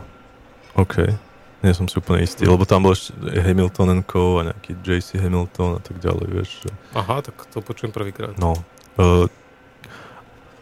OK. 0.74 1.14
Nie 1.58 1.74
som 1.74 1.86
si 1.86 1.98
úplne 1.98 2.22
istý, 2.22 2.46
Mhm. 2.46 2.50
lebo 2.54 2.62
tam 2.64 2.82
bol 2.82 2.92
ešte 2.92 3.10
Hamilton 3.18 4.02
Co. 4.04 4.38
a 4.38 4.50
nejaký 4.50 4.78
JC 4.78 5.18
Hamilton 5.18 5.78
a 5.78 5.80
tak 5.80 5.98
ďalej, 5.98 6.26
vieš. 6.28 6.50
Že... 6.62 6.68
Aha, 6.94 7.16
tak 7.22 7.34
to 7.46 7.58
počujem 7.58 7.90
prvýkrát. 7.90 8.34
No. 8.38 8.54
Uh, 8.94 9.26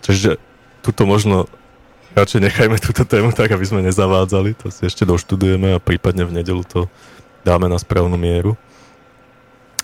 čiže 0.01 0.37
tuto 0.81 1.05
možno 1.05 1.49
radšej 2.13 2.41
nechajme 2.43 2.77
túto 2.81 3.05
tému 3.05 3.33
tak, 3.33 3.49
aby 3.51 3.65
sme 3.65 3.81
nezavádzali. 3.83 4.57
To 4.61 4.69
si 4.69 4.85
ešte 4.85 5.05
doštudujeme 5.05 5.77
a 5.77 5.83
prípadne 5.83 6.25
v 6.25 6.41
nedelu 6.41 6.65
to 6.65 6.89
dáme 7.45 7.69
na 7.69 7.77
správnu 7.77 8.17
mieru. 8.17 8.57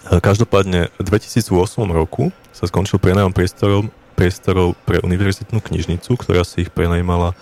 Každopádne 0.03 0.91
v 0.99 1.03
2008 1.07 1.55
roku 1.95 2.35
sa 2.51 2.67
skončil 2.67 2.99
prenajom 2.99 3.31
priestorov, 3.31 3.87
priestorov 4.19 4.75
pre 4.83 4.99
univerzitnú 4.99 5.63
knižnicu, 5.63 6.19
ktorá 6.19 6.43
si 6.43 6.67
ich 6.67 6.75
prenajímala, 6.75 7.39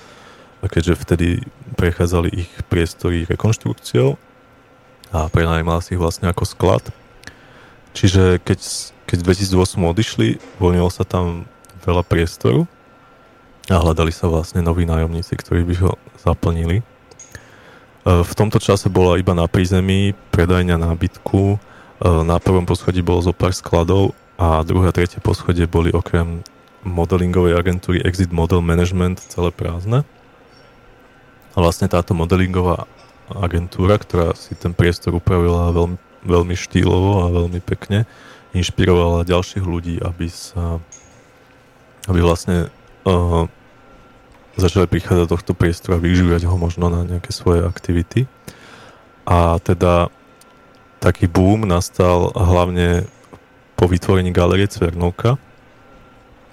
keďže 0.60 1.00
vtedy 1.00 1.28
prechádzali 1.80 2.28
ich 2.44 2.50
priestory 2.68 3.24
rekonštrukciou 3.24 4.20
a 5.08 5.32
prenajímala 5.32 5.80
si 5.80 5.96
ich 5.96 6.02
vlastne 6.02 6.28
ako 6.28 6.44
sklad. 6.44 6.84
Čiže 7.96 8.38
keď, 8.44 8.60
keď 9.08 9.18
v 9.24 9.26
2008 9.32 9.80
odišli, 9.80 10.28
voľnilo 10.60 10.92
sa 10.92 11.08
tam 11.08 11.48
veľa 11.80 12.04
priestoru 12.04 12.68
a 13.72 13.80
hľadali 13.80 14.12
sa 14.12 14.28
vlastne 14.28 14.60
noví 14.60 14.84
nájomníci, 14.84 15.32
ktorí 15.32 15.64
by 15.64 15.74
ho 15.80 15.92
zaplnili. 16.20 16.80
E, 16.80 16.84
V 18.04 18.32
tomto 18.36 18.60
čase 18.60 18.92
bola 18.92 19.16
iba 19.16 19.32
na 19.32 19.48
prízemí 19.48 20.12
predajňa 20.30 20.76
nábytku, 20.76 21.69
na 22.00 22.36
prvom 22.40 22.64
poschodí 22.64 23.04
bolo 23.04 23.20
zo 23.20 23.36
pár 23.36 23.52
skladov 23.52 24.16
a 24.40 24.64
druhé 24.64 24.88
a 24.88 24.96
tretie 24.96 25.20
poschodie 25.20 25.68
boli 25.68 25.92
okrem 25.92 26.40
modelingovej 26.80 27.60
agentúry 27.60 28.00
Exit 28.00 28.32
Model 28.32 28.64
Management 28.64 29.20
celé 29.28 29.52
prázdne. 29.52 30.08
A 31.52 31.58
vlastne 31.60 31.92
táto 31.92 32.16
modelingová 32.16 32.88
agentúra, 33.28 34.00
ktorá 34.00 34.32
si 34.32 34.56
ten 34.56 34.72
priestor 34.72 35.12
upravila 35.12 35.76
veľmi, 35.76 35.98
veľmi 36.24 36.54
štýlovo 36.56 37.28
a 37.28 37.34
veľmi 37.36 37.60
pekne, 37.60 38.08
inšpirovala 38.56 39.28
ďalších 39.28 39.62
ľudí, 39.62 40.00
aby 40.00 40.26
sa 40.32 40.80
aby 42.08 42.20
vlastne 42.24 42.72
uh, 43.04 43.44
začali 44.56 44.88
prichádzať 44.88 45.26
do 45.28 45.30
tohto 45.36 45.52
a 45.54 46.02
využívať 46.02 46.48
ho 46.48 46.56
možno 46.56 46.88
na 46.88 47.04
nejaké 47.04 47.30
svoje 47.30 47.62
aktivity. 47.62 48.24
A 49.28 49.60
teda 49.62 50.08
taký 51.00 51.26
boom 51.26 51.64
nastal 51.64 52.30
hlavne 52.36 53.08
po 53.74 53.88
vytvorení 53.88 54.30
galerie 54.30 54.68
Cvernovka, 54.68 55.40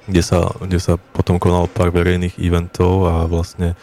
kde 0.08 0.24
sa, 0.24 0.48
kde 0.64 0.80
sa 0.80 0.96
potom 0.96 1.36
konalo 1.36 1.68
pár 1.68 1.92
verejných 1.92 2.40
eventov 2.40 3.12
a 3.12 3.28
vlastne 3.28 3.76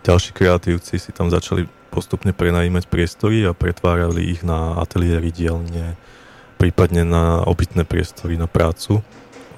ďalší 0.00 0.32
kreatívci 0.32 0.96
si 0.96 1.12
tam 1.12 1.28
začali 1.28 1.68
postupne 1.92 2.32
prenajímať 2.32 2.88
priestory 2.88 3.44
a 3.44 3.52
pretvárali 3.52 4.32
ich 4.32 4.40
na 4.40 4.80
ateliéry, 4.80 5.28
dielne, 5.28 6.00
prípadne 6.56 7.04
na 7.04 7.44
obytné 7.44 7.84
priestory 7.84 8.40
na 8.40 8.48
prácu 8.48 9.04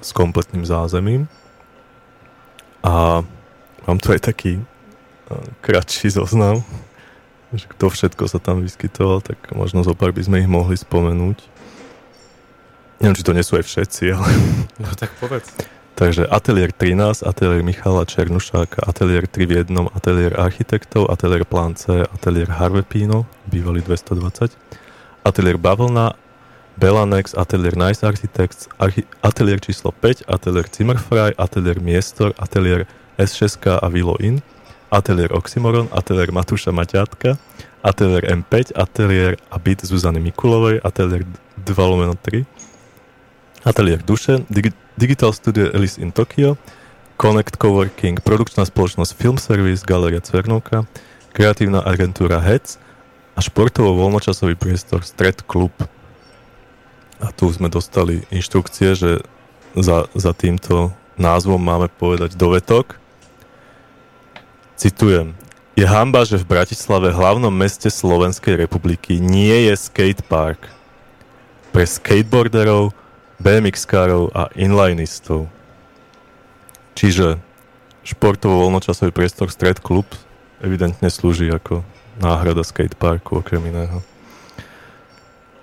s 0.03 0.11
kompletným 0.11 0.67
zázemím. 0.67 1.31
A 2.83 3.23
mám 3.87 3.99
tu 3.99 4.11
aj 4.11 4.23
taký 4.23 4.59
uh, 4.59 4.63
kratší 5.63 6.15
zoznam, 6.15 6.63
že 7.53 7.65
kto 7.65 7.89
všetko 7.89 8.23
sa 8.29 8.37
tam 8.37 8.61
vyskytoval, 8.61 9.25
tak 9.25 9.37
možno 9.57 9.81
zo 9.81 9.97
pár 9.97 10.13
by 10.13 10.21
sme 10.21 10.37
ich 10.43 10.49
mohli 10.49 10.77
spomenúť. 10.77 11.37
Neviem, 12.99 13.15
či 13.15 13.25
to 13.25 13.33
nie 13.33 13.45
sú 13.45 13.57
aj 13.57 13.65
všetci, 13.65 14.03
ale... 14.11 14.29
No 14.83 14.91
tak 14.93 15.15
povedz. 15.17 15.49
Takže 15.99 16.31
Atelier 16.31 16.71
13, 16.71 17.27
Atelier 17.27 17.59
Michala 17.59 18.07
Černušáka, 18.07 18.87
Atelier 18.87 19.27
3 19.27 19.43
v 19.43 19.51
jednom, 19.51 19.91
Atelier 19.91 20.31
architektov, 20.39 21.11
Atelier 21.11 21.43
Plance, 21.43 22.07
Atelier 22.15 22.47
Harvepino, 22.47 23.27
bývalý 23.51 23.83
220, 23.83 24.55
Atelier 25.27 25.59
Bavlna, 25.59 26.15
Belanex, 26.79 27.35
Atelier 27.35 27.75
Nice 27.75 27.99
Architects, 28.07 28.71
archi- 28.79 29.03
Atelier 29.19 29.59
číslo 29.59 29.91
5, 29.91 30.23
Atelier 30.31 30.71
Zimmerfrei, 30.71 31.35
Atelier 31.35 31.83
Miestor, 31.83 32.31
Atelier 32.39 32.87
S6 33.19 33.59
a 33.67 33.87
Vilo 33.91 34.15
In, 34.23 34.39
Atelier 34.89 35.31
Oxymoron, 35.33 35.87
Atelier 35.93 36.33
Matúša 36.33 36.73
Maťátka, 36.73 37.37
Atelier 37.85 38.25
M5, 38.25 38.75
Atelier 38.75 39.37
a 39.47 39.57
byt 39.61 39.85
Zuzany 39.85 40.19
Mikulovej, 40.19 40.81
Atelier 40.83 41.23
2 41.61 41.65
lomeno 41.77 42.17
3, 42.17 42.43
Atelier 43.63 44.01
Duše, 44.03 44.43
Digi- 44.51 44.75
Digital 44.97 45.31
Studio 45.31 45.71
Alice 45.71 45.95
in 46.01 46.11
Tokyo, 46.11 46.59
Connect 47.15 47.55
Coworking, 47.55 48.19
produkčná 48.19 48.67
spoločnosť 48.67 49.11
Film 49.15 49.39
Service, 49.39 49.87
Galeria 49.87 50.19
Cvernovka, 50.19 50.87
kreatívna 51.31 51.79
agentúra 51.83 52.43
HEC 52.43 52.79
a 53.35 53.39
športovo-voľnočasový 53.39 54.59
priestor 54.59 55.07
Stred 55.07 55.47
Club. 55.47 55.71
A 57.19 57.31
tu 57.31 57.47
sme 57.51 57.71
dostali 57.71 58.27
inštrukcie, 58.31 58.95
že 58.95 59.23
za, 59.75 60.11
za 60.15 60.31
týmto 60.35 60.91
názvom 61.15 61.59
máme 61.59 61.87
povedať 61.87 62.35
dovetok. 62.35 62.98
Citujem. 64.79 65.35
Je 65.75 65.83
hamba, 65.83 66.23
že 66.23 66.39
v 66.39 66.55
Bratislave, 66.55 67.11
hlavnom 67.11 67.51
meste 67.51 67.91
Slovenskej 67.91 68.55
republiky, 68.63 69.19
nie 69.19 69.67
je 69.67 69.75
skatepark 69.75 70.71
pre 71.75 71.83
skateboarderov, 71.83 72.95
BMX-károv 73.43 74.31
a 74.31 74.47
inlinistov. 74.55 75.51
Čiže 76.95 77.43
športovo-voľnočasový 78.07 79.11
priestor 79.11 79.51
Stred 79.51 79.83
Club 79.83 80.07
evidentne 80.63 81.11
slúži 81.11 81.51
ako 81.51 81.83
náhrada 82.23 82.63
skateparku 82.63 83.43
okrem 83.43 83.59
iného. 83.67 83.99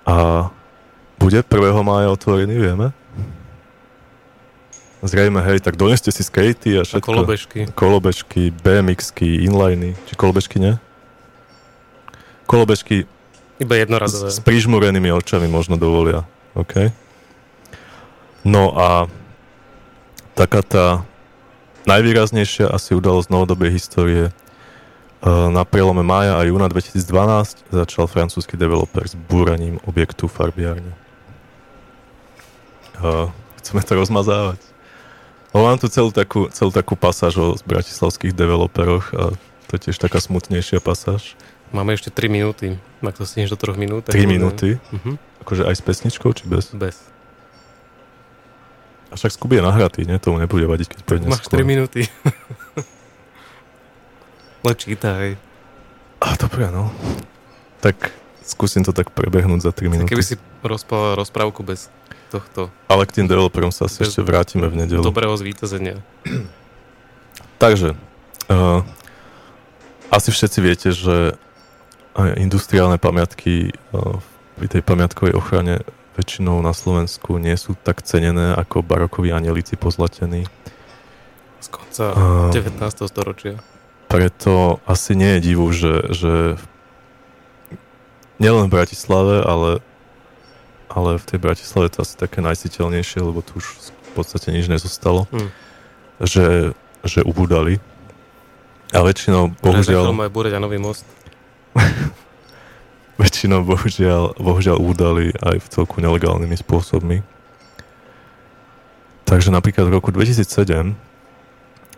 A 0.05 0.45
bude 1.17 1.41
1. 1.41 1.49
mája 1.81 2.13
otvorený, 2.13 2.53
vieme? 2.53 2.93
Zrejme, 5.07 5.39
hej, 5.39 5.63
tak 5.63 5.79
doneste 5.79 6.11
si 6.11 6.19
skatey 6.19 6.77
a 6.77 6.83
A 6.83 6.85
všetko. 6.85 7.07
kolobežky. 7.07 7.59
Kolobežky, 7.71 8.51
BMXky, 8.51 9.47
inliny. 9.47 9.95
Či 10.03 10.13
kolobežky 10.13 10.59
nie? 10.59 10.75
Kolobežky 12.43 13.07
Iba 13.57 13.75
s, 13.75 13.79
jednorazové. 13.81 14.29
s 14.29 14.39
prižmúrenými 14.43 15.09
očami 15.09 15.47
možno 15.47 15.79
dovolia. 15.79 16.27
OK? 16.53 16.91
No 18.43 18.75
a 18.75 19.07
taká 20.35 20.59
tá 20.61 20.85
najvýraznejšia 21.87 22.67
asi 22.67 22.91
udalosť 22.91 23.31
novodobej 23.31 23.71
histórie 23.71 24.23
e, 24.27 24.31
na 25.27 25.63
prielome 25.63 26.03
mája 26.03 26.35
a 26.35 26.43
júna 26.43 26.67
2012 26.67 26.99
začal 27.71 28.11
francúzsky 28.11 28.59
developer 28.59 29.07
s 29.07 29.15
búraním 29.15 29.79
objektu 29.87 30.27
farbiárne. 30.27 30.91
E, 32.99 33.31
Chceme 33.59 33.83
to 33.83 33.99
rozmazávať. 33.99 34.59
No, 35.55 35.63
mám 35.63 35.79
tu 35.79 35.87
celú 35.87 36.11
takú, 36.11 36.51
celú 36.51 36.69
takú 36.69 36.93
pasáž 36.93 37.39
o 37.39 37.55
bratislavských 37.63 38.35
developeroch 38.35 39.09
a 39.15 39.31
to 39.67 39.71
je 39.75 39.89
tiež 39.89 39.97
taká 39.97 40.19
smutnejšia 40.19 40.79
pasáž. 40.79 41.35
Máme 41.71 41.91
ešte 41.91 42.07
3 42.07 42.31
minúty. 42.31 42.79
Ak 43.03 43.19
to 43.19 43.27
stihneš 43.27 43.55
do 43.55 43.59
3 43.59 43.75
minút. 43.75 44.07
3 44.07 44.23
minúty, 44.23 44.79
Uh-huh. 44.91 45.19
akože 45.43 45.67
aj 45.67 45.75
s 45.75 45.83
pesničkou, 45.83 46.31
či 46.31 46.47
bez? 46.47 46.71
Bez. 46.71 46.95
A 49.07 49.15
však 49.15 49.31
Scooby 49.35 49.59
je 49.59 49.63
nahratý, 49.63 50.01
nie? 50.03 50.19
Tomu 50.19 50.39
nebude 50.39 50.67
vadiť, 50.67 50.87
keď 50.95 50.99
pôjde 51.03 51.27
Máš 51.31 51.47
3 51.47 51.63
minúty. 51.63 52.07
Len 54.67 54.75
čítaj. 54.75 55.39
A 56.19 56.27
dobre, 56.35 56.67
no. 56.71 56.91
Tak 57.79 58.11
skúsim 58.43 58.83
to 58.83 58.91
tak 58.91 59.11
prebehnúť 59.15 59.63
za 59.63 59.71
3 59.71 59.91
minúty. 59.91 60.11
Keby 60.11 60.23
si 60.23 60.35
rozpal 60.63 61.15
rozprávku 61.15 61.63
bez 61.63 61.87
tohto 62.27 62.61
Ale 62.87 63.03
k 63.07 63.21
tým 63.21 63.27
developerom 63.27 63.71
sa 63.71 63.87
asi 63.87 64.03
Bez- 64.03 64.11
ešte 64.11 64.21
vrátime 64.21 64.67
v 64.67 64.85
nedelu. 64.85 65.03
dobrého 65.03 65.33
zvítazenia. 65.39 65.99
Takže, 67.57 67.97
uh, 68.51 68.81
asi 70.13 70.29
všetci 70.29 70.59
viete, 70.61 70.89
že 70.93 71.35
industriálne 72.17 72.97
pamiatky 72.97 73.71
uh, 73.93 74.17
pri 74.57 74.67
tej 74.69 74.81
pamiatkovej 74.81 75.33
ochrane 75.37 75.85
väčšinou 76.17 76.57
na 76.65 76.73
Slovensku 76.73 77.37
nie 77.37 77.53
sú 77.53 77.77
tak 77.77 78.01
cenené 78.01 78.57
ako 78.57 78.81
barokoví 78.81 79.29
anielici 79.29 79.77
pozlatení. 79.77 80.49
Z 81.61 81.67
konca 81.69 82.05
A- 82.13 82.49
19. 82.49 82.81
storočia. 83.05 83.61
Preto 84.09 84.81
asi 84.87 85.13
nie 85.13 85.37
je 85.37 85.39
divu, 85.43 85.67
že, 85.69 86.09
že 86.15 86.33
nielen 88.39 88.65
v 88.69 88.73
Bratislave, 88.73 89.43
ale, 89.43 89.83
ale 90.87 91.17
v 91.17 91.25
tej 91.25 91.39
Bratislave 91.39 91.89
to 91.89 92.01
asi 92.01 92.15
také 92.15 92.39
najciteľnejšie, 92.39 93.19
lebo 93.21 93.39
tu 93.41 93.59
už 93.59 93.65
v 93.83 94.11
podstate 94.13 94.49
nič 94.49 94.67
nezostalo, 94.67 95.27
Hm. 95.29 95.49
že, 96.21 96.47
že 97.03 97.21
ubudali. 97.21 97.77
A 98.95 99.03
väčšinou, 99.07 99.51
bohužiaľ, 99.59 100.15
Bohužiaľ. 100.15 100.31
Bude 100.31 100.49
a 100.55 100.59
nový 100.59 100.79
most. 100.79 101.03
väčšinou 103.17 103.65
bohužiaľ, 103.65 104.37
bohužiaľ 104.37 104.77
udali 104.77 105.33
aj 105.33 105.57
v 105.59 105.67
celku 105.67 105.97
nelegálnymi 105.99 106.53
spôsobmi. 106.55 107.25
Takže 109.25 109.51
napríklad 109.51 109.89
v 109.89 109.97
roku 109.99 110.09
2007 110.13 110.95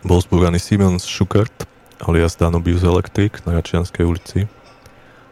bol 0.02 0.18
zbúraný 0.18 0.58
Siemens 0.58 1.04
Schuckert 1.04 1.52
alias 2.00 2.34
Danubius 2.34 2.80
Electric 2.80 3.44
na 3.44 3.54
Račianskej 3.54 4.02
ulici. 4.02 4.48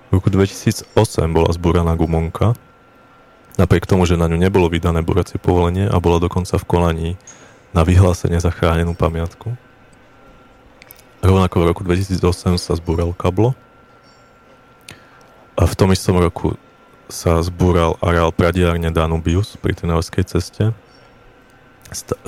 V 0.08 0.20
roku 0.20 0.28
2008 0.28 0.92
bola 1.32 1.50
zbúraná 1.50 1.96
gumonka, 1.96 2.52
napriek 3.58 3.84
tomu, 3.84 4.06
že 4.06 4.14
na 4.14 4.30
ňu 4.30 4.38
nebolo 4.38 4.70
vydané 4.70 5.02
buracie 5.02 5.36
povolenie 5.36 5.90
a 5.90 5.98
bola 5.98 6.22
dokonca 6.22 6.54
v 6.56 6.64
konaní 6.64 7.10
na 7.74 7.82
vyhlásenie 7.84 8.38
za 8.40 8.48
chránenú 8.48 8.94
pamiatku. 8.96 9.52
rovnako 11.20 11.54
v 11.60 11.68
roku 11.74 11.82
2008 11.82 12.56
sa 12.56 12.72
zbúral 12.78 13.10
kablo. 13.12 13.52
A 15.58 15.66
v 15.66 15.74
tom 15.74 15.90
istom 15.90 16.14
roku 16.14 16.54
sa 17.10 17.42
zbúral 17.42 17.98
areál 17.98 18.30
pradiárne 18.30 18.94
Danubius 18.94 19.58
pri 19.58 19.74
Trnavskej 19.74 20.24
ceste. 20.28 20.70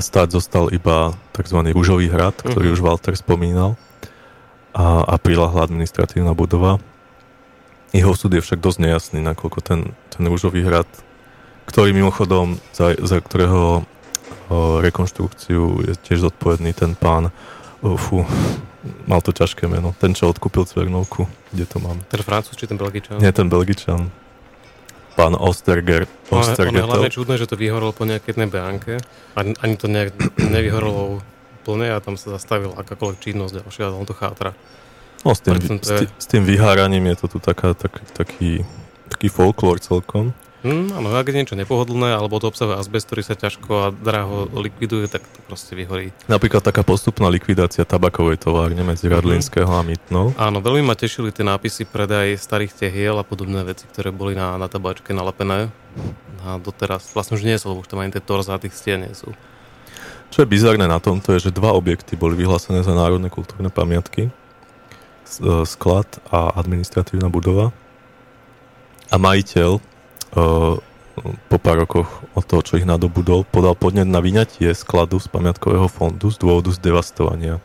Stát 0.00 0.32
zostal 0.32 0.72
iba 0.74 1.14
tzv. 1.36 1.58
Rúžový 1.70 2.10
hrad, 2.10 2.34
ktorý 2.42 2.72
Mhm. 2.72 2.74
už 2.74 2.80
Walter 2.82 3.14
spomínal 3.14 3.78
a, 4.74 5.04
a 5.06 5.14
prilahla 5.20 5.68
administratívna 5.68 6.32
budova. 6.34 6.80
Jeho 7.92 8.14
súd 8.16 8.34
je 8.34 8.42
však 8.42 8.58
dosť 8.58 8.78
nejasný, 8.82 9.18
nakoľko 9.22 9.58
ten, 9.62 9.80
ten 10.10 10.22
Rúžový 10.26 10.64
hrad, 10.64 10.88
ktorý 11.70 11.94
mimochodom, 11.94 12.58
za, 12.74 12.98
za 12.98 13.22
ktorého 13.22 13.86
rekonštrukciu 14.82 15.86
je 15.86 15.94
tiež 15.94 16.26
zodpovedný 16.26 16.74
ten 16.74 16.98
pán, 16.98 17.30
o, 17.78 17.94
fú, 17.94 18.26
mal 19.06 19.22
to 19.22 19.30
ťažké 19.30 19.70
meno, 19.70 19.94
ten, 20.02 20.10
čo 20.10 20.26
odkúpil 20.26 20.66
Cvernovku, 20.66 21.30
kde 21.54 21.64
to 21.70 21.78
mám? 21.78 22.02
Ten 22.10 22.26
francúz 22.26 22.58
či 22.58 22.66
ten 22.66 22.74
belgičan? 22.74 23.22
Nie, 23.22 23.30
ten 23.30 23.46
Belgičan. 23.46 24.10
Pán 25.14 25.38
Osterger. 25.38 26.10
Ono, 26.34 26.42
ono 26.42 26.42
je 26.42 26.50
Ostergetel. 26.50 26.86
hlavne 26.90 27.10
čudné, 27.12 27.34
že 27.38 27.46
to 27.46 27.54
vyhorelo 27.54 27.94
po 27.94 28.02
nejakej 28.02 28.34
jednej 28.34 28.48
beánke. 28.50 28.98
Ani, 29.38 29.54
ani 29.62 29.74
to 29.78 29.86
nejak 29.86 30.16
nevyhorelo 30.38 31.22
plne 31.62 31.92
a 31.94 31.98
tam 32.02 32.18
sa 32.18 32.34
zastavila 32.34 32.74
akákoľvek 32.80 33.18
činnosť 33.20 33.62
ďalšia, 33.62 33.94
on 33.94 34.08
to 34.08 34.16
chátra. 34.16 34.56
No, 35.22 35.36
s 35.36 35.44
tým, 35.44 35.60
s, 35.60 35.90
tým, 35.92 36.08
s 36.08 36.26
tým 36.26 36.42
vyháraním 36.48 37.12
je 37.12 37.16
to 37.20 37.36
tu 37.36 37.38
taká, 37.38 37.76
tak, 37.76 38.00
taký, 38.16 38.64
taký 39.12 39.28
folklór 39.28 39.76
celkom. 39.78 40.32
Hm, 40.60 40.92
áno, 40.92 41.08
ak 41.16 41.32
je 41.32 41.36
niečo 41.40 41.56
nepohodlné, 41.56 42.12
alebo 42.12 42.36
to 42.36 42.52
obsahuje 42.52 42.76
azbest, 42.76 43.08
ktorý 43.08 43.24
sa 43.24 43.32
ťažko 43.32 43.72
a 43.80 43.86
draho 43.96 44.44
likviduje, 44.52 45.08
tak 45.08 45.24
to 45.24 45.40
proste 45.48 45.72
vyhorí. 45.72 46.12
Napríklad 46.28 46.60
taká 46.60 46.84
postupná 46.84 47.32
likvidácia 47.32 47.88
tabakovej 47.88 48.36
továrne 48.36 48.84
medzi 48.84 49.08
Mhm. 49.08 49.14
Radlinského 49.16 49.72
a 49.72 49.80
Mytnou. 49.80 50.36
Áno, 50.36 50.60
veľmi 50.60 50.84
ma 50.84 50.92
tešili 50.92 51.32
tie 51.32 51.48
nápisy 51.48 51.88
predaj 51.88 52.36
starých 52.36 52.76
tehiel 52.76 53.16
a 53.16 53.24
podobné 53.24 53.64
veci, 53.64 53.88
ktoré 53.88 54.12
boli 54.12 54.36
na, 54.36 54.60
na 54.60 54.68
tabačke 54.68 55.16
nalepené. 55.16 55.72
A 56.44 56.60
doteraz 56.60 57.08
vlastne 57.16 57.40
už 57.40 57.44
nie 57.48 57.56
sú, 57.56 57.72
lebo 57.72 57.80
už 57.80 57.88
tam 57.88 58.04
ani 58.04 58.12
tie 58.12 58.20
torzá 58.20 58.60
tých 58.60 58.76
stien 58.76 59.00
nie 59.00 59.16
sú. 59.16 59.32
Čo 60.30 60.44
je 60.44 60.52
bizarné 60.52 60.84
na 60.86 61.00
tomto 61.00 61.34
je, 61.34 61.50
že 61.50 61.56
dva 61.56 61.72
objekty 61.74 62.14
boli 62.14 62.36
vyhlásené 62.38 62.84
za 62.84 62.92
národné 62.94 63.32
kultúrne 63.32 63.66
pamiatky. 63.72 64.28
E, 64.28 64.32
Sklad 65.66 66.06
a 66.30 66.54
administratívna 66.54 67.26
budova. 67.26 67.74
A 69.10 69.18
majiteľ 69.18 69.82
po 71.50 71.56
pár 71.58 71.84
rokoch 71.84 72.08
od 72.38 72.44
toho, 72.46 72.62
čo 72.62 72.78
ich 72.78 72.86
nadobudol, 72.86 73.44
podal 73.44 73.74
podnet 73.74 74.06
na 74.06 74.22
vyňatie 74.22 74.72
skladu 74.72 75.18
z 75.18 75.26
pamiatkového 75.28 75.90
fondu 75.90 76.30
z 76.30 76.38
dôvodu 76.38 76.70
zdevastovania. 76.70 77.58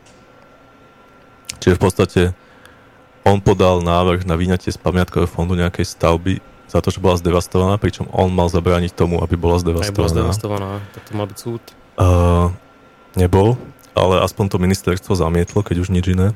Čiže 1.62 1.78
v 1.78 1.82
podstate 1.82 2.22
on 3.26 3.40
podal 3.40 3.82
návrh 3.82 4.26
na 4.28 4.36
vyňatie 4.38 4.70
z 4.74 4.78
pamiatkového 4.78 5.30
fondu 5.30 5.54
nejakej 5.58 5.86
stavby 5.88 6.38
za 6.66 6.82
to, 6.82 6.90
že 6.90 6.98
bola 6.98 7.14
zdevastovaná, 7.14 7.78
pričom 7.78 8.10
on 8.10 8.34
mal 8.34 8.50
zabrániť 8.50 8.92
tomu, 8.92 9.22
aby 9.22 9.38
bola 9.38 9.58
Aj 9.58 9.62
bola 9.62 9.80
zdevastovaná. 9.80 10.10
zdevastovaná, 10.10 10.70
tak 10.90 11.02
to 11.06 11.12
mal 11.14 11.26
byť 11.30 11.38
súd. 11.38 11.62
Uh, 11.96 12.50
nebol, 13.14 13.54
ale 13.94 14.20
aspoň 14.20 14.44
to 14.50 14.56
ministerstvo 14.58 15.14
zamietlo, 15.14 15.62
keď 15.62 15.86
už 15.86 15.94
nič 15.94 16.10
iné. 16.12 16.34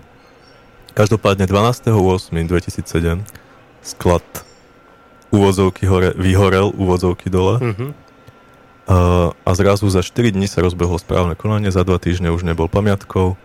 Každopádne 0.94 1.46
12.8.2007 1.46 3.26
sklad 3.82 4.26
úvodzovky 5.30 5.84
hore, 5.84 6.10
vyhorel, 6.12 6.70
úvodzovky 6.70 7.26
dole 7.26 7.58
Mhm. 7.60 7.86
uh, 7.86 7.94
a 9.32 9.50
zrazu 9.50 9.86
za 9.86 10.00
4 10.00 10.30
dní 10.30 10.44
sa 10.44 10.58
rozbehlo 10.58 10.96
správne 10.96 11.34
konanie, 11.34 11.68
za 11.68 11.80
2 11.80 11.98
týždne 11.98 12.28
už 12.28 12.42
nebol 12.42 12.66
pamiatkou, 12.66 13.28
uh, 13.30 13.36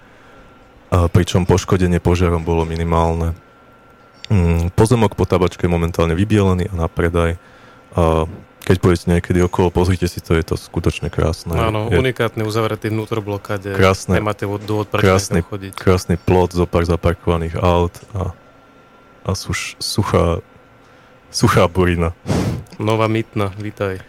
pričom 1.08 1.44
poškodenie 1.44 1.98
požiarom 2.00 2.42
bolo 2.42 2.64
minimálne. 2.64 3.38
Mm, 4.26 4.74
pozemok 4.74 5.14
po 5.14 5.24
tabačke 5.24 5.62
je 5.62 5.72
momentálne 5.72 6.14
vybielený 6.14 6.74
a 6.74 6.76
na 6.76 6.88
predaj. 6.88 7.38
Uh, 7.92 8.26
keď 8.60 8.76
pôjdete 8.80 9.06
niekedy 9.08 9.40
okolo, 9.40 9.70
pozrite 9.70 10.10
si 10.10 10.18
to, 10.18 10.34
je 10.34 10.42
to 10.44 10.58
skutočne 10.58 11.08
krásne. 11.08 11.54
Áno, 11.54 11.86
je, 11.86 12.02
unikátny 12.02 12.42
uzavretý 12.42 12.90
vnútroblok, 12.90 13.46
kde 13.52 13.78
Krásne. 13.78 14.18
nemáte 14.18 14.50
dôvod 14.50 14.90
prečo 14.90 15.06
Krásny- 15.06 15.46
chodiť. 15.46 15.78
krásny 15.78 16.18
plot, 16.18 16.50
zo 16.52 16.66
pár 16.66 16.82
zaparkovaných 16.84 17.54
aut 17.56 17.94
a, 18.12 18.34
a 19.22 19.32
suš, 19.32 19.78
suchá, 19.78 20.42
suchá 21.36 21.68
burina. 21.68 22.16
Nová 22.80 23.12
mytna, 23.12 23.52
vítaj. 23.60 24.00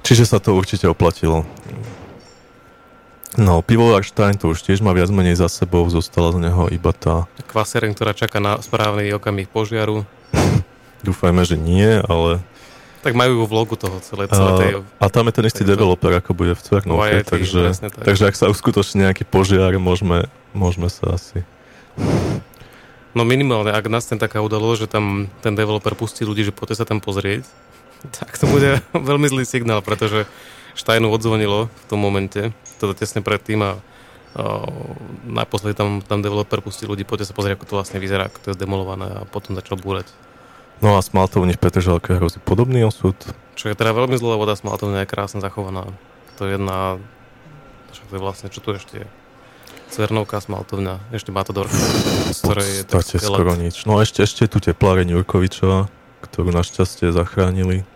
Čiže 0.00 0.24
sa 0.24 0.38
to 0.40 0.56
určite 0.56 0.88
oplatilo. 0.88 1.44
No, 3.36 3.60
pivovar 3.60 4.00
Stein 4.00 4.40
to 4.40 4.48
už 4.48 4.64
tiež 4.64 4.80
má 4.80 4.96
viac 4.96 5.12
menej 5.12 5.36
za 5.36 5.52
sebou, 5.52 5.84
zostala 5.92 6.32
z 6.32 6.48
neho 6.48 6.72
iba 6.72 6.96
tá, 6.96 7.28
Kvasereň, 7.52 7.92
ktorá 7.92 8.16
čaká 8.16 8.40
na 8.40 8.56
správny 8.64 9.12
okamih 9.12 9.44
požiaru. 9.52 10.08
dúfajme, 11.06 11.44
že 11.44 11.60
nie, 11.60 12.00
ale 12.08 12.40
Tak 13.04 13.12
majú 13.12 13.44
vo 13.44 13.46
vlogu 13.46 13.76
toho 13.76 14.00
celé, 14.00 14.24
celé 14.32 14.50
tej... 14.56 14.70
a, 14.80 15.04
a 15.04 15.06
tam 15.12 15.28
je 15.28 15.36
ten 15.36 15.44
istý 15.44 15.68
takže- 15.68 15.76
developer, 15.76 16.12
ako 16.16 16.32
bude 16.32 16.56
v 16.56 16.62
Cvernovke, 16.64 17.16
YT, 17.20 17.28
takže, 17.28 17.62
tak. 17.76 17.92
takže 18.00 18.24
ak 18.32 18.34
sa 18.40 18.48
uskutoční 18.48 19.04
nejaký 19.04 19.28
požiar, 19.28 19.76
môžeme, 19.76 20.32
môžeme 20.56 20.88
sa 20.88 21.20
asi... 21.20 21.44
No 23.16 23.24
minimálne, 23.24 23.72
ak 23.72 23.88
nastane 23.88 24.20
taká 24.20 24.44
udalosť, 24.44 24.84
že 24.84 24.92
tam 24.92 25.32
ten 25.40 25.56
developer 25.56 25.96
pustí 25.96 26.28
ľudí, 26.28 26.44
že 26.44 26.52
poďte 26.52 26.84
sa 26.84 26.86
tam 26.86 27.00
pozrieť, 27.00 27.48
tak 28.20 28.36
to 28.36 28.44
bude 28.44 28.84
veľmi 28.92 29.26
zlý 29.32 29.48
signál, 29.48 29.80
pretože 29.80 30.28
Steinu 30.76 31.08
odzvonilo 31.08 31.72
v 31.72 31.84
tom 31.88 31.96
momente, 31.96 32.52
teda 32.76 32.92
tesne 32.92 33.24
predtým 33.24 33.64
a 33.64 33.80
naposledy 35.24 35.72
tam, 35.72 36.04
tam 36.04 36.20
developer 36.20 36.60
pustil 36.60 36.92
ľudí, 36.92 37.08
poďte 37.08 37.32
sa 37.32 37.34
pozrieť, 37.36 37.56
ako 37.56 37.64
to 37.64 37.76
vlastne 37.80 37.96
vyzerá, 37.96 38.28
ako 38.28 38.36
to 38.36 38.46
je 38.52 38.56
zdemolované 38.60 39.08
a 39.08 39.24
potom 39.24 39.56
začal 39.56 39.80
búrať. 39.80 40.12
No 40.84 40.92
a 40.92 41.00
Smaltovni 41.00 41.56
v 41.56 41.60
Petržalke 41.64 42.20
hrozí 42.20 42.36
podobný 42.44 42.84
osud. 42.84 43.16
Čo 43.56 43.72
je 43.72 43.78
teda 43.80 43.96
veľmi 43.96 44.20
zlá 44.20 44.36
voda, 44.36 44.52
smaltovňa 44.52 45.08
je 45.08 45.08
krásne 45.08 45.40
zachovaná. 45.40 45.88
To 46.36 46.44
je 46.44 46.60
jedna, 46.60 47.00
však 47.96 48.12
to 48.12 48.14
je 48.20 48.20
vlastne, 48.20 48.52
čo 48.52 48.60
tu 48.60 48.76
ešte 48.76 48.94
je? 49.00 49.08
Cvernovka, 49.90 50.42
smaltovňa, 50.42 51.14
ešte 51.14 51.30
Matador, 51.30 51.70
z 51.70 52.38
ktorej 52.42 52.68
je 52.68 52.82
tak 52.84 53.06
skoro 53.06 53.54
nič. 53.54 53.86
No 53.86 54.02
ešte, 54.02 54.26
ešte 54.26 54.44
je 54.44 54.50
tu 54.50 54.58
tie 54.58 54.74
pláreň 54.74 55.14
Jurkovičova, 55.16 55.88
ktorú 56.26 56.50
našťastie 56.50 57.14
zachránili. 57.14 57.86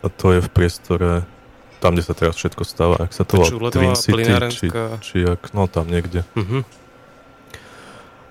A 0.00 0.08
to 0.08 0.34
je 0.34 0.40
v 0.40 0.48
priestore, 0.48 1.10
tam, 1.82 1.94
kde 1.94 2.06
sa 2.06 2.14
teraz 2.14 2.34
všetko 2.38 2.62
stáva, 2.64 2.96
ak 3.06 3.12
sa 3.12 3.26
to 3.26 3.42
volá 3.42 3.70
Twin 3.70 3.94
City, 3.98 4.30
či, 4.50 4.66
či 5.02 5.16
ak, 5.26 5.52
no 5.52 5.66
tam 5.70 5.90
niekde. 5.90 6.24
Mhm. 6.38 6.64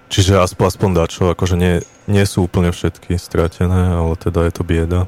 Čiže 0.07 0.39
aspoň, 0.39 0.65
aspoň 0.71 0.89
dačo, 0.95 1.23
akože 1.35 1.59
nie, 1.59 1.83
nie 2.07 2.23
sú 2.23 2.47
úplne 2.47 2.71
všetky 2.71 3.19
stratené, 3.19 3.99
ale 3.99 4.15
teda 4.15 4.47
je 4.47 4.53
to 4.55 4.63
bieda. 4.63 5.03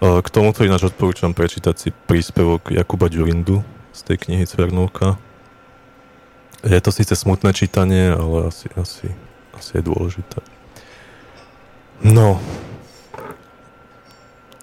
E, 0.00 0.24
K 0.24 0.28
tomuto 0.32 0.64
ináč 0.64 0.88
odporúčam 0.88 1.36
prečítať 1.36 1.74
si 1.76 1.88
príspevok 1.92 2.72
Jakuba 2.72 3.12
Ďurindu 3.12 3.60
z 3.92 4.00
tej 4.08 4.16
knihy 4.24 4.48
Cvernúka. 4.48 5.20
Je 6.64 6.80
to 6.80 6.88
síce 6.88 7.12
smutné 7.12 7.52
čítanie, 7.52 8.08
ale 8.08 8.48
asi, 8.48 8.72
asi, 8.72 9.12
asi 9.52 9.70
je 9.76 9.82
dôležité. 9.84 10.40
No. 12.00 12.40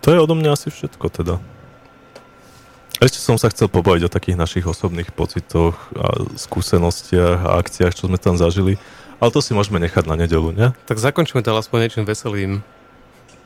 To 0.02 0.10
je 0.10 0.18
odo 0.18 0.34
mňa 0.34 0.58
asi 0.58 0.74
všetko 0.74 1.14
teda. 1.14 1.38
Ešte 3.02 3.22
som 3.22 3.38
sa 3.38 3.50
chcel 3.54 3.70
pobaviť 3.70 4.10
o 4.10 4.14
takých 4.14 4.38
našich 4.38 4.66
osobných 4.66 5.14
pocitoch 5.14 5.78
a 5.94 6.26
skúsenostiach 6.38 7.38
a 7.46 7.58
akciách, 7.62 7.94
čo 7.94 8.10
sme 8.10 8.18
tam 8.18 8.38
zažili. 8.38 8.82
Ale 9.22 9.30
to 9.30 9.42
si 9.42 9.54
môžeme 9.54 9.78
nechať 9.78 10.10
na 10.10 10.18
nedelu, 10.18 10.50
ne? 10.54 10.74
Tak 10.90 10.98
zakončíme 10.98 11.46
to 11.46 11.54
aspoň 11.54 11.86
niečím 11.86 12.06
veselým. 12.10 12.66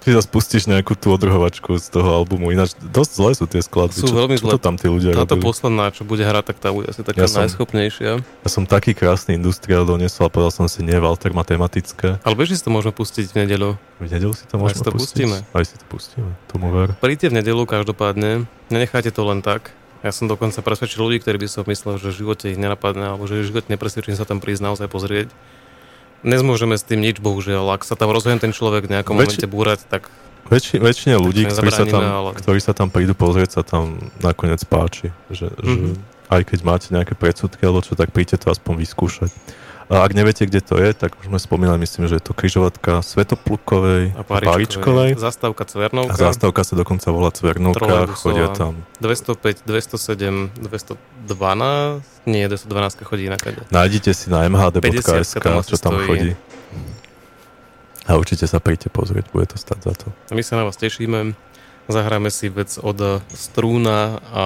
Ty 0.05 0.13
zase 0.13 0.29
pustíš 0.29 0.69
nejakú 0.69 0.93
tú 0.93 1.09
odrhovačku 1.09 1.81
z 1.81 1.89
toho 1.89 2.05
albumu. 2.13 2.53
Ináč 2.53 2.77
dosť 2.77 3.11
zlé 3.11 3.31
sú 3.33 3.49
tie 3.49 3.57
skladby. 3.57 3.97
Sú 3.97 4.05
čo, 4.05 4.13
veľmi 4.13 4.37
čo 4.37 4.53
to 4.53 4.61
tam 4.61 4.77
tí 4.77 4.85
ľudia 4.85 5.17
Táto 5.17 5.33
robili? 5.33 5.49
posledná, 5.49 5.89
čo 5.89 6.05
bude 6.05 6.21
hrať, 6.21 6.45
tak 6.45 6.57
tá 6.61 6.69
bude 6.69 6.85
asi 6.85 7.01
taká 7.01 7.17
Ja 7.17 7.25
som- 7.25 7.41
najschopnejšia. 7.41 8.11
Ja 8.21 8.49
som 8.53 8.69
taký 8.69 8.93
krásny 8.93 9.33
industriál 9.33 9.81
doniesol 9.81 10.29
a 10.29 10.31
povedal 10.31 10.53
som 10.53 10.69
si, 10.69 10.85
nie, 10.85 10.93
Walter 10.93 11.33
matematické. 11.33 12.21
Ale 12.21 12.37
bežne 12.37 12.53
si 12.53 12.61
to 12.61 12.69
môžeme 12.69 12.93
pustiť 12.93 13.33
v 13.33 13.49
nedelu. 13.49 13.69
V 13.97 14.05
nedelu 14.05 14.33
si 14.37 14.45
to 14.45 14.53
Aj 14.53 14.61
môžeme 14.61 14.77
si 14.77 14.85
to 14.85 14.91
pustiť? 14.93 15.25
pustíme. 15.25 15.37
Aj 15.41 15.63
si 15.65 15.73
to 15.73 15.85
pustíme, 15.89 16.29
tomu 16.45 16.69
ver. 16.69 16.93
Príďte 17.01 17.33
v 17.33 17.41
nedelu 17.41 17.65
každopádne, 17.65 18.45
nenechajte 18.69 19.09
to 19.09 19.25
len 19.25 19.41
tak. 19.41 19.73
Ja 20.05 20.13
som 20.13 20.29
dokonca 20.29 20.61
presvedčil 20.61 21.01
ľudí, 21.01 21.17
ktorí 21.17 21.41
by 21.41 21.49
som 21.49 21.65
myslel, 21.65 21.97
že 21.97 22.13
v 22.13 22.17
živote 22.21 22.45
ich 22.53 22.61
nenapadne, 22.61 23.17
alebo 23.17 23.25
že 23.25 23.41
v 23.41 23.49
živote 23.49 23.73
nepresvedčím 23.73 24.13
sa 24.13 24.21
tam 24.21 24.37
prísť 24.37 24.61
naozaj 24.61 24.85
pozrieť. 24.85 25.33
Nezmôžeme 26.25 26.73
s 26.73 26.81
tým 26.81 26.99
nič, 26.99 27.21
bohužiaľ. 27.21 27.69
Ak 27.71 27.85
sa 27.85 27.93
tam 27.93 28.09
rozhodne 28.09 28.41
ten 28.41 28.49
človek 28.49 28.89
v 28.89 28.97
nejakom 28.97 29.13
Väčši- 29.13 29.45
momente 29.45 29.47
búrať, 29.47 29.79
tak 29.85 30.09
Väčši, 30.45 30.77
väčšine 30.77 31.15
ľudí, 31.17 31.45
ktorí 31.45 31.69
sa, 31.69 31.85
tam, 31.85 32.01
ale- 32.01 32.33
ktorí 32.33 32.59
sa 32.59 32.73
tam 32.73 32.89
prídu 32.89 33.13
pozrieť, 33.13 33.49
sa 33.51 33.61
tam 33.61 33.97
nakoniec 34.19 34.61
páči. 34.61 35.09
Že, 35.29 35.47
že 35.57 35.73
Mhm. 35.73 35.93
aj 36.29 36.41
keď 36.45 36.59
máte 36.61 36.87
nejaké 36.89 37.13
predsudky 37.13 37.61
alebo 37.61 37.81
čo, 37.81 37.93
tak 37.93 38.09
príďte 38.09 38.41
to 38.41 38.49
aspoň 38.49 38.73
vyskúšať. 38.77 39.29
A 39.85 40.01
ak 40.01 40.17
neviete, 40.17 40.49
kde 40.49 40.65
to 40.65 40.81
je, 40.81 40.97
tak 40.97 41.13
už 41.21 41.29
sme 41.29 41.37
spomínali, 41.37 41.77
myslím, 41.85 42.09
že 42.09 42.17
je 42.17 42.25
to 42.25 42.33
križovatka 42.33 43.05
Svetoplukovej 43.05 44.17
A 44.17 44.25
a 44.25 44.25
Páričkovej. 44.25 45.13
Zastávka 45.13 45.61
A 45.61 45.69
Cvernovka. 45.69 46.17
zástavka 46.17 46.65
sa 46.65 46.73
dokonca 46.73 47.05
volá 47.13 47.29
Cvernovka, 47.29 48.09
chodia 48.17 48.49
tam. 48.49 48.81
205, 48.97 49.61
207, 49.61 50.57
212, 50.57 52.01
nie, 52.25 52.49
212 52.49 53.05
chodí 53.05 53.29
na 53.29 53.37
kade. 53.37 53.61
Nájdite 53.69 54.09
si 54.17 54.33
na 54.33 54.41
mhd.sk, 54.49 55.37
50 55.37 55.45
tam 55.45 55.61
asi 55.61 55.69
čo 55.69 55.77
tam 55.77 56.01
chodí. 56.01 56.33
A 58.09 58.17
určite 58.17 58.49
sa 58.49 58.57
príďte 58.57 58.89
pozrieť, 58.89 59.29
bude 59.29 59.49
to 59.49 59.57
stať 59.57 59.85
za 59.85 59.93
to. 59.93 60.07
My 60.33 60.41
sa 60.41 60.57
na 60.57 60.65
vás 60.65 60.77
tešíme. 60.81 61.37
Zahráme 61.85 62.33
si 62.33 62.49
vec 62.49 62.73
od 62.81 63.21
Strúna 63.37 64.17
a 64.33 64.43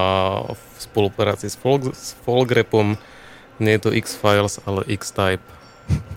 v 0.52 0.60
spolupráci 0.76 1.48
s, 1.48 1.56
Folk, 1.56 1.96
s 1.96 2.12
Folgrepom. 2.28 3.00
Nie 3.60 3.76
je 3.76 3.80
to 3.84 3.90
X-Files, 3.92 4.58
ale 4.64 4.88
X-Type. 4.88 5.44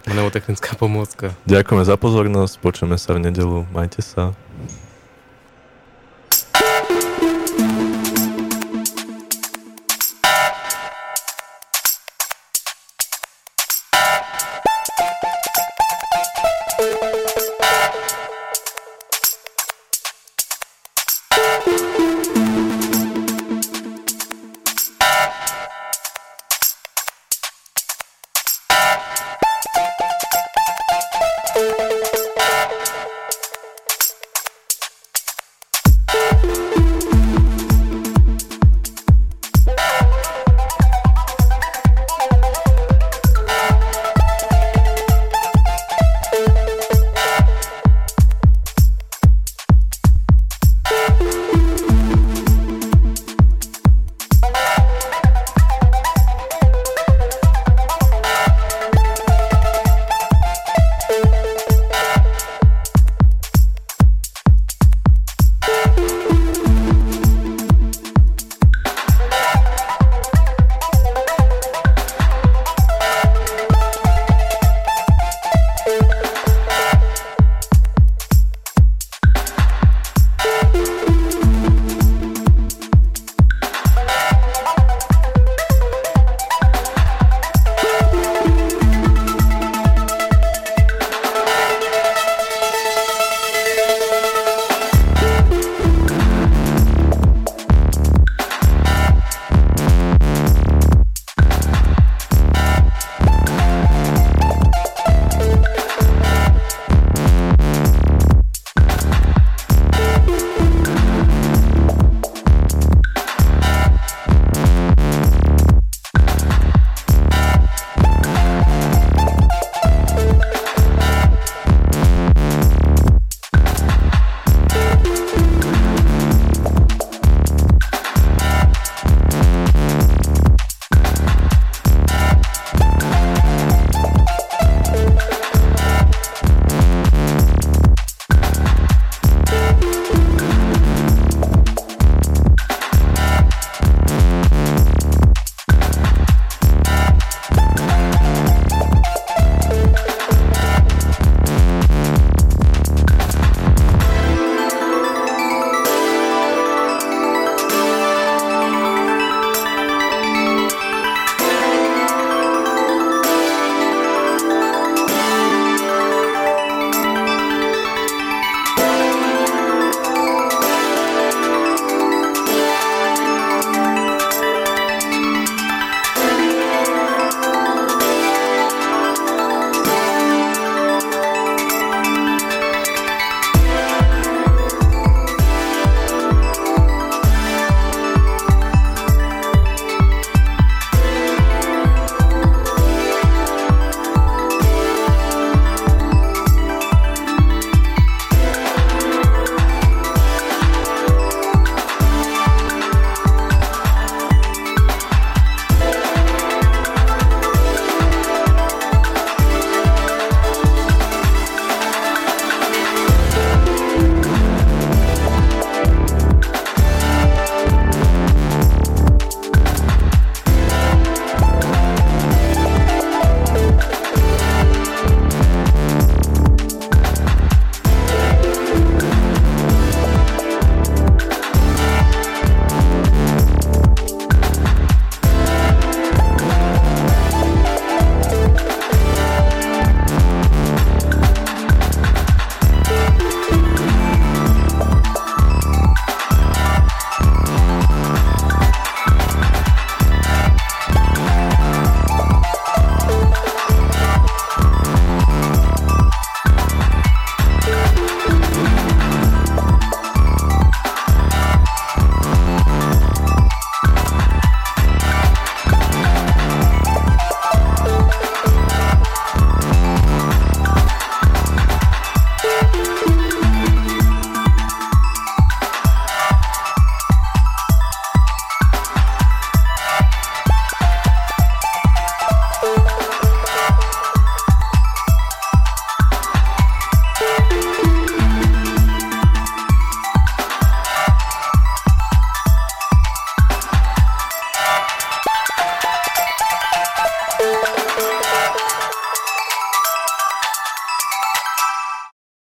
Mnemotechnická 0.08 0.80
pomôcka. 0.80 1.36
Ďakujeme 1.44 1.84
za 1.84 2.00
pozornosť, 2.00 2.54
počujeme 2.64 2.96
sa 2.96 3.20
v 3.20 3.28
nedelu, 3.28 3.68
majte 3.76 4.00
sa. 4.00 4.32